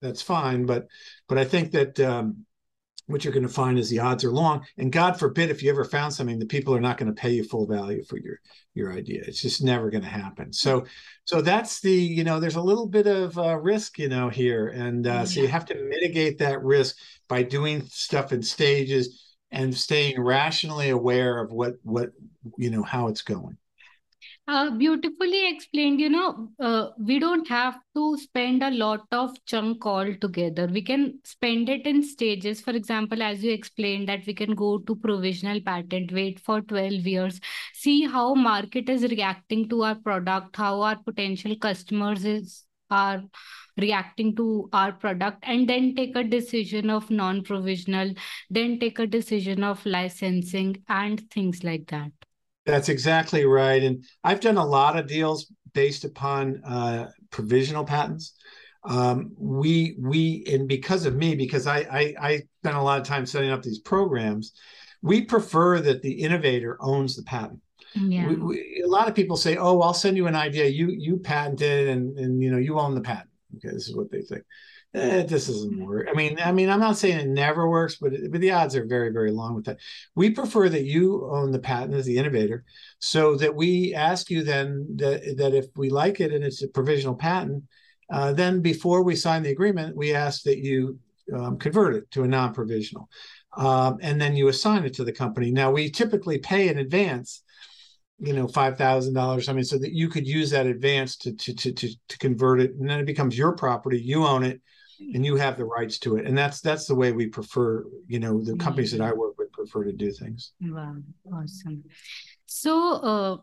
that's 0.00 0.22
fine. 0.22 0.64
But 0.64 0.86
but 1.28 1.38
I 1.38 1.44
think 1.44 1.72
that 1.72 1.98
um, 1.98 2.46
what 3.10 3.24
you're 3.24 3.32
going 3.32 3.46
to 3.46 3.52
find 3.52 3.78
is 3.78 3.88
the 3.88 3.98
odds 3.98 4.24
are 4.24 4.30
long. 4.30 4.64
And 4.78 4.92
God 4.92 5.18
forbid 5.18 5.50
if 5.50 5.62
you 5.62 5.70
ever 5.70 5.84
found 5.84 6.12
something 6.12 6.38
the 6.38 6.46
people 6.46 6.74
are 6.74 6.80
not 6.80 6.96
going 6.96 7.12
to 7.12 7.20
pay 7.20 7.30
you 7.30 7.44
full 7.44 7.66
value 7.66 8.02
for 8.04 8.18
your 8.18 8.40
your 8.74 8.92
idea. 8.92 9.22
It's 9.26 9.42
just 9.42 9.62
never 9.62 9.90
going 9.90 10.04
to 10.04 10.08
happen. 10.08 10.52
So 10.52 10.84
so 11.24 11.40
that's 11.42 11.80
the 11.80 11.92
you 11.92 12.24
know 12.24 12.40
there's 12.40 12.56
a 12.56 12.62
little 12.62 12.86
bit 12.86 13.06
of 13.06 13.36
uh, 13.38 13.56
risk 13.56 13.98
you 13.98 14.08
know 14.08 14.28
here, 14.28 14.68
and 14.68 15.06
uh, 15.06 15.26
so 15.26 15.40
you 15.40 15.48
have 15.48 15.66
to 15.66 15.74
mitigate 15.74 16.38
that 16.38 16.62
risk 16.62 16.96
by 17.28 17.42
doing 17.42 17.82
stuff 17.86 18.32
in 18.32 18.42
stages 18.42 19.36
and 19.50 19.74
staying 19.74 20.20
rationally 20.20 20.90
aware 20.90 21.38
of 21.38 21.52
what 21.52 21.74
what 21.82 22.10
you 22.56 22.70
know 22.70 22.82
how 22.82 23.08
it's 23.08 23.22
going. 23.22 23.56
Uh, 24.50 24.68
beautifully 24.68 25.48
explained. 25.48 26.00
You 26.00 26.08
know, 26.08 26.48
uh, 26.58 26.88
we 26.98 27.20
don't 27.20 27.46
have 27.46 27.78
to 27.94 28.16
spend 28.16 28.64
a 28.64 28.70
lot 28.72 29.06
of 29.12 29.30
chunk 29.44 29.86
all 29.86 30.12
together. 30.20 30.66
We 30.66 30.82
can 30.82 31.20
spend 31.22 31.68
it 31.68 31.86
in 31.86 32.02
stages. 32.02 32.60
For 32.60 32.72
example, 32.72 33.22
as 33.22 33.44
you 33.44 33.52
explained, 33.52 34.08
that 34.08 34.26
we 34.26 34.34
can 34.34 34.56
go 34.56 34.78
to 34.78 34.96
provisional 34.96 35.60
patent, 35.60 36.10
wait 36.10 36.40
for 36.40 36.62
12 36.62 37.06
years, 37.06 37.40
see 37.74 38.06
how 38.06 38.34
market 38.34 38.88
is 38.88 39.04
reacting 39.04 39.68
to 39.68 39.84
our 39.84 39.94
product, 39.94 40.56
how 40.56 40.80
our 40.80 40.96
potential 40.96 41.54
customers 41.54 42.24
is 42.24 42.64
are 42.90 43.22
reacting 43.76 44.34
to 44.34 44.68
our 44.72 44.90
product 44.90 45.44
and 45.44 45.68
then 45.68 45.94
take 45.94 46.16
a 46.16 46.24
decision 46.24 46.90
of 46.90 47.08
non-provisional 47.08 48.12
then 48.50 48.80
take 48.80 48.98
a 48.98 49.06
decision 49.06 49.62
of 49.62 49.86
licensing 49.86 50.76
and 50.88 51.20
things 51.30 51.62
like 51.62 51.86
that 51.86 52.10
That's 52.66 52.88
exactly 52.88 53.44
right. 53.44 53.82
And 53.82 54.04
I've 54.22 54.40
done 54.40 54.56
a 54.56 54.64
lot 54.64 54.98
of 54.98 55.06
deals 55.06 55.52
based 55.72 56.04
upon 56.04 56.62
uh, 56.64 57.10
provisional 57.30 57.84
patents. 57.84 58.34
Um, 58.84 59.32
we 59.36 59.96
we 59.98 60.44
and 60.50 60.66
because 60.66 61.04
of 61.04 61.14
me, 61.14 61.34
because 61.34 61.66
I, 61.66 61.78
I 61.80 62.14
I 62.20 62.42
spent 62.62 62.76
a 62.76 62.82
lot 62.82 63.00
of 63.00 63.06
time 63.06 63.26
setting 63.26 63.50
up 63.50 63.62
these 63.62 63.78
programs, 63.78 64.52
we 65.02 65.22
prefer 65.24 65.80
that 65.80 66.02
the 66.02 66.12
innovator 66.12 66.78
owns 66.80 67.16
the 67.16 67.22
patent. 67.22 67.60
yeah 67.94 68.28
We, 68.28 68.36
we, 68.36 68.82
a 68.84 68.88
lot 68.88 69.08
of 69.08 69.14
people 69.14 69.36
say, 69.36 69.56
"Oh, 69.56 69.80
I'll 69.80 69.94
send 69.94 70.16
you 70.16 70.26
an 70.26 70.36
idea. 70.36 70.66
You 70.66 70.88
you 70.88 71.18
patented, 71.18 71.88
and 71.88 72.18
and 72.18 72.42
you 72.42 72.50
know 72.50 72.58
you 72.58 72.78
own 72.78 72.94
the 72.94 73.00
patent." 73.00 73.30
Okay, 73.56 73.74
this 73.74 73.88
is 73.88 73.96
what 73.96 74.10
they 74.10 74.22
think. 74.22 74.42
Eh, 74.92 75.22
this 75.22 75.46
doesn't 75.46 75.86
work. 75.86 76.08
I 76.10 76.14
mean, 76.14 76.38
I 76.42 76.50
mean, 76.50 76.68
I'm 76.68 76.80
not 76.80 76.96
saying 76.96 77.18
it 77.18 77.28
never 77.28 77.68
works, 77.68 77.96
but 77.96 78.12
but 78.30 78.40
the 78.40 78.50
odds 78.50 78.74
are 78.74 78.84
very 78.84 79.10
very 79.12 79.30
long 79.30 79.54
with 79.54 79.66
that. 79.66 79.78
We 80.16 80.30
prefer 80.30 80.68
that 80.68 80.82
you 80.82 81.28
own 81.30 81.52
the 81.52 81.60
patent 81.60 81.94
as 81.94 82.06
the 82.06 82.18
innovator, 82.18 82.64
so 82.98 83.36
that 83.36 83.54
we 83.54 83.94
ask 83.94 84.30
you 84.30 84.42
then 84.42 84.86
that 84.96 85.36
that 85.36 85.54
if 85.54 85.66
we 85.76 85.90
like 85.90 86.18
it 86.18 86.32
and 86.32 86.42
it's 86.42 86.62
a 86.62 86.68
provisional 86.68 87.14
patent, 87.14 87.62
uh, 88.12 88.32
then 88.32 88.62
before 88.62 89.04
we 89.04 89.14
sign 89.14 89.44
the 89.44 89.50
agreement, 89.50 89.94
we 89.96 90.12
ask 90.12 90.42
that 90.42 90.58
you 90.58 90.98
um, 91.32 91.56
convert 91.56 91.94
it 91.94 92.10
to 92.10 92.24
a 92.24 92.28
non-provisional, 92.28 93.08
um, 93.56 93.98
and 94.02 94.20
then 94.20 94.34
you 94.34 94.48
assign 94.48 94.84
it 94.84 94.94
to 94.94 95.04
the 95.04 95.12
company. 95.12 95.52
Now 95.52 95.70
we 95.70 95.88
typically 95.88 96.38
pay 96.38 96.68
in 96.68 96.78
advance 96.78 97.44
you 98.18 98.32
know 98.32 98.48
five 98.48 98.76
thousand 98.76 99.14
dollars 99.14 99.48
I 99.48 99.52
mean 99.52 99.64
so 99.64 99.78
that 99.78 99.92
you 99.92 100.08
could 100.08 100.26
use 100.26 100.50
that 100.50 100.66
advance 100.66 101.16
to, 101.18 101.32
to 101.32 101.54
to 101.54 101.72
to 101.72 101.88
to 102.08 102.18
convert 102.18 102.60
it 102.60 102.74
and 102.74 102.90
then 102.90 103.00
it 103.00 103.06
becomes 103.06 103.38
your 103.38 103.52
property 103.52 103.98
you 103.98 104.26
own 104.26 104.42
it 104.42 104.60
and 105.14 105.24
you 105.24 105.36
have 105.36 105.56
the 105.56 105.64
rights 105.64 105.98
to 105.98 106.16
it 106.16 106.26
and 106.26 106.36
that's 106.36 106.60
that's 106.60 106.86
the 106.86 106.94
way 106.94 107.12
we 107.12 107.26
prefer 107.26 107.84
you 108.06 108.18
know 108.18 108.40
the 108.42 108.56
companies 108.56 108.92
that 108.92 109.00
I 109.00 109.12
work 109.12 109.38
with 109.38 109.50
prefer 109.52 109.84
to 109.84 109.92
do 109.92 110.10
things 110.12 110.52
Wow, 110.62 110.96
awesome. 111.32 111.84
So, 112.46 112.92
uh, 112.92 113.36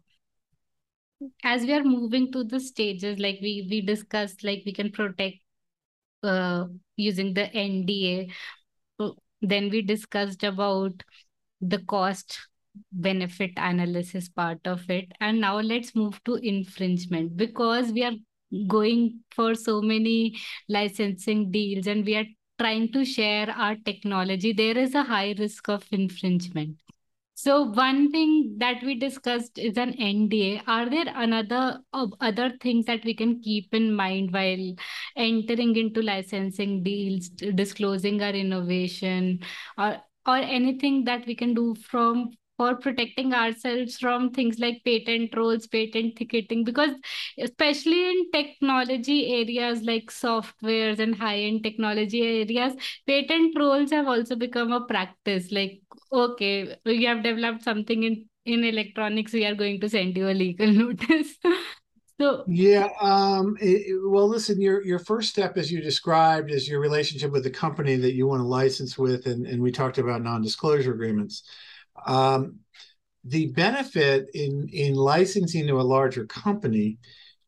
as 1.43 1.63
we 1.63 1.73
are 1.73 1.83
moving 1.83 2.31
to 2.31 2.43
the 2.43 2.59
stages, 2.59 3.19
like 3.19 3.39
we 3.41 3.67
we 3.69 3.81
discussed, 3.81 4.43
like 4.43 4.63
we 4.65 4.73
can 4.73 4.91
protect 4.91 5.37
uh 6.23 6.65
using 6.95 7.33
the 7.33 7.51
NDA. 7.53 9.13
Then 9.41 9.69
we 9.69 9.81
discussed 9.81 10.43
about 10.43 11.03
the 11.61 11.79
cost 11.79 12.39
benefit 12.91 13.51
analysis 13.57 14.29
part 14.29 14.59
of 14.65 14.89
it. 14.89 15.11
And 15.19 15.41
now 15.41 15.59
let's 15.59 15.95
move 15.95 16.23
to 16.25 16.35
infringement 16.35 17.35
because 17.37 17.91
we 17.91 18.03
are 18.03 18.13
going 18.67 19.19
for 19.31 19.55
so 19.55 19.81
many 19.81 20.37
licensing 20.69 21.51
deals 21.51 21.87
and 21.87 22.05
we 22.05 22.15
are 22.15 22.25
trying 22.59 22.91
to 22.91 23.05
share 23.05 23.49
our 23.51 23.75
technology. 23.85 24.53
There 24.53 24.77
is 24.77 24.95
a 24.95 25.03
high 25.03 25.35
risk 25.37 25.69
of 25.69 25.85
infringement. 25.91 26.77
So 27.35 27.65
one 27.65 28.11
thing 28.11 28.55
that 28.57 28.81
we 28.81 28.95
discussed 28.95 29.59
is 29.59 29.77
an 29.77 29.93
NDA. 29.93 30.63
Are 30.65 30.89
there 30.89 31.05
another 31.07 31.79
uh, 31.93 32.07
other 32.19 32.53
things 32.59 32.85
that 32.85 33.05
we 33.05 33.13
can 33.13 33.41
keep 33.41 33.75
in 33.75 33.93
mind 33.93 34.33
while 34.33 34.73
entering 35.15 35.75
into 35.75 36.01
licensing 36.01 36.81
deals, 36.81 37.29
disclosing 37.29 38.23
our 38.23 38.31
innovation, 38.31 39.41
or 39.77 39.97
or 40.25 40.37
anything 40.37 41.03
that 41.03 41.27
we 41.27 41.35
can 41.35 41.53
do 41.53 41.75
from 41.75 42.31
for 42.57 42.75
protecting 42.75 43.33
ourselves 43.33 43.97
from 43.97 44.31
things 44.31 44.59
like 44.59 44.81
patent 44.83 45.31
trolls, 45.31 45.67
patent 45.67 46.15
ticketing? 46.17 46.63
Because 46.63 46.91
especially 47.39 48.09
in 48.09 48.31
technology 48.31 49.33
areas 49.33 49.81
like 49.83 50.05
softwares 50.11 50.99
and 50.99 51.15
high-end 51.15 51.63
technology 51.63 52.21
areas, 52.41 52.73
patent 53.05 53.55
trolls 53.55 53.91
have 53.91 54.07
also 54.07 54.35
become 54.35 54.71
a 54.71 54.85
practice. 54.85 55.51
Like 55.51 55.81
okay, 56.11 56.77
we 56.85 57.03
have 57.05 57.23
developed 57.23 57.63
something 57.63 58.03
in 58.03 58.25
in 58.45 58.63
electronics, 58.63 59.33
we 59.33 59.45
are 59.45 59.55
going 59.55 59.79
to 59.81 59.89
send 59.89 60.15
you 60.15 60.29
a 60.29 60.31
legal 60.31 60.71
notice. 60.83 61.35
so 62.19 62.47
yeah 62.49 62.87
um 63.01 63.57
it, 63.59 63.93
well 64.05 64.27
listen 64.27 64.59
your 64.61 64.83
your 64.85 64.99
first 64.99 65.29
step 65.29 65.57
as 65.57 65.71
you 65.71 65.81
described 65.81 66.49
is 66.49 66.67
your 66.67 66.79
relationship 66.79 67.31
with 67.31 67.43
the 67.43 67.49
company 67.49 67.95
that 67.97 68.13
you 68.13 68.25
want 68.25 68.39
to 68.39 68.47
license 68.47 68.97
with 68.97 69.25
and 69.25 69.45
and 69.45 69.61
we 69.61 69.71
talked 69.71 69.97
about 69.97 70.21
non-disclosure 70.23 70.93
agreements 70.93 71.43
um 72.05 72.59
the 73.23 73.47
benefit 73.47 74.29
in 74.33 74.69
in 74.71 74.95
licensing 74.95 75.67
to 75.67 75.81
a 75.81 75.83
larger 75.83 76.25
company 76.25 76.97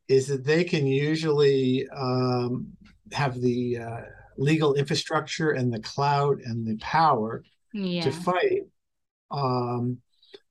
is 0.08 0.28
that 0.28 0.44
they 0.44 0.64
can 0.64 0.88
usually 0.88 1.88
um, 1.90 2.68
have 3.12 3.40
the 3.40 3.78
uh, 3.78 4.02
legal 4.38 4.74
infrastructure 4.74 5.52
and 5.52 5.72
the 5.72 5.80
cloud 5.80 6.40
and 6.42 6.66
the 6.66 6.76
power 6.78 7.44
yeah, 7.74 8.02
to 8.02 8.12
fight. 8.12 8.64
Um, 9.30 10.00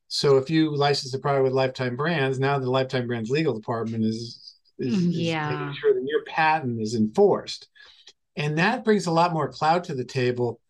so 0.06 0.36
if 0.36 0.48
you 0.48 0.74
license 0.74 1.12
a 1.12 1.18
product 1.18 1.44
with 1.44 1.52
Lifetime 1.52 1.96
Brands, 1.96 2.38
now 2.38 2.58
the 2.58 2.70
Lifetime 2.70 3.06
Brands 3.06 3.30
legal 3.30 3.54
department 3.54 4.04
is 4.04 4.54
is, 4.78 4.94
is 4.94 5.02
making 5.02 5.74
sure 5.74 5.92
that 5.92 6.06
your 6.06 6.22
patent 6.24 6.80
is 6.80 6.94
enforced, 6.94 7.68
and 8.36 8.56
that 8.58 8.84
brings 8.84 9.06
a 9.06 9.12
lot 9.12 9.32
more 9.32 9.48
clout 9.48 9.84
to 9.84 9.94
the 9.94 10.04
table 10.04 10.60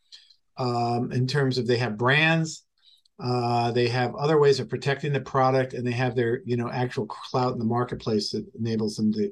um, 0.56 1.12
in 1.12 1.26
terms 1.26 1.58
of 1.58 1.66
they 1.66 1.76
have 1.76 1.98
brands, 1.98 2.64
uh, 3.20 3.72
they 3.72 3.88
have 3.88 4.14
other 4.14 4.38
ways 4.38 4.60
of 4.60 4.68
protecting 4.68 5.12
the 5.12 5.20
product, 5.20 5.74
and 5.74 5.86
they 5.86 5.92
have 5.92 6.14
their 6.14 6.40
you 6.44 6.56
know 6.56 6.70
actual 6.70 7.06
clout 7.06 7.52
in 7.52 7.58
the 7.58 7.64
marketplace 7.64 8.30
that 8.30 8.46
enables 8.58 8.96
them 8.96 9.12
to 9.12 9.30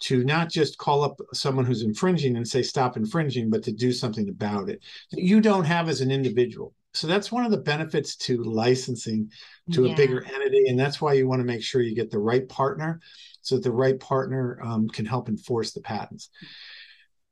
to 0.00 0.24
not 0.24 0.50
just 0.50 0.78
call 0.78 1.04
up 1.04 1.20
someone 1.32 1.64
who's 1.64 1.82
infringing 1.82 2.36
and 2.36 2.46
say 2.46 2.60
stop 2.62 2.96
infringing, 2.96 3.48
but 3.48 3.62
to 3.62 3.72
do 3.72 3.92
something 3.92 4.28
about 4.28 4.68
it 4.68 4.82
that 5.12 5.22
you 5.22 5.40
don't 5.40 5.64
have 5.64 5.88
as 5.88 6.00
an 6.00 6.10
individual. 6.10 6.74
So 6.92 7.06
that's 7.06 7.30
one 7.32 7.44
of 7.44 7.50
the 7.52 7.58
benefits 7.58 8.16
to 8.16 8.42
licensing 8.42 9.30
to 9.70 9.86
Yeah. 9.86 9.92
a 9.92 9.96
bigger 9.96 10.22
entity, 10.24 10.66
and 10.68 10.78
that's 10.78 11.00
why 11.00 11.12
you 11.14 11.26
want 11.28 11.40
to 11.40 11.46
make 11.46 11.62
sure 11.62 11.80
you 11.80 11.94
get 11.94 12.10
the 12.10 12.18
right 12.18 12.46
partner, 12.48 13.00
so 13.42 13.54
that 13.54 13.62
the 13.64 13.72
right 13.72 13.98
partner 13.98 14.58
um, 14.62 14.88
can 14.88 15.06
help 15.06 15.28
enforce 15.28 15.72
the 15.72 15.80
patents. 15.80 16.28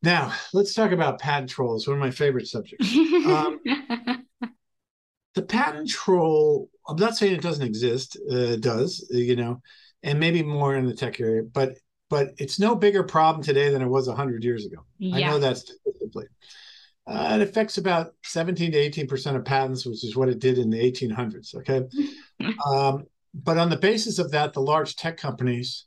Now 0.02 0.32
let's 0.54 0.72
talk 0.72 0.92
about 0.92 1.18
patent 1.18 1.50
trolls, 1.50 1.86
one 1.86 1.96
of 1.96 2.00
my 2.00 2.10
favorite 2.10 2.46
subjects. 2.46 2.90
um, 3.26 3.60
the 5.34 5.42
patent 5.42 5.88
troll 5.88 6.68
i'm 6.88 6.96
not 6.96 7.16
saying 7.16 7.34
it 7.34 7.42
doesn't 7.42 7.66
exist 7.66 8.16
uh, 8.30 8.36
it 8.36 8.60
does 8.60 9.06
you 9.10 9.36
know 9.36 9.60
and 10.02 10.18
maybe 10.18 10.42
more 10.42 10.76
in 10.76 10.86
the 10.86 10.94
tech 10.94 11.20
area, 11.20 11.42
but 11.42 11.78
but 12.08 12.30
it's 12.38 12.58
no 12.58 12.74
bigger 12.74 13.04
problem 13.04 13.42
today 13.42 13.70
than 13.70 13.82
it 13.82 13.88
was 13.88 14.08
100 14.08 14.42
years 14.42 14.66
ago. 14.66 14.78
Yeah. 14.98 15.28
I 15.28 15.30
know 15.30 15.38
that 15.38 15.58
statistically. 15.58 16.26
Uh, 17.06 17.38
it 17.40 17.42
affects 17.42 17.78
about 17.78 18.14
17 18.24 18.72
to 18.72 18.78
18 18.78 19.06
percent 19.06 19.36
of 19.36 19.44
patents, 19.44 19.86
which 19.86 20.04
is 20.04 20.16
what 20.16 20.28
it 20.28 20.38
did 20.38 20.58
in 20.58 20.70
the 20.70 20.78
1800s. 20.78 21.54
Okay, 21.56 21.82
um, 22.66 23.04
but 23.34 23.58
on 23.58 23.70
the 23.70 23.76
basis 23.76 24.18
of 24.18 24.30
that, 24.32 24.52
the 24.52 24.60
large 24.60 24.96
tech 24.96 25.16
companies 25.16 25.86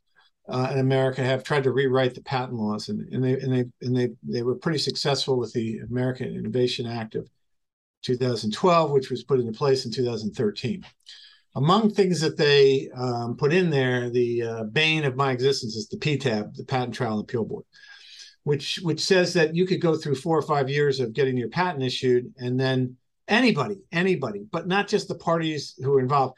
uh, 0.50 0.70
in 0.72 0.80
America 0.80 1.24
have 1.24 1.44
tried 1.44 1.64
to 1.64 1.72
rewrite 1.72 2.16
the 2.16 2.22
patent 2.22 2.58
laws, 2.58 2.90
and, 2.90 3.08
and 3.14 3.24
they 3.24 3.34
and 3.34 3.54
they 3.54 3.66
and 3.82 3.96
they 3.96 4.10
they 4.24 4.44
were 4.44 4.56
pretty 4.56 4.80
successful 4.80 5.38
with 5.38 5.54
the 5.54 5.80
American 5.90 6.36
Innovation 6.36 6.86
Act 6.86 7.16
of 7.16 7.30
2012, 8.04 8.92
which 8.92 9.10
was 9.10 9.24
put 9.24 9.40
into 9.40 9.52
place 9.52 9.86
in 9.86 9.92
2013. 9.92 10.86
Among 11.56 11.90
things 11.90 12.20
that 12.22 12.38
they 12.38 12.90
um, 12.96 13.36
put 13.38 13.54
in 13.54 13.70
there, 13.70 14.10
the 14.10 14.42
uh, 14.42 14.64
bane 14.66 15.04
of 15.06 15.16
my 15.16 15.32
existence 15.32 15.76
is 15.76 15.88
the 15.88 15.98
PTAB, 15.98 16.56
the 16.56 16.66
Patent 16.66 16.96
Trial 16.96 17.14
and 17.14 17.24
Appeal 17.24 17.46
Board, 17.46 17.66
which 18.44 18.80
which 18.84 19.00
says 19.00 19.34
that 19.34 19.56
you 19.56 19.66
could 19.68 19.82
go 19.82 19.96
through 19.96 20.16
four 20.16 20.38
or 20.38 20.42
five 20.42 20.70
years 20.70 21.00
of 21.00 21.14
getting 21.14 21.38
your 21.38 21.50
patent 21.50 21.84
issued, 21.84 22.34
and 22.38 22.60
then 22.60 22.98
anybody, 23.28 23.78
anybody, 23.92 24.46
but 24.52 24.68
not 24.68 24.88
just 24.88 25.08
the 25.08 25.16
parties 25.16 25.76
who 25.78 25.94
are 25.94 26.00
involved, 26.00 26.36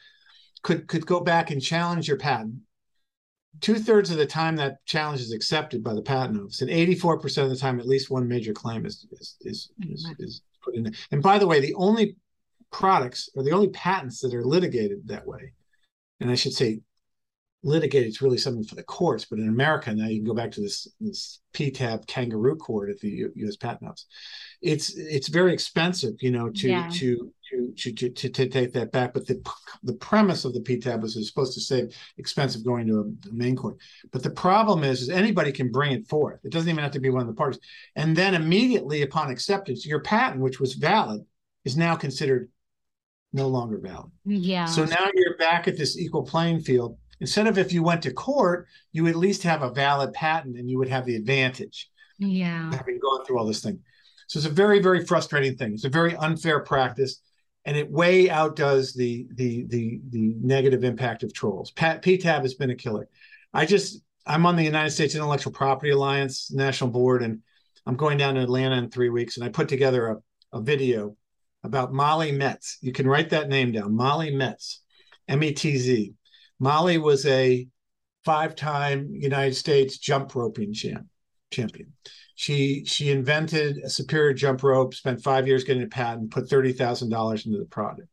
could 0.63 0.87
could 0.87 1.05
go 1.05 1.21
back 1.21 1.49
and 1.49 1.61
challenge 1.61 2.07
your 2.09 2.17
patent. 2.17 2.55
Two 3.61 3.75
thirds 3.75 4.11
of 4.11 4.17
the 4.17 4.25
time, 4.25 4.57
that 4.57 4.85
challenge 4.85 5.21
is 5.21 5.31
accepted 5.31 5.81
by 5.81 5.93
the 5.93 6.01
patent 6.01 6.41
office, 6.41 6.59
and 6.59 6.69
eighty 6.69 6.93
four 6.93 7.17
percent 7.17 7.45
of 7.45 7.51
the 7.51 7.59
time, 7.59 7.79
at 7.79 7.87
least 7.87 8.09
one 8.09 8.27
major 8.27 8.51
claim 8.51 8.85
is 8.85 9.07
is 9.13 9.37
is, 9.41 9.71
is, 9.79 10.13
is 10.19 10.41
put 10.65 10.75
in 10.75 10.83
there. 10.83 10.93
And 11.11 11.21
by 11.21 11.39
the 11.39 11.47
way, 11.47 11.59
the 11.59 11.75
only 11.75 12.17
products 12.71 13.29
are 13.37 13.43
the 13.43 13.51
only 13.51 13.69
patents 13.69 14.19
that 14.21 14.33
are 14.33 14.43
litigated 14.43 15.07
that 15.07 15.25
way. 15.25 15.53
And 16.19 16.29
I 16.29 16.35
should 16.35 16.53
say 16.53 16.81
litigated 17.65 18.07
is 18.07 18.21
really 18.21 18.37
something 18.37 18.63
for 18.63 18.75
the 18.75 18.83
courts, 18.83 19.25
but 19.25 19.39
in 19.39 19.49
America 19.49 19.93
now 19.93 20.07
you 20.07 20.19
can 20.19 20.25
go 20.25 20.33
back 20.33 20.51
to 20.51 20.61
this 20.61 20.87
this 20.99 21.41
PTAB 21.53 22.05
kangaroo 22.05 22.55
court 22.55 22.89
at 22.89 22.99
the 22.99 23.09
U, 23.09 23.31
U.S. 23.35 23.55
Patent 23.55 23.89
Office. 23.89 24.05
It's 24.61 24.95
it's 24.95 25.27
very 25.27 25.51
expensive, 25.51 26.13
you 26.21 26.31
know, 26.31 26.49
to 26.49 26.69
yeah. 26.69 26.89
to, 26.93 27.31
to, 27.51 27.73
to 27.75 27.91
to 27.91 28.09
to 28.09 28.29
to 28.29 28.47
take 28.47 28.73
that 28.73 28.91
back. 28.91 29.13
But 29.13 29.25
the 29.25 29.41
the 29.83 29.93
premise 29.93 30.45
of 30.45 30.53
the 30.53 30.59
PTAB 30.59 31.01
was 31.01 31.17
it's 31.17 31.27
supposed 31.27 31.53
to 31.55 31.61
save 31.61 31.95
expensive 32.17 32.63
going 32.63 32.87
to 32.87 32.99
a, 32.99 33.29
a 33.29 33.33
main 33.33 33.55
court. 33.55 33.77
But 34.11 34.21
the 34.21 34.29
problem 34.29 34.83
is, 34.83 35.01
is 35.01 35.09
anybody 35.09 35.51
can 35.51 35.71
bring 35.71 35.91
it 35.91 36.07
forth. 36.07 36.39
It 36.43 36.51
doesn't 36.51 36.69
even 36.69 36.83
have 36.83 36.93
to 36.93 36.99
be 36.99 37.09
one 37.09 37.21
of 37.21 37.27
the 37.27 37.33
parties. 37.33 37.59
And 37.95 38.15
then 38.15 38.35
immediately 38.35 39.01
upon 39.01 39.31
acceptance, 39.31 39.85
your 39.85 40.01
patent, 40.01 40.41
which 40.41 40.59
was 40.59 40.75
valid, 40.75 41.25
is 41.63 41.75
now 41.75 41.95
considered 41.95 42.49
no 43.33 43.47
longer 43.47 43.79
valid. 43.79 44.11
Yeah. 44.23 44.65
So 44.65 44.85
now 44.85 45.09
you're 45.13 45.37
back 45.37 45.67
at 45.67 45.77
this 45.77 45.97
equal 45.97 46.23
playing 46.23 46.61
field 46.61 46.97
instead 47.19 47.47
of 47.47 47.57
if 47.57 47.71
you 47.73 47.83
went 47.83 48.01
to 48.03 48.13
court, 48.13 48.67
you 48.91 49.07
at 49.07 49.15
least 49.15 49.43
have 49.43 49.61
a 49.61 49.71
valid 49.71 50.13
patent 50.13 50.57
and 50.57 50.69
you 50.69 50.77
would 50.77 50.89
have 50.89 51.05
the 51.05 51.15
advantage. 51.15 51.89
Yeah. 52.17 52.71
Having 52.73 52.99
gone 52.99 53.25
through 53.25 53.37
all 53.37 53.45
this 53.45 53.61
thing. 53.61 53.79
So 54.27 54.39
it's 54.39 54.47
a 54.47 54.51
very, 54.51 54.79
very 54.79 55.05
frustrating 55.05 55.55
thing. 55.55 55.73
It's 55.73 55.83
a 55.85 55.89
very 55.89 56.15
unfair 56.15 56.61
practice. 56.61 57.21
And 57.65 57.75
it 57.75 57.89
way 57.89 58.29
outdoes 58.29 58.93
the 58.93 59.27
the 59.33 59.65
the 59.67 59.99
the 60.11 60.35
negative 60.39 60.83
impact 60.83 61.23
of 61.23 61.33
trolls. 61.33 61.71
Pat, 61.71 62.03
PTAB 62.03 62.41
has 62.43 62.53
been 62.53 62.69
a 62.69 62.75
killer. 62.75 63.09
I 63.53 63.65
just 63.65 64.01
I'm 64.27 64.45
on 64.45 64.55
the 64.55 64.63
United 64.63 64.91
States 64.91 65.15
Intellectual 65.15 65.51
Property 65.51 65.89
Alliance 65.89 66.51
National 66.51 66.91
Board, 66.91 67.23
and 67.23 67.41
I'm 67.87 67.95
going 67.95 68.19
down 68.19 68.35
to 68.35 68.41
Atlanta 68.41 68.77
in 68.77 68.91
three 68.91 69.09
weeks. 69.09 69.37
And 69.37 69.43
I 69.43 69.49
put 69.49 69.67
together 69.67 70.09
a, 70.09 70.57
a 70.57 70.61
video 70.61 71.17
about 71.63 71.91
Molly 71.91 72.31
Metz. 72.31 72.77
You 72.81 72.91
can 72.91 73.07
write 73.07 73.31
that 73.31 73.49
name 73.49 73.71
down, 73.71 73.95
Molly 73.95 74.29
Metz, 74.29 74.81
M 75.27 75.43
E 75.43 75.51
T 75.51 75.77
Z. 75.77 76.13
Molly 76.59 76.97
was 76.97 77.25
a 77.25 77.67
five-time 78.23 79.09
United 79.13 79.55
States 79.55 79.97
jump 79.97 80.35
roping 80.35 80.73
champ, 80.73 81.05
champion. 81.51 81.93
She 82.35 82.83
she 82.85 83.11
invented 83.11 83.77
a 83.77 83.89
superior 83.89 84.33
jump 84.33 84.61
rope, 84.63 84.93
spent 84.93 85.23
five 85.23 85.47
years 85.47 85.63
getting 85.63 85.83
a 85.83 85.87
patent, 85.87 86.31
put 86.31 86.49
thirty 86.49 86.73
thousand 86.73 87.09
dollars 87.09 87.45
into 87.45 87.59
the 87.59 87.65
product, 87.65 88.09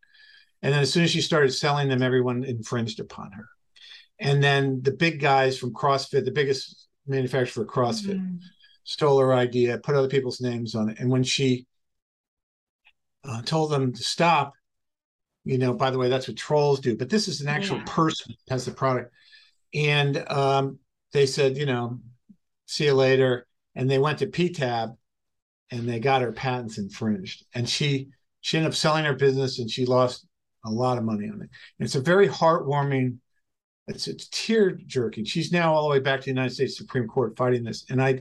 and 0.62 0.72
then 0.72 0.82
as 0.82 0.92
soon 0.92 1.02
as 1.02 1.10
she 1.10 1.20
started 1.20 1.52
selling 1.52 1.88
them, 1.88 2.02
everyone 2.02 2.44
infringed 2.44 3.00
upon 3.00 3.32
her. 3.32 3.48
And 4.20 4.42
then 4.42 4.80
the 4.82 4.92
big 4.92 5.18
guys 5.18 5.58
from 5.58 5.72
CrossFit, 5.72 6.24
the 6.24 6.30
biggest 6.30 6.86
manufacturer 7.06 7.64
for 7.64 7.72
CrossFit, 7.72 8.18
mm-hmm. 8.18 8.36
stole 8.84 9.18
her 9.18 9.34
idea, 9.34 9.78
put 9.78 9.96
other 9.96 10.08
people's 10.08 10.40
names 10.40 10.76
on 10.76 10.88
it, 10.88 11.00
and 11.00 11.10
when 11.10 11.24
she 11.24 11.66
uh, 13.24 13.42
told 13.42 13.72
them 13.72 13.92
to 13.92 14.02
stop, 14.04 14.52
you 15.44 15.58
know, 15.58 15.74
by 15.74 15.90
the 15.90 15.98
way, 15.98 16.08
that's 16.08 16.28
what 16.28 16.36
trolls 16.36 16.80
do, 16.80 16.96
but 16.96 17.10
this 17.10 17.28
is 17.28 17.40
an 17.40 17.48
actual 17.48 17.78
yeah. 17.78 17.84
person 17.86 18.34
has 18.48 18.64
the 18.64 18.70
product. 18.70 19.12
And 19.74 20.24
um, 20.30 20.78
they 21.12 21.26
said, 21.26 21.56
you 21.56 21.66
know, 21.66 21.98
see 22.66 22.84
you 22.84 22.94
later. 22.94 23.46
And 23.74 23.90
they 23.90 23.98
went 23.98 24.18
to 24.18 24.26
PTAB 24.26 24.96
and 25.70 25.88
they 25.88 25.98
got 25.98 26.22
her 26.22 26.32
patents 26.32 26.78
infringed. 26.78 27.44
And 27.54 27.68
she 27.68 28.08
she 28.40 28.56
ended 28.56 28.72
up 28.72 28.76
selling 28.76 29.04
her 29.04 29.14
business 29.14 29.58
and 29.58 29.70
she 29.70 29.86
lost 29.86 30.26
a 30.64 30.70
lot 30.70 30.98
of 30.98 31.04
money 31.04 31.28
on 31.28 31.40
it. 31.42 31.48
And 31.78 31.86
it's 31.86 31.94
a 31.94 32.00
very 32.00 32.28
heartwarming, 32.28 33.18
it's 33.88 34.06
it's 34.06 34.28
tear 34.28 34.72
jerking. 34.86 35.24
She's 35.24 35.52
now 35.52 35.74
all 35.74 35.82
the 35.82 35.88
way 35.88 36.00
back 36.00 36.20
to 36.20 36.24
the 36.24 36.30
United 36.30 36.54
States 36.54 36.76
Supreme 36.76 37.08
Court 37.08 37.36
fighting 37.36 37.64
this. 37.64 37.86
And 37.90 38.02
I 38.02 38.20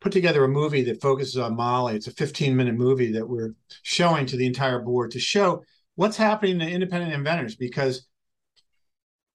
put 0.00 0.12
together 0.12 0.44
a 0.44 0.48
movie 0.48 0.84
that 0.84 1.02
focuses 1.02 1.36
on 1.36 1.56
Molly. 1.56 1.96
It's 1.96 2.06
a 2.06 2.12
15 2.12 2.56
minute 2.56 2.76
movie 2.76 3.12
that 3.12 3.28
we're 3.28 3.54
showing 3.82 4.26
to 4.26 4.36
the 4.36 4.46
entire 4.46 4.78
board 4.78 5.10
to 5.10 5.18
show 5.18 5.64
what's 5.98 6.16
happening 6.16 6.60
to 6.60 6.64
independent 6.64 7.12
inventors 7.12 7.56
because 7.56 8.06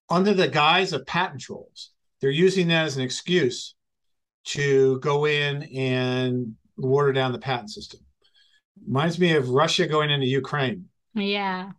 under 0.08 0.32
the 0.32 0.48
guise 0.48 0.94
of 0.94 1.04
patent 1.04 1.42
trolls, 1.42 1.90
they're 2.22 2.30
using 2.30 2.68
that 2.68 2.86
as 2.86 2.96
an 2.96 3.02
excuse 3.02 3.74
to 4.44 4.98
go 5.00 5.26
in 5.26 5.64
and 5.64 6.54
water 6.78 7.12
down 7.12 7.32
the 7.32 7.38
patent 7.38 7.68
system. 7.68 8.00
Reminds 8.86 9.18
me 9.18 9.32
of 9.32 9.50
Russia 9.50 9.86
going 9.86 10.10
into 10.10 10.24
Ukraine. 10.24 10.86
Yeah. 11.14 11.72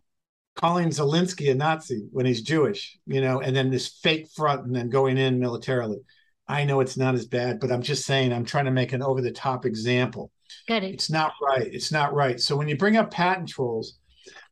Calling 0.54 0.90
Zelensky 0.90 1.50
a 1.50 1.54
Nazi 1.56 2.06
when 2.12 2.24
he's 2.24 2.42
Jewish, 2.42 2.96
you 3.08 3.20
know, 3.20 3.40
and 3.40 3.56
then 3.56 3.72
this 3.72 3.88
fake 3.88 4.28
front 4.36 4.66
and 4.66 4.76
then 4.76 4.88
going 4.88 5.18
in 5.18 5.40
militarily. 5.40 5.98
I 6.46 6.64
know 6.64 6.78
it's 6.78 6.96
not 6.96 7.16
as 7.16 7.26
bad, 7.26 7.58
but 7.58 7.72
I'm 7.72 7.82
just 7.82 8.06
saying 8.06 8.32
I'm 8.32 8.44
trying 8.44 8.66
to 8.66 8.70
make 8.70 8.92
an 8.92 9.02
over 9.02 9.20
the 9.20 9.32
top 9.32 9.66
example. 9.66 10.30
Got 10.68 10.84
it. 10.84 10.94
It's 10.94 11.10
not 11.10 11.32
right. 11.42 11.66
It's 11.74 11.90
not 11.90 12.14
right. 12.14 12.38
So 12.38 12.54
when 12.54 12.68
you 12.68 12.76
bring 12.76 12.96
up 12.96 13.10
patent 13.10 13.48
trolls, 13.48 13.98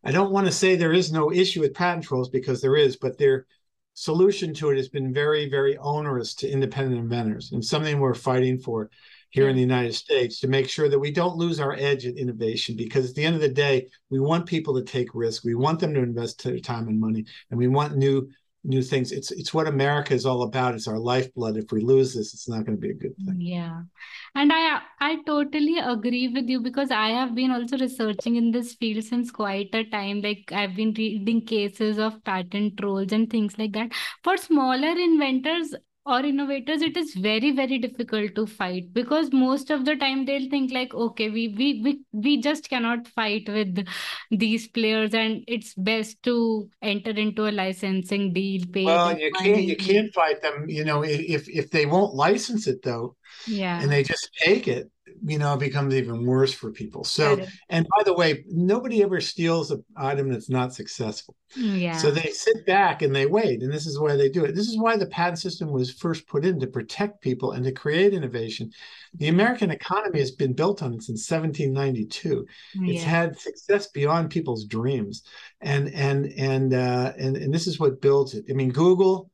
I 0.05 0.13
don't 0.13 0.33
want 0.33 0.47
to 0.47 0.53
say 0.53 0.77
there 0.77 0.93
is 0.93 1.13
no 1.13 1.33
issue 1.33 1.61
with 1.61 1.75
patent 1.75 2.05
trolls 2.05 2.29
because 2.29 2.61
there 2.61 2.77
is, 2.77 2.97
but 2.97 3.17
their 3.17 3.47
solution 3.95 4.53
to 4.55 4.71
it 4.71 4.77
has 4.77 4.89
been 4.89 5.15
very, 5.15 5.49
very 5.49 5.77
onerous 5.79 6.35
to 6.35 6.49
independent 6.49 7.01
inventors 7.01 7.53
and 7.53 7.65
something 7.65 7.99
we're 7.99 8.15
fighting 8.15 8.59
for 8.59 8.91
here 9.31 9.49
in 9.49 9.57
the 9.57 9.63
United 9.63 9.95
States 9.95 10.39
to 10.41 10.47
make 10.47 10.69
sure 10.69 10.89
that 10.89 10.99
we 10.99 11.11
don't 11.11 11.37
lose 11.37 11.59
our 11.59 11.75
edge 11.75 12.07
at 12.07 12.17
innovation 12.17 12.77
because 12.77 13.11
at 13.11 13.17
the 13.17 13.25
end 13.25 13.35
of 13.35 13.41
the 13.41 13.49
day, 13.49 13.89
we 14.11 14.21
want 14.21 14.47
people 14.47 14.75
to 14.75 14.83
take 14.85 15.15
risk. 15.15 15.43
We 15.43 15.55
want 15.55 15.81
them 15.81 15.95
to 15.95 16.03
invest 16.03 16.45
their 16.45 16.59
time 16.59 16.87
and 16.87 17.01
money, 17.01 17.25
and 17.51 17.59
we 17.59 17.67
want 17.67 17.97
new 17.97 18.29
new 18.65 18.83
things. 18.83 19.13
It's 19.13 19.31
it's 19.31 19.53
what 19.53 19.69
America 19.69 20.15
is 20.15 20.27
all 20.27 20.43
about. 20.43 20.75
It's 20.75 20.89
our 20.89 20.99
lifeblood. 20.99 21.57
If 21.57 21.71
we 21.71 21.81
lose 21.81 22.15
this, 22.15 22.35
it's 22.35 22.49
not 22.49 22.65
going 22.65 22.77
to 22.77 22.81
be 22.81 22.91
a 22.91 22.95
good 22.95 23.17
thing. 23.25 23.41
Yeah, 23.41 23.83
and 24.35 24.53
I 24.53 24.81
I 25.01 25.17
totally 25.27 25.79
agree 25.79 26.29
with 26.29 26.49
you 26.49 26.61
because 26.61 26.91
I 26.91 27.09
have 27.11 27.35
been 27.35 27.51
also 27.51 27.79
researching 27.79 28.37
in 28.37 28.51
this 28.51 28.75
field 28.75 29.05
since 29.05 29.31
quite 29.31 29.75
a 29.75 29.85
time. 29.85 30.23
Like 30.23 30.51
I've 30.53 30.75
been 30.75 30.95
reading 30.97 31.45
cases 31.47 31.99
of 31.99 32.23
patent 32.25 32.79
trolls 32.79 33.13
and 33.13 33.31
things 33.31 33.59
like 33.59 33.73
that. 33.73 33.93
For 34.23 34.37
smaller 34.37 34.99
inventors, 35.09 35.75
or 36.07 36.21
innovators 36.21 36.83
it 36.83 36.97
is 36.97 37.15
very 37.15 37.51
very 37.51 37.79
difficult 37.79 38.35
to 38.35 38.47
fight 38.47 38.93
because 38.93 39.33
most 39.33 39.71
of 39.71 39.85
the 39.87 39.97
time 39.97 40.25
they'll 40.27 40.51
think 40.51 40.71
like 40.71 40.93
okay 40.93 41.31
we 41.31 41.49
we 41.57 41.81
we, 41.83 42.01
we 42.13 42.41
just 42.41 42.69
cannot 42.69 43.09
fight 43.09 43.49
with 43.49 43.87
these 44.31 44.69
players 44.69 45.15
and 45.15 45.43
it's 45.49 45.73
best 45.75 46.23
to 46.23 46.69
enter 46.83 47.11
into 47.11 47.49
a 47.49 47.53
licensing 47.53 48.33
deal 48.33 48.63
pay 48.73 48.85
well 48.85 49.19
you 49.19 49.33
can't 49.33 49.63
you 49.63 49.77
can't 49.77 50.13
fight 50.13 50.43
them 50.43 50.69
you 50.69 50.85
know 50.85 51.03
if 51.03 51.49
if 51.49 51.71
they 51.71 51.87
won't 51.87 52.15
license 52.15 52.67
it 52.67 52.83
though 52.83 53.17
yeah. 53.47 53.81
and 53.81 53.91
they 53.91 54.03
just 54.03 54.29
take 54.45 54.69
it 54.69 54.91
you 55.23 55.39
know, 55.39 55.55
it 55.55 55.61
becomes 55.61 55.95
even 55.95 56.25
worse 56.27 56.53
for 56.53 56.71
people. 56.71 57.05
So, 57.05 57.45
and 57.69 57.87
by 57.97 58.03
the 58.03 58.15
way, 58.15 58.45
nobody 58.49 59.03
ever 59.03 59.21
steals 59.21 59.71
an 59.71 59.85
item 59.97 60.29
that's 60.29 60.51
not 60.51 60.75
successful. 60.75 61.37
Mm, 61.59 61.81
yeah. 61.81 61.97
So 61.97 62.11
they 62.11 62.31
sit 62.31 62.67
back 62.67 63.03
and 63.03 63.15
they 63.15 63.27
wait, 63.27 63.63
and 63.63 63.73
this 63.73 63.87
is 63.87 63.99
why 63.99 64.17
they 64.17 64.29
do 64.29 64.45
it. 64.45 64.55
This 64.55 64.69
is 64.69 64.79
why 64.79 64.97
the 64.97 65.07
patent 65.07 65.39
system 65.39 65.71
was 65.71 65.93
first 65.93 66.27
put 66.27 66.45
in 66.45 66.59
to 66.61 66.67
protect 66.67 67.21
people 67.21 67.53
and 67.53 67.65
to 67.65 67.73
create 67.73 68.13
innovation. 68.13 68.71
The 69.15 69.29
American 69.29 69.71
economy 69.71 70.19
has 70.19 70.33
been 70.33 70.53
built 70.53 70.83
on 70.83 70.95
it 70.95 71.03
since 71.03 71.31
1792. 71.31 72.47
Yeah. 72.75 72.93
It's 72.93 73.05
had 73.05 73.39
success 73.39 73.89
beyond 73.89 74.31
people's 74.31 74.65
dreams, 74.65 75.23
and 75.61 75.93
and 75.95 76.27
and 76.37 76.75
uh, 76.75 77.13
and 77.19 77.37
and 77.37 77.55
this 77.55 77.67
is 77.67 77.79
what 77.79 78.01
builds 78.01 78.35
it. 78.35 78.47
I 78.51 78.53
mean, 78.53 78.71
Google, 78.71 79.31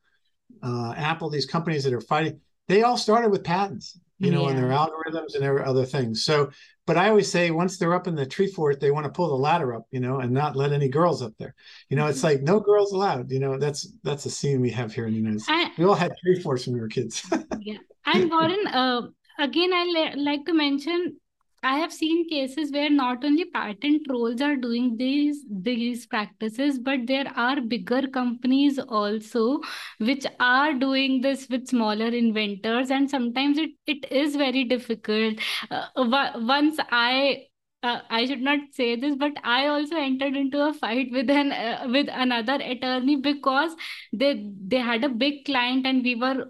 uh, 0.61 0.93
Apple, 0.95 1.29
these 1.29 1.45
companies 1.45 1.83
that 1.83 1.93
are 1.93 2.01
fighting, 2.01 2.39
they 2.67 2.83
all 2.83 2.97
started 2.97 3.31
with 3.31 3.43
patents 3.43 3.99
you 4.21 4.31
know, 4.31 4.43
yeah. 4.43 4.49
and 4.49 4.57
their 4.57 4.69
algorithms 4.69 5.35
and 5.35 5.43
other 5.59 5.85
things. 5.85 6.23
So, 6.23 6.51
but 6.87 6.97
I 6.97 7.09
always 7.09 7.31
say 7.31 7.51
once 7.51 7.77
they're 7.77 7.93
up 7.93 8.07
in 8.07 8.15
the 8.15 8.25
tree 8.25 8.47
fort, 8.47 8.79
they 8.79 8.91
want 8.91 9.05
to 9.05 9.11
pull 9.11 9.29
the 9.29 9.35
ladder 9.35 9.73
up, 9.73 9.85
you 9.91 9.99
know, 9.99 10.19
and 10.19 10.31
not 10.31 10.55
let 10.55 10.71
any 10.73 10.89
girls 10.89 11.21
up 11.21 11.33
there. 11.37 11.53
You 11.89 11.97
know, 11.97 12.07
it's 12.07 12.19
Mm-hmm. 12.19 12.27
like 12.27 12.41
no 12.43 12.59
girls 12.59 12.91
allowed. 12.93 13.31
You 13.31 13.39
know, 13.39 13.57
that's 13.57 13.91
that's 14.03 14.25
a 14.25 14.29
scene 14.29 14.61
we 14.61 14.69
have 14.71 14.93
here 14.93 15.05
in 15.07 15.13
the 15.13 15.17
United 15.19 15.41
States. 15.41 15.77
We 15.77 15.85
all 15.85 15.95
had 15.95 16.13
tree 16.23 16.39
forts 16.41 16.65
when 16.67 16.75
we 16.75 16.81
were 16.81 16.87
kids. 16.87 17.23
yeah. 17.59 17.77
And 18.05 18.29
Warren, 18.29 18.67
uh, 18.67 19.01
again, 19.39 19.71
I 19.73 20.13
like 20.17 20.45
to 20.45 20.53
mention, 20.53 21.17
I 21.63 21.77
have 21.77 21.93
seen 21.93 22.27
cases 22.27 22.71
where 22.71 22.89
not 22.89 23.23
only 23.23 23.45
patent 23.45 24.03
trolls 24.07 24.41
are 24.41 24.55
doing 24.55 24.97
these 24.97 25.45
these 25.47 26.07
practices, 26.07 26.79
but 26.79 27.05
there 27.05 27.31
are 27.35 27.61
bigger 27.61 28.07
companies 28.07 28.79
also 28.79 29.59
which 29.99 30.25
are 30.39 30.73
doing 30.73 31.21
this 31.21 31.47
with 31.49 31.67
smaller 31.67 32.07
inventors, 32.07 32.89
and 32.89 33.09
sometimes 33.09 33.59
it, 33.59 33.71
it 33.85 34.11
is 34.11 34.35
very 34.35 34.63
difficult. 34.63 35.35
Uh, 35.69 35.87
once 36.35 36.79
I 36.91 37.45
uh, 37.83 38.01
I 38.09 38.25
should 38.25 38.41
not 38.41 38.59
say 38.71 38.95
this, 38.95 39.15
but 39.15 39.33
I 39.43 39.67
also 39.67 39.97
entered 39.97 40.35
into 40.35 40.67
a 40.67 40.73
fight 40.73 41.09
with 41.11 41.29
an 41.29 41.51
uh, 41.51 41.87
with 41.91 42.07
another 42.11 42.55
attorney 42.55 43.17
because 43.17 43.75
they 44.13 44.49
they 44.67 44.77
had 44.77 45.03
a 45.03 45.09
big 45.09 45.45
client 45.45 45.85
and 45.85 46.03
we 46.03 46.15
were 46.15 46.47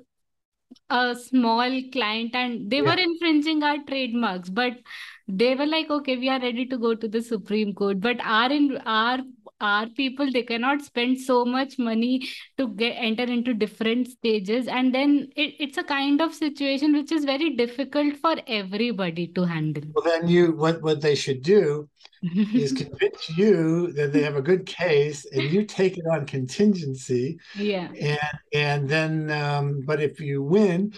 a 0.92 1.16
small 1.16 1.82
client 1.94 2.36
and 2.36 2.70
they 2.70 2.82
were 2.82 2.98
infringing 3.08 3.64
our 3.64 3.78
trademarks 3.88 4.50
but 4.50 4.74
they 5.28 5.56
were 5.56 5.66
like 5.66 5.90
okay 5.90 6.18
we 6.18 6.30
are 6.30 6.40
ready 6.42 6.66
to 6.66 6.78
go 6.78 6.94
to 6.94 7.08
the 7.08 7.22
supreme 7.22 7.74
court. 7.74 8.02
But 8.02 8.18
our 8.24 8.52
in 8.52 8.78
our 8.86 9.20
our 9.62 9.88
people 9.88 10.32
they 10.32 10.44
cannot 10.44 10.82
spend 10.82 11.20
so 11.20 11.46
much 11.46 11.78
money 11.80 12.28
to 12.58 12.68
get 12.70 12.94
enter 12.94 13.24
into 13.24 13.54
different 13.54 14.08
stages. 14.08 14.68
And 14.68 14.94
then 14.94 15.30
it, 15.36 15.56
it's 15.60 15.78
a 15.78 15.84
kind 15.84 16.22
of 16.22 16.34
situation 16.34 16.94
which 16.94 17.12
is 17.12 17.24
very 17.24 17.52
difficult 17.52 18.18
for 18.18 18.36
everybody 18.48 19.28
to 19.28 19.44
handle. 19.44 19.84
Well, 19.94 20.04
then 20.04 20.28
you 20.28 20.54
what 20.54 20.82
what 20.82 21.02
they 21.02 21.16
should 21.16 21.44
do 21.44 21.88
is 22.54 22.72
convince 22.84 23.38
you 23.38 23.92
that 23.94 24.12
they 24.14 24.24
have 24.24 24.36
a 24.36 24.42
good 24.42 24.66
case, 24.66 25.26
and 25.32 25.44
you 25.44 25.66
take 25.66 25.98
it 25.98 26.06
on 26.12 26.26
contingency, 26.26 27.38
yeah. 27.56 27.90
And 28.00 28.40
and 28.54 28.90
then 28.90 29.32
um, 29.32 29.84
but 29.86 30.02
if 30.02 30.20
you 30.20 30.44
win 30.44 30.94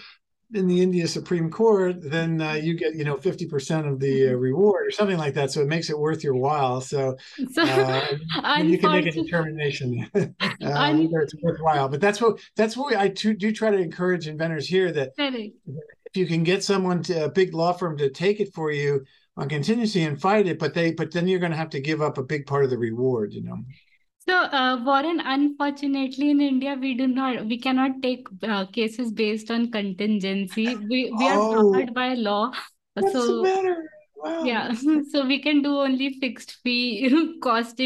in 0.54 0.66
the 0.68 0.80
India 0.80 1.06
Supreme 1.08 1.50
Court, 1.50 1.96
then 2.00 2.40
uh, 2.40 2.52
you 2.52 2.74
get 2.74 2.94
you 2.94 3.04
know 3.04 3.16
fifty 3.16 3.46
percent 3.46 3.86
of 3.86 4.00
the 4.00 4.28
uh, 4.28 4.32
reward 4.32 4.86
or 4.86 4.90
something 4.90 5.18
like 5.18 5.34
that. 5.34 5.50
So 5.50 5.60
it 5.60 5.68
makes 5.68 5.90
it 5.90 5.98
worth 5.98 6.22
your 6.22 6.34
while. 6.34 6.80
So 6.80 7.16
uh, 7.58 8.06
you 8.62 8.78
can 8.78 8.92
make 8.92 9.06
a 9.06 9.10
determination 9.10 10.08
uh, 10.14 10.94
whether 10.94 11.20
it's 11.20 11.34
worthwhile. 11.42 11.88
But 11.88 12.00
that's 12.00 12.20
what 12.20 12.40
that's 12.56 12.76
what 12.76 12.96
I 12.96 13.08
do, 13.08 13.34
do 13.34 13.52
try 13.52 13.70
to 13.70 13.78
encourage 13.78 14.28
inventors 14.28 14.66
here 14.66 14.92
that 14.92 15.12
if 15.18 16.16
you 16.16 16.26
can 16.26 16.44
get 16.44 16.62
someone 16.62 17.02
to 17.04 17.24
a 17.24 17.30
big 17.30 17.54
law 17.54 17.72
firm 17.72 17.98
to 17.98 18.10
take 18.10 18.40
it 18.40 18.54
for 18.54 18.70
you 18.70 19.04
on 19.36 19.48
contingency 19.48 20.02
and 20.02 20.20
fight 20.20 20.46
it, 20.46 20.58
but 20.58 20.74
they 20.74 20.92
but 20.92 21.12
then 21.12 21.26
you're 21.26 21.40
going 21.40 21.52
to 21.52 21.58
have 21.58 21.70
to 21.70 21.80
give 21.80 22.00
up 22.00 22.18
a 22.18 22.22
big 22.22 22.46
part 22.46 22.64
of 22.64 22.70
the 22.70 22.78
reward. 22.78 23.32
You 23.32 23.42
know. 23.42 23.58
So, 24.26 24.34
uh, 24.34 24.82
Warren, 24.84 25.20
unfortunately, 25.20 26.30
in 26.30 26.40
India, 26.40 26.74
we 26.80 26.94
do 26.94 27.06
not, 27.06 27.44
we 27.46 27.58
cannot 27.58 28.02
take 28.02 28.26
uh, 28.42 28.66
cases 28.66 29.12
based 29.12 29.50
on 29.50 29.70
contingency. 29.70 30.76
We 30.88 31.12
we 31.12 31.28
are 31.28 31.40
Oh, 31.40 31.48
covered 31.54 31.94
by 31.94 32.14
law. 32.14 32.52
what's 32.98 33.26
the 33.26 33.34
So, 33.34 33.42
matter? 33.42 33.76
Wow. 34.24 34.40
yeah, 34.40 34.72
so 35.10 35.26
we 35.26 35.40
can 35.42 35.62
do 35.62 35.78
only 35.78 36.18
fixed 36.20 36.58
fee 36.62 37.36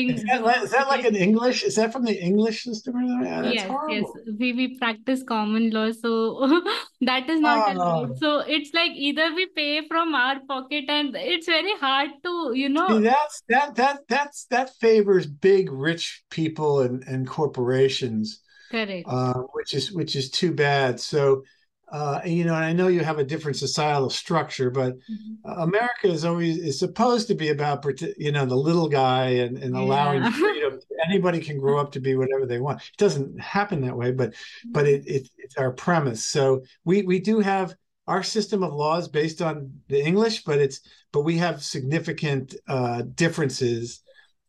Is 0.09 0.22
costing. 0.22 0.32
that 0.32 0.43
like, 0.43 0.62
is 0.62 0.70
that 0.72 0.89
like 0.89 1.05
an 1.05 1.14
English? 1.16 1.62
Is 1.62 1.76
that 1.76 1.93
from 1.93 2.05
the 2.05 2.18
English 2.20 2.64
system? 2.64 2.95
Yeah, 3.22 3.43
that's 3.43 3.64
Yes, 3.64 3.72
yes, 3.86 4.11
we 4.39 4.53
we 4.53 4.76
practice 4.78 5.22
common 5.22 5.70
law, 5.70 5.91
so 5.93 6.62
that 7.01 7.28
is 7.30 7.41
not 7.41 7.66
Oh, 7.66 7.68
allowed. 7.68 8.16
So 8.18 8.41
it's 8.41 8.72
like 8.74 8.91
either 8.93 9.32
we 9.34 9.47
pay 9.47 9.86
from 9.86 10.14
our 10.14 10.41
pocket, 10.41 10.84
and 10.89 11.14
it's 11.16 11.47
very 11.47 11.76
hard 11.78 12.11
to, 12.24 12.53
you 12.55 12.68
see, 12.86 12.99
know, 12.99 13.03
that's 13.03 13.43
that 13.49 13.74
that 13.76 14.01
that's 14.09 14.47
that 14.47 14.70
favors 14.80 15.26
big 15.26 15.70
rich 15.70 16.22
people 16.30 16.80
and 16.80 17.03
and 17.05 17.28
corporations, 17.28 18.41
correct. 18.70 19.11
uh, 19.11 19.34
which 19.55 19.74
is 19.74 19.93
which 19.93 20.16
is 20.16 20.30
too 20.30 20.53
bad. 20.53 21.01
So, 21.01 21.45
uh, 21.91 22.20
you 22.24 22.45
know, 22.45 22.55
and 22.55 22.64
I 22.64 22.72
know 22.72 22.89
you 22.89 23.01
have 23.05 23.18
a 23.18 23.24
different 23.24 23.57
societal 23.57 24.11
structure, 24.11 24.70
but 24.70 24.95
Mhm. 25.11 25.39
uh, 25.45 25.55
America 25.62 26.09
is 26.09 26.24
always 26.24 26.59
is 26.59 26.78
supposed 26.78 27.28
to 27.28 27.34
be 27.34 27.49
about 27.49 27.84
you 28.18 28.32
know 28.32 28.45
the 28.47 28.57
little 28.57 28.89
guy 28.89 29.28
and, 29.30 29.57
and 29.59 29.74
allowing 29.74 30.22
Yeah. 30.22 30.30
freedom. 30.41 30.80
Anybody 31.07 31.41
can 31.41 31.59
grow 31.59 31.78
up 31.78 31.93
to 31.93 32.01
be 32.01 32.16
whatever 32.16 32.45
they 32.47 32.59
want. 32.59 32.80
It 32.82 32.97
doesn't 32.99 33.41
happen 33.41 33.80
that 33.82 33.97
way, 33.97 34.11
but 34.12 34.34
but 34.72 34.86
it, 34.86 35.05
it 35.07 35.28
it's 35.39 35.57
our 35.57 35.72
premise. 35.72 36.24
So 36.26 36.62
we 36.84 37.03
we 37.03 37.20
do 37.20 37.41
have 37.41 37.74
our 38.07 38.22
system 38.22 38.62
of 38.62 38.72
laws 38.72 39.09
based 39.09 39.41
on 39.43 39.80
the 39.89 40.03
English, 40.05 40.43
but 40.45 40.59
it's 40.59 40.80
but 41.12 41.22
we 41.22 41.39
have 41.39 41.62
significant 41.62 42.55
uh, 42.66 43.03
differences. 43.14 44.03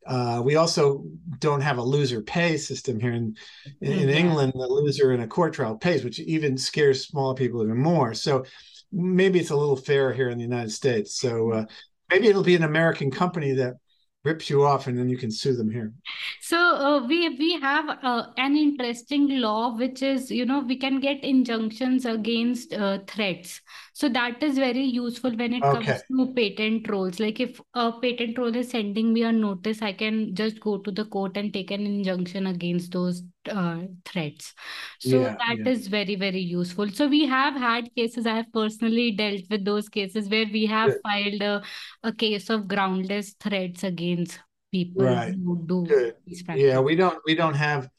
Uh, 0.07 0.41
we 0.43 0.55
also 0.55 1.03
don't 1.39 1.61
have 1.61 1.77
a 1.77 1.83
loser 1.83 2.21
pay 2.21 2.57
system 2.57 2.99
here 2.99 3.13
in 3.13 3.35
in, 3.81 3.91
in 3.91 4.09
Yeah. 4.09 4.15
England. 4.15 4.53
The 4.55 4.67
loser 4.67 5.11
in 5.13 5.21
a 5.21 5.27
court 5.27 5.53
trial 5.53 5.77
pays, 5.77 6.03
which 6.03 6.19
even 6.19 6.57
scares 6.57 7.05
small 7.07 7.33
people 7.35 7.63
even 7.63 7.77
more. 7.77 8.13
So 8.13 8.45
maybe 8.91 9.39
it's 9.39 9.51
a 9.51 9.55
little 9.55 9.75
fairer 9.75 10.13
here 10.13 10.29
in 10.29 10.37
the 10.37 10.43
United 10.43 10.71
States. 10.71 11.19
So 11.19 11.51
uh, 11.51 11.65
maybe 12.09 12.27
it'll 12.27 12.43
be 12.43 12.55
an 12.55 12.63
American 12.63 13.11
company 13.11 13.53
that 13.53 13.75
rips 14.25 14.49
you 14.49 14.65
off, 14.65 14.87
and 14.87 14.97
then 14.97 15.09
you 15.09 15.17
can 15.17 15.31
sue 15.31 15.55
them 15.55 15.69
here. 15.69 15.93
So 16.41 16.57
uh, 16.57 17.07
we 17.07 17.29
we 17.37 17.59
have 17.61 17.89
uh, 18.03 18.23
an 18.37 18.57
interesting 18.57 19.39
law 19.39 19.75
which 19.77 20.01
is 20.01 20.31
you 20.31 20.45
know 20.45 20.59
we 20.59 20.77
can 20.77 20.99
get 20.99 21.23
injunctions 21.23 22.05
against 22.05 22.73
uh, 22.73 22.99
threats. 23.07 23.61
So 23.99 24.07
that 24.09 24.41
is 24.41 24.55
very 24.57 24.83
useful 24.85 25.31
when 25.35 25.53
it 25.53 25.63
Okay. 25.63 25.73
comes 25.73 26.03
to 26.03 26.33
patent 26.33 26.85
trolls. 26.85 27.19
Like 27.19 27.39
if 27.41 27.59
a 27.73 27.91
patent 28.01 28.35
troll 28.35 28.55
is 28.55 28.69
sending 28.69 29.11
me 29.13 29.23
a 29.23 29.31
notice, 29.31 29.81
I 29.81 29.91
can 29.91 30.33
just 30.35 30.61
go 30.61 30.77
to 30.77 30.91
the 30.91 31.03
court 31.03 31.35
and 31.35 31.53
take 31.53 31.71
an 31.71 31.85
injunction 31.85 32.47
against 32.47 32.93
those 32.93 33.23
uh, 33.49 33.81
threats. 34.05 34.53
So 34.99 35.19
Yeah, 35.19 35.35
that 35.39 35.57
yeah. 35.57 35.71
is 35.71 35.87
very 35.87 36.15
very 36.15 36.39
useful. 36.39 36.89
So 36.91 37.07
we 37.09 37.25
have 37.25 37.55
had 37.55 37.93
cases. 37.95 38.25
I 38.25 38.37
have 38.37 38.53
personally 38.53 39.11
dealt 39.11 39.41
with 39.49 39.65
those 39.65 39.89
cases 39.89 40.29
where 40.29 40.45
we 40.51 40.65
have 40.67 40.91
Good. 40.91 41.01
filed 41.03 41.41
a, 41.41 41.61
a 42.03 42.13
case 42.13 42.49
of 42.49 42.67
groundless 42.69 43.33
threats 43.39 43.83
against 43.83 44.39
people 44.71 45.05
Right. 45.05 45.33
who 45.43 45.63
do 45.65 45.85
Good. 45.87 46.15
Yeah, 46.53 46.79
we 46.79 46.95
don't 46.95 47.19
we 47.25 47.35
don't 47.35 47.55
have 47.55 47.89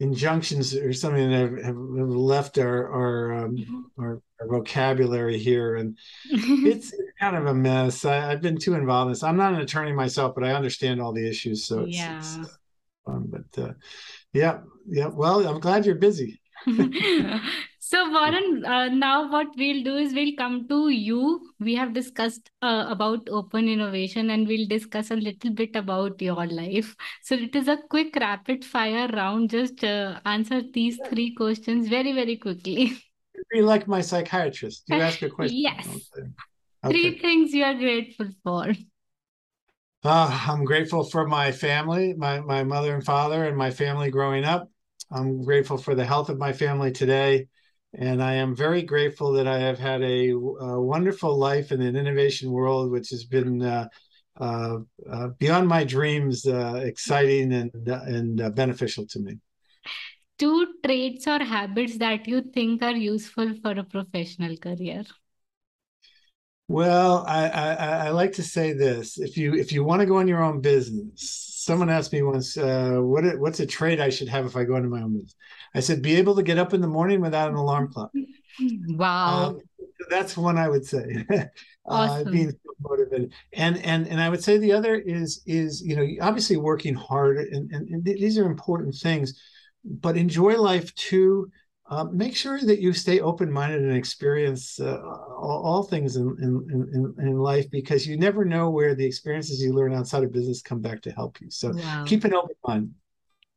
injunctions 0.00 0.74
or 0.74 0.92
something 0.92 1.30
that 1.30 1.40
have, 1.64 1.64
have 1.64 1.76
left 1.76 2.58
our 2.58 2.92
our, 2.92 3.44
um, 3.44 3.90
our 3.98 4.20
our 4.40 4.46
vocabulary 4.48 5.38
here, 5.38 5.76
and 5.76 5.98
it's 6.30 6.92
kind 7.18 7.36
of 7.36 7.46
a 7.46 7.54
mess. 7.54 8.04
I, 8.04 8.30
I've 8.30 8.40
been 8.42 8.58
too 8.58 8.74
involved 8.74 9.08
in 9.08 9.12
this. 9.12 9.22
I'm 9.22 9.36
not 9.36 9.54
an 9.54 9.60
attorney 9.60 9.92
myself, 9.92 10.34
but 10.34 10.44
I 10.44 10.52
understand 10.52 11.00
all 11.00 11.12
the 11.12 11.28
issues, 11.28 11.66
so 11.66 11.80
it's, 11.80 11.96
Yeah. 11.96 12.18
it's 12.18 12.58
fun. 13.04 13.26
But 13.28 13.62
uh, 13.62 13.72
yeah, 14.32 14.60
yeah. 14.88 15.08
Well, 15.08 15.46
I'm 15.46 15.60
glad 15.60 15.84
you're 15.86 15.96
busy. 15.96 16.40
So, 17.90 18.10
Warren, 18.10 18.66
uh, 18.66 18.88
now 18.90 19.32
what 19.32 19.46
we'll 19.56 19.82
do 19.82 19.96
is 19.96 20.12
we'll 20.12 20.36
come 20.36 20.68
to 20.68 20.90
you. 20.90 21.52
We 21.58 21.74
have 21.76 21.94
discussed 21.94 22.50
uh, 22.60 22.84
about 22.86 23.26
open 23.30 23.66
innovation 23.66 24.28
and 24.28 24.46
we'll 24.46 24.68
discuss 24.68 25.10
a 25.10 25.16
little 25.16 25.52
bit 25.52 25.74
about 25.74 26.20
your 26.20 26.46
life. 26.46 26.94
So, 27.22 27.36
it 27.36 27.56
is 27.56 27.66
a 27.66 27.78
quick 27.88 28.14
rapid 28.16 28.62
fire 28.62 29.08
round. 29.08 29.48
Just 29.48 29.82
uh, 29.82 30.20
answer 30.26 30.60
these 30.74 30.98
three 31.08 31.34
questions 31.34 31.88
very, 31.88 32.12
very 32.12 32.36
quickly. 32.36 33.02
Be 33.50 33.62
like 33.62 33.88
my 33.88 34.02
psychiatrist. 34.02 34.82
You 34.88 35.00
ask 35.00 35.22
a 35.22 35.30
question. 35.30 35.56
Yes. 35.62 36.10
Okay. 36.84 36.92
Three 36.92 37.18
things 37.18 37.54
you 37.54 37.64
are 37.64 37.72
grateful 37.72 38.28
for. 38.44 38.66
Uh, 40.04 40.44
I'm 40.46 40.66
grateful 40.66 41.04
for 41.04 41.26
my 41.26 41.52
family, 41.52 42.12
my 42.12 42.40
my 42.40 42.64
mother 42.64 42.94
and 42.94 43.02
father, 43.02 43.46
and 43.46 43.56
my 43.56 43.70
family 43.70 44.10
growing 44.10 44.44
up. 44.44 44.68
I'm 45.10 45.42
grateful 45.42 45.78
for 45.78 45.94
the 45.94 46.04
health 46.04 46.28
of 46.28 46.36
my 46.36 46.52
family 46.52 46.92
today, 46.92 47.46
and 47.94 48.22
I 48.22 48.34
am 48.34 48.54
very 48.54 48.82
grateful 48.82 49.32
that 49.32 49.46
I 49.46 49.58
have 49.58 49.78
had 49.78 50.02
a, 50.02 50.30
a 50.30 50.80
wonderful 50.80 51.36
life 51.36 51.72
in 51.72 51.80
an 51.80 51.96
innovation 51.96 52.50
world, 52.50 52.90
which 52.90 53.10
has 53.10 53.24
been 53.24 53.62
uh, 53.62 53.88
uh, 54.38 54.78
uh, 55.10 55.28
beyond 55.38 55.68
my 55.68 55.84
dreams, 55.84 56.46
uh, 56.46 56.82
exciting 56.84 57.52
and 57.52 57.70
and 57.88 58.40
uh, 58.40 58.50
beneficial 58.50 59.06
to 59.06 59.20
me. 59.20 59.38
Two 60.38 60.74
traits 60.84 61.26
or 61.26 61.42
habits 61.42 61.98
that 61.98 62.28
you 62.28 62.42
think 62.42 62.82
are 62.82 62.96
useful 62.96 63.54
for 63.62 63.72
a 63.72 63.82
professional 63.82 64.56
career. 64.56 65.04
Well, 66.68 67.24
I, 67.26 67.48
I 67.48 67.72
I 68.06 68.10
like 68.10 68.32
to 68.34 68.42
say 68.42 68.74
this: 68.74 69.18
if 69.18 69.36
you 69.36 69.54
if 69.54 69.72
you 69.72 69.82
want 69.82 70.00
to 70.00 70.06
go 70.06 70.20
in 70.20 70.28
your 70.28 70.42
own 70.44 70.60
business, 70.60 71.47
someone 71.58 71.90
asked 71.90 72.12
me 72.12 72.22
once, 72.22 72.56
uh, 72.56 72.98
what 73.00 73.24
what's 73.38 73.60
a 73.60 73.66
trait 73.66 74.00
I 74.00 74.10
should 74.10 74.28
have 74.28 74.46
if 74.46 74.56
I 74.56 74.64
go 74.64 74.76
into 74.76 74.88
my 74.88 75.02
own 75.02 75.14
business? 75.14 75.34
I 75.74 75.80
said, 75.80 76.02
be 76.02 76.16
able 76.16 76.36
to 76.36 76.42
get 76.42 76.58
up 76.58 76.74
in 76.74 76.80
the 76.80 76.88
morning 76.88 77.20
without 77.20 77.50
an 77.50 77.56
alarm 77.56 77.92
clock. 77.92 78.10
Wow. 78.88 79.50
Um, 79.50 79.60
that's 80.10 80.36
one 80.36 80.58
I 80.58 80.68
would 80.68 80.84
say. 80.84 81.24
uh, 81.88 82.24
being 82.24 82.50
so 82.50 82.56
motivated, 82.80 83.32
and 83.52 83.78
and 83.84 84.08
and 84.08 84.20
I 84.20 84.28
would 84.28 84.42
say 84.42 84.58
the 84.58 84.72
other 84.72 84.96
is 84.96 85.42
is 85.46 85.80
you 85.80 85.94
know 85.94 86.06
obviously 86.20 86.56
working 86.56 86.94
hard, 86.94 87.38
and 87.38 87.70
and, 87.70 87.88
and 87.88 88.04
th- 88.04 88.18
these 88.18 88.36
are 88.36 88.46
important 88.46 88.96
things, 88.96 89.40
but 89.84 90.16
enjoy 90.16 90.60
life 90.60 90.92
too. 90.96 91.50
Uh, 91.90 92.04
make 92.04 92.36
sure 92.36 92.60
that 92.60 92.80
you 92.80 92.92
stay 92.92 93.20
open-minded 93.20 93.80
and 93.80 93.96
experience 93.96 94.78
uh, 94.78 95.00
all, 95.00 95.62
all, 95.64 95.82
things 95.82 96.16
in, 96.16 96.36
in, 96.42 96.90
in, 96.92 97.14
in, 97.26 97.38
life 97.38 97.70
because 97.70 98.06
you 98.06 98.18
never 98.18 98.44
know 98.44 98.68
where 98.68 98.94
the 98.94 99.04
experiences 99.04 99.62
you 99.62 99.72
learn 99.72 99.94
outside 99.94 100.22
of 100.22 100.30
business 100.30 100.60
come 100.60 100.80
back 100.80 101.00
to 101.00 101.10
help 101.10 101.40
you. 101.40 101.50
So 101.50 101.72
wow. 101.72 102.04
keep 102.06 102.24
an 102.24 102.34
open 102.34 102.56
mind. 102.66 102.94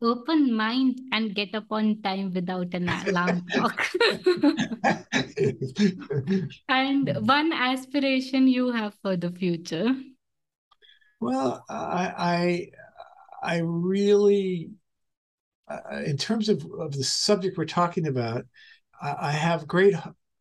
Open 0.02 0.56
mind 0.56 1.02
and 1.12 1.36
get 1.36 1.54
up 1.54 1.66
on 1.72 2.02
time 2.02 2.32
without 2.34 2.74
an 2.74 2.88
alarm 2.88 3.46
clock. 3.52 3.86
and 6.70 7.18
one 7.28 7.54
aspiration 7.54 8.48
you 8.48 8.72
have 8.72 8.96
for 9.02 9.18
the 9.18 9.32
future. 9.32 9.94
Well, 11.20 11.66
I 11.70 12.70
I, 13.44 13.44
I 13.44 13.58
really 13.60 14.72
uh, 15.72 16.02
in 16.06 16.18
terms 16.18 16.50
of, 16.50 16.66
of 16.80 16.94
the 16.94 17.04
subject 17.04 17.58
we're 17.58 17.66
talking 17.66 18.08
about, 18.08 18.46
I, 19.02 19.16
I 19.20 19.32
have 19.32 19.68
great 19.68 19.96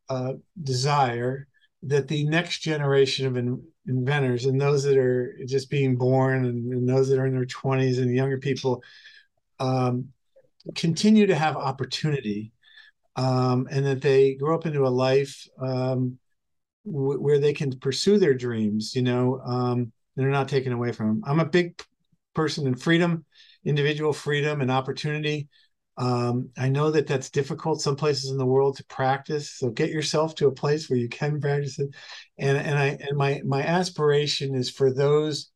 uh, 0.08 0.34
desire 0.62 1.46
that 1.82 2.08
the 2.08 2.24
next 2.24 2.60
generation 2.60 3.26
of 3.26 3.36
in, 3.36 3.62
inventors 3.86 4.44
and 4.44 4.60
those 4.60 4.82
that 4.82 4.98
are 4.98 5.34
just 5.46 5.70
being 5.70 5.96
born 5.96 6.44
and, 6.44 6.72
and, 6.72 6.88
those 6.88 7.08
that 7.08 7.18
are 7.18 7.26
in 7.26 7.34
their 7.34 7.46
20s 7.46 7.98
and 7.98 8.14
younger 8.14 8.38
people 8.38 8.82
um, 9.58 10.08
continue 10.74 11.26
to 11.26 11.34
have 11.34 11.56
opportunity 11.56 12.52
um, 13.16 13.66
and 13.70 13.86
that 13.86 14.02
they 14.02 14.34
grow 14.34 14.54
up 14.54 14.66
into 14.66 14.86
a 14.86 14.88
life 14.88 15.46
um, 15.60 16.18
w- 16.84 17.20
where 17.20 17.38
they 17.38 17.52
can 17.52 17.78
pursue 17.78 18.18
their 18.18 18.34
dreams, 18.34 18.94
you 18.94 19.02
know, 19.02 19.40
um, 19.44 19.92
they're 20.16 20.28
not 20.28 20.48
taken 20.48 20.72
away 20.72 20.92
from 20.92 21.06
them. 21.06 21.22
I'm 21.24 21.40
a 21.40 21.46
big 21.46 21.80
person 22.34 22.66
in 22.66 22.74
freedom 22.74 23.24
individual 23.64 24.12
freedom 24.12 24.60
and 24.60 24.70
opportunity. 24.70 25.48
Um, 25.96 26.50
I 26.56 26.68
know 26.68 26.90
that 26.90 27.06
that's 27.06 27.30
difficult 27.30 27.82
some 27.82 27.96
places 27.96 28.30
in 28.30 28.38
the 28.38 28.46
world 28.46 28.76
to 28.76 28.84
practice. 28.84 29.50
So 29.50 29.70
get 29.70 29.90
yourself 29.90 30.34
to 30.36 30.46
a 30.46 30.52
place 30.52 30.88
where 30.88 30.98
you 30.98 31.08
can 31.08 31.40
practice 31.40 31.78
it. 31.78 31.90
And 32.38 32.56
and 32.56 32.78
I 32.78 32.98
and 33.00 33.16
my 33.16 33.42
my 33.44 33.62
aspiration 33.62 34.54
is 34.54 34.70
for 34.70 34.92
those 34.92 35.50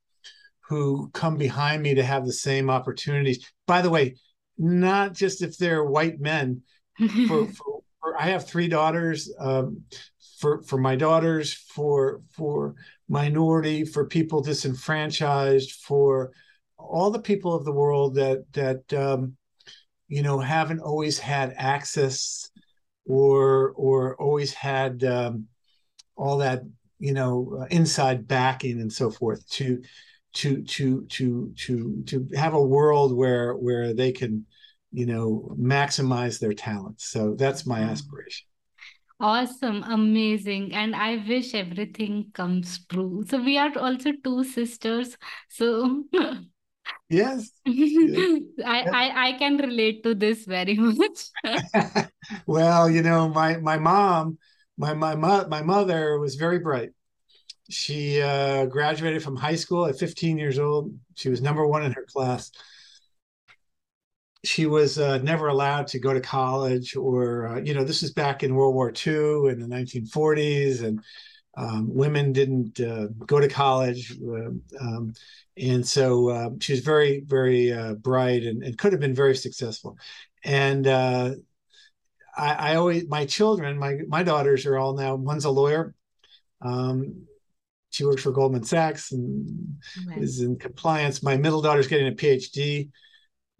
who 0.69 1.11
come 1.13 1.37
behind 1.37 1.83
me 1.83 1.95
to 1.95 2.03
have 2.03 2.27
the 2.27 2.33
same 2.33 2.69
opportunities. 2.69 3.51
By 3.67 3.81
the 3.83 3.91
way, 3.91 4.17
not 4.59 5.15
just 5.15 5.43
if 5.43 5.57
they're 5.57 5.85
white 5.85 6.21
men. 6.21 6.63
For, 7.27 7.49
for, 7.49 7.81
for 8.01 8.17
I 8.21 8.29
have 8.29 8.47
three 8.47 8.69
daughters. 8.69 9.29
Um, 9.41 9.83
for 10.39 10.63
for 10.63 10.79
my 10.79 10.95
daughters, 10.95 11.55
for 11.55 12.21
for 12.31 12.75
minority, 13.09 13.85
for 13.85 14.07
people 14.07 14.43
disenfranchised, 14.43 15.73
for 15.73 16.33
all 16.79 17.11
the 17.11 17.21
people 17.21 17.55
of 17.55 17.65
the 17.65 17.73
world 17.73 18.15
that 18.15 18.45
that 18.53 18.93
um, 18.93 19.37
you 20.09 20.23
know 20.23 20.39
haven't 20.39 20.81
always 20.81 21.19
had 21.19 21.55
access 21.57 22.51
or 23.07 23.73
or 23.73 24.17
always 24.17 24.53
had 24.53 25.05
um, 25.05 25.47
all 26.17 26.39
that 26.39 26.63
you 26.99 27.13
know 27.13 27.59
uh, 27.61 27.65
inside 27.71 28.27
backing 28.27 28.81
and 28.81 28.93
so 28.93 29.11
forth 29.11 29.49
to 29.49 29.83
to 30.33 30.63
to 30.65 31.05
to 31.07 31.53
to 31.57 32.03
to 32.07 32.29
have 32.35 32.55
a 32.55 32.63
world 32.63 33.17
where 33.17 33.55
where 33.55 33.95
they 33.95 34.13
can 34.13 34.47
you 34.93 35.07
know 35.07 35.55
maximize 35.59 36.39
their 36.39 36.53
talents 36.53 37.09
so 37.09 37.35
that's 37.35 37.67
my 37.67 37.81
mm-hmm. 37.81 37.91
aspiration. 37.91 38.47
Awesome. 39.21 39.85
Amazing. 39.85 40.75
And 40.75 40.95
i 40.95 41.25
wish 41.27 41.55
everything 41.55 42.27
comes 42.35 42.85
true. 42.87 43.25
So 43.29 43.41
we 43.41 43.57
are 43.57 43.71
also 43.79 44.11
two 44.23 44.43
sisters. 44.43 45.17
So 45.49 46.03
Yes. 47.15 47.51
I, 47.67 48.79
I 49.01 49.29
I 49.29 49.33
can 49.39 49.57
relate 49.57 50.03
to 50.03 50.15
this 50.15 50.45
very 50.45 50.75
much. 51.01 51.31
well, 52.47 52.91
you 52.91 53.03
know, 53.03 53.29
my 53.29 53.57
my 53.59 53.79
mom, 53.79 54.39
my 54.77 54.95
my 54.95 55.15
my 55.15 55.63
mother 55.63 56.19
was 56.19 56.35
very 56.35 56.59
bright. 56.59 56.91
She 57.71 58.21
uh, 58.21 58.67
graduated 58.67 59.23
from 59.23 59.37
high 59.37 59.55
school 59.55 59.87
at 59.87 59.99
15 59.99 60.39
years 60.39 60.59
old. 60.59 60.93
She 61.15 61.31
was 61.31 61.41
number 61.41 61.67
one 61.67 61.85
in 61.85 61.93
her 61.93 62.05
class. 62.05 62.51
She 64.45 64.67
was 64.67 64.99
uh, 64.99 65.19
never 65.19 65.49
allowed 65.49 65.87
to 65.89 65.99
go 65.99 66.13
to 66.13 66.21
college, 66.21 66.97
or 66.97 67.47
uh, 67.49 67.61
you 67.61 67.75
know, 67.75 67.85
this 67.85 68.03
is 68.03 68.13
back 68.13 68.43
in 68.43 68.55
World 68.55 68.75
War 68.75 68.91
II 68.91 69.49
in 69.49 69.61
the 69.61 69.69
1940s, 69.69 70.83
and 70.83 71.01
um, 71.57 71.93
women 71.95 72.33
didn't 72.33 72.81
uh, 72.81 73.07
go 73.27 73.39
to 73.41 73.49
college. 73.49 74.13
Uh, 74.21 74.51
um, 74.81 75.15
and 75.57 75.87
so 75.87 76.29
uh, 76.29 76.51
she 76.61 76.73
was 76.73 76.81
very 76.81 77.21
very 77.21 77.73
uh, 77.73 77.95
bright 77.95 78.43
and, 78.43 78.63
and, 78.63 78.77
could 78.77 78.93
have 78.93 79.01
been 79.01 79.15
very 79.15 79.37
successful 79.37 79.97
and 80.45 80.87
uh, 80.87 81.31
I, 82.37 82.53
I, 82.53 82.75
always 82.77 83.09
my 83.09 83.25
children 83.25 83.79
my 83.79 83.99
my 84.09 84.23
daughters 84.23 84.67
are 84.67 84.79
all 84.79 84.95
now 84.95 85.15
one's 85.15 85.45
a 85.45 85.51
lawyer 85.51 85.95
um, 86.61 87.27
she 87.91 88.05
works 88.05 88.23
for 88.23 88.33
goldman 88.33 88.65
sachs 88.65 89.13
and 89.13 89.77
right. 90.09 90.19
is 90.19 90.41
in 90.41 90.57
compliance 90.57 91.23
my 91.23 91.37
middle 91.37 91.63
daughter's 91.63 91.89
getting 91.89 92.09
a 92.09 92.17
phd 92.17 92.91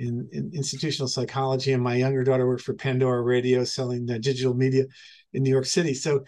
in, 0.01 0.29
in, 0.33 0.51
institutional 0.53 1.07
psychology 1.07 1.73
and 1.73 1.83
my 1.83 1.95
younger 1.95 2.25
daughter 2.25 2.47
works 2.47 2.65
for 2.65 2.75
pandora 2.75 3.23
radio 3.23 3.63
selling 3.63 4.07
digital 4.07 4.55
media 4.55 4.85
in 5.33 5.45
new 5.45 5.51
york 5.51 5.67
city 5.67 5.95
so 5.95 6.25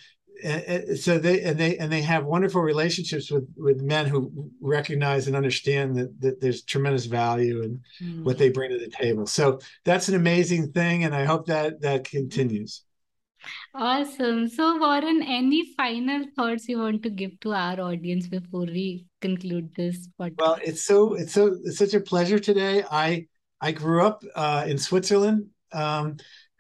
so 0.97 1.19
they 1.19 1.43
and 1.43 1.59
they 1.59 1.79
and 1.79 1.91
they 1.91 2.03
have 2.03 2.25
wonderful 2.25 2.61
relationships 2.61 3.31
with 3.31 3.49
with 3.57 3.81
men 3.81 4.07
who 4.07 4.51
recognize 4.61 5.27
and 5.27 5.37
understand 5.37 5.97
that, 5.97 6.21
that 6.21 6.41
there's 6.41 6.63
tremendous 6.63 7.07
value 7.07 7.63
in 7.63 7.81
mm-hmm. 8.03 8.25
what 8.25 8.37
they 8.37 8.51
bring 8.51 8.71
to 8.71 8.79
the 8.79 8.89
table. 8.89 9.27
So 9.27 9.61
that's 9.85 10.09
an 10.09 10.15
amazing 10.15 10.73
thing 10.73 11.05
and 11.05 11.15
i 11.15 11.25
hope 11.25 11.47
that 11.47 11.81
that 11.81 12.05
continues. 12.05 12.83
Awesome. 13.75 14.49
So 14.49 14.77
warren 14.79 15.23
any 15.23 15.73
final 15.75 16.25
thoughts 16.35 16.69
you 16.69 16.79
want 16.79 17.03
to 17.05 17.11
give 17.11 17.39
to 17.41 17.53
our 17.53 17.81
audience 17.81 18.27
before 18.27 18.67
we 18.67 19.07
conclude 19.21 19.75
this 19.75 20.09
podcast? 20.21 20.39
well 20.39 20.59
it's 20.63 20.85
so 20.85 21.15
it's 21.15 21.33
so 21.33 21.57
it's 21.65 21.79
such 21.79 21.95
a 21.95 22.01
pleasure 22.01 22.39
today. 22.39 22.85
I 22.91 23.27
i 23.61 23.73
grew 23.73 24.05
up 24.05 24.23
uh, 24.35 24.65
in 24.67 24.77
switzerland. 24.77 25.47
Um, 25.73 26.19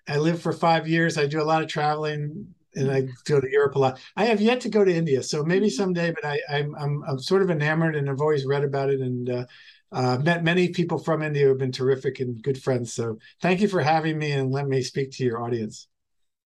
i 0.08 0.16
lived 0.16 0.40
for 0.40 0.52
five 0.52 0.88
years. 0.88 1.18
I 1.18 1.26
do 1.26 1.42
a 1.42 1.50
lot 1.52 1.62
of 1.62 1.68
traveling 1.68 2.54
and 2.76 2.90
I 2.90 3.08
go 3.24 3.40
to 3.40 3.50
Europe 3.50 3.74
a 3.74 3.78
lot. 3.78 4.00
I 4.16 4.26
have 4.26 4.40
yet 4.40 4.60
to 4.62 4.68
go 4.68 4.84
to 4.84 4.94
India, 4.94 5.22
so 5.22 5.42
maybe 5.42 5.66
mm-hmm. 5.66 5.76
someday. 5.76 6.12
But 6.12 6.24
I, 6.24 6.40
I'm 6.48 6.74
I'm, 6.76 7.02
I'm 7.08 7.18
sort 7.18 7.42
of 7.42 7.50
enamored, 7.50 7.96
and 7.96 8.08
I've 8.08 8.20
always 8.20 8.44
read 8.44 8.64
about 8.64 8.90
it, 8.90 9.00
and 9.00 9.28
uh, 9.30 9.44
uh, 9.92 10.18
met 10.18 10.44
many 10.44 10.68
people 10.68 10.98
from 10.98 11.22
India 11.22 11.44
who 11.44 11.48
have 11.50 11.58
been 11.58 11.72
terrific 11.72 12.20
and 12.20 12.42
good 12.42 12.62
friends. 12.62 12.92
So 12.92 13.18
thank 13.40 13.60
you 13.60 13.68
for 13.68 13.80
having 13.80 14.18
me 14.18 14.32
and 14.32 14.50
let 14.50 14.66
me 14.66 14.82
speak 14.82 15.12
to 15.12 15.24
your 15.24 15.42
audience. 15.42 15.88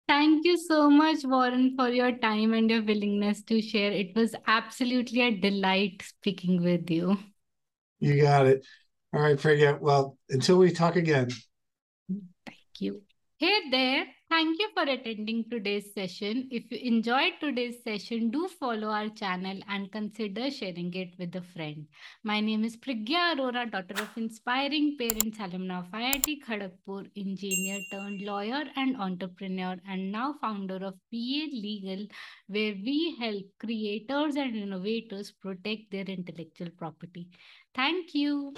Thank 0.08 0.44
you 0.44 0.58
so 0.58 0.90
much, 0.90 1.24
Warren, 1.24 1.74
for 1.76 1.88
your 1.88 2.12
time 2.12 2.52
and 2.52 2.68
your 2.68 2.82
willingness 2.82 3.42
to 3.44 3.62
share. 3.62 3.92
It 3.92 4.14
was 4.14 4.34
absolutely 4.46 5.22
a 5.22 5.30
delight 5.30 6.02
speaking 6.02 6.62
with 6.62 6.90
you. 6.90 7.18
You 8.00 8.20
got 8.20 8.46
it. 8.46 8.66
All 9.14 9.20
right, 9.20 9.38
Priggya. 9.38 9.80
Well, 9.80 10.18
until 10.28 10.58
we 10.58 10.70
talk 10.72 10.96
again. 10.96 11.30
Thank 12.08 12.80
you. 12.80 13.02
Hey 13.38 13.70
there. 13.70 14.06
Thank 14.32 14.60
you 14.60 14.68
for 14.72 14.84
attending 14.84 15.44
today's 15.50 15.92
session. 15.92 16.48
If 16.50 16.72
you 16.72 16.78
enjoyed 16.90 17.34
today's 17.38 17.82
session, 17.84 18.30
do 18.30 18.48
follow 18.48 18.88
our 18.88 19.10
channel 19.10 19.58
and 19.68 19.92
consider 19.92 20.50
sharing 20.50 20.94
it 20.94 21.10
with 21.18 21.36
a 21.36 21.42
friend. 21.42 21.86
My 22.24 22.40
name 22.40 22.64
is 22.64 22.78
Priggya 22.78 23.34
Arora, 23.34 23.70
daughter 23.70 24.02
of 24.02 24.08
inspiring 24.16 24.96
parents, 24.98 25.36
alumna 25.36 25.80
of 25.80 25.90
IIT 25.90 26.44
Kharagpur, 26.46 27.10
engineer 27.14 27.80
turned 27.92 28.22
lawyer 28.22 28.64
and 28.76 28.96
entrepreneur, 28.96 29.76
and 29.86 30.10
now 30.10 30.34
founder 30.40 30.76
of 30.76 30.94
PA 31.12 31.42
Legal, 31.66 32.06
where 32.46 32.72
we 32.72 33.14
help 33.20 33.44
creators 33.58 34.36
and 34.36 34.56
innovators 34.56 35.30
protect 35.30 35.90
their 35.90 36.06
intellectual 36.06 36.70
property. 36.78 37.28
Thank 37.74 38.14
you. 38.14 38.54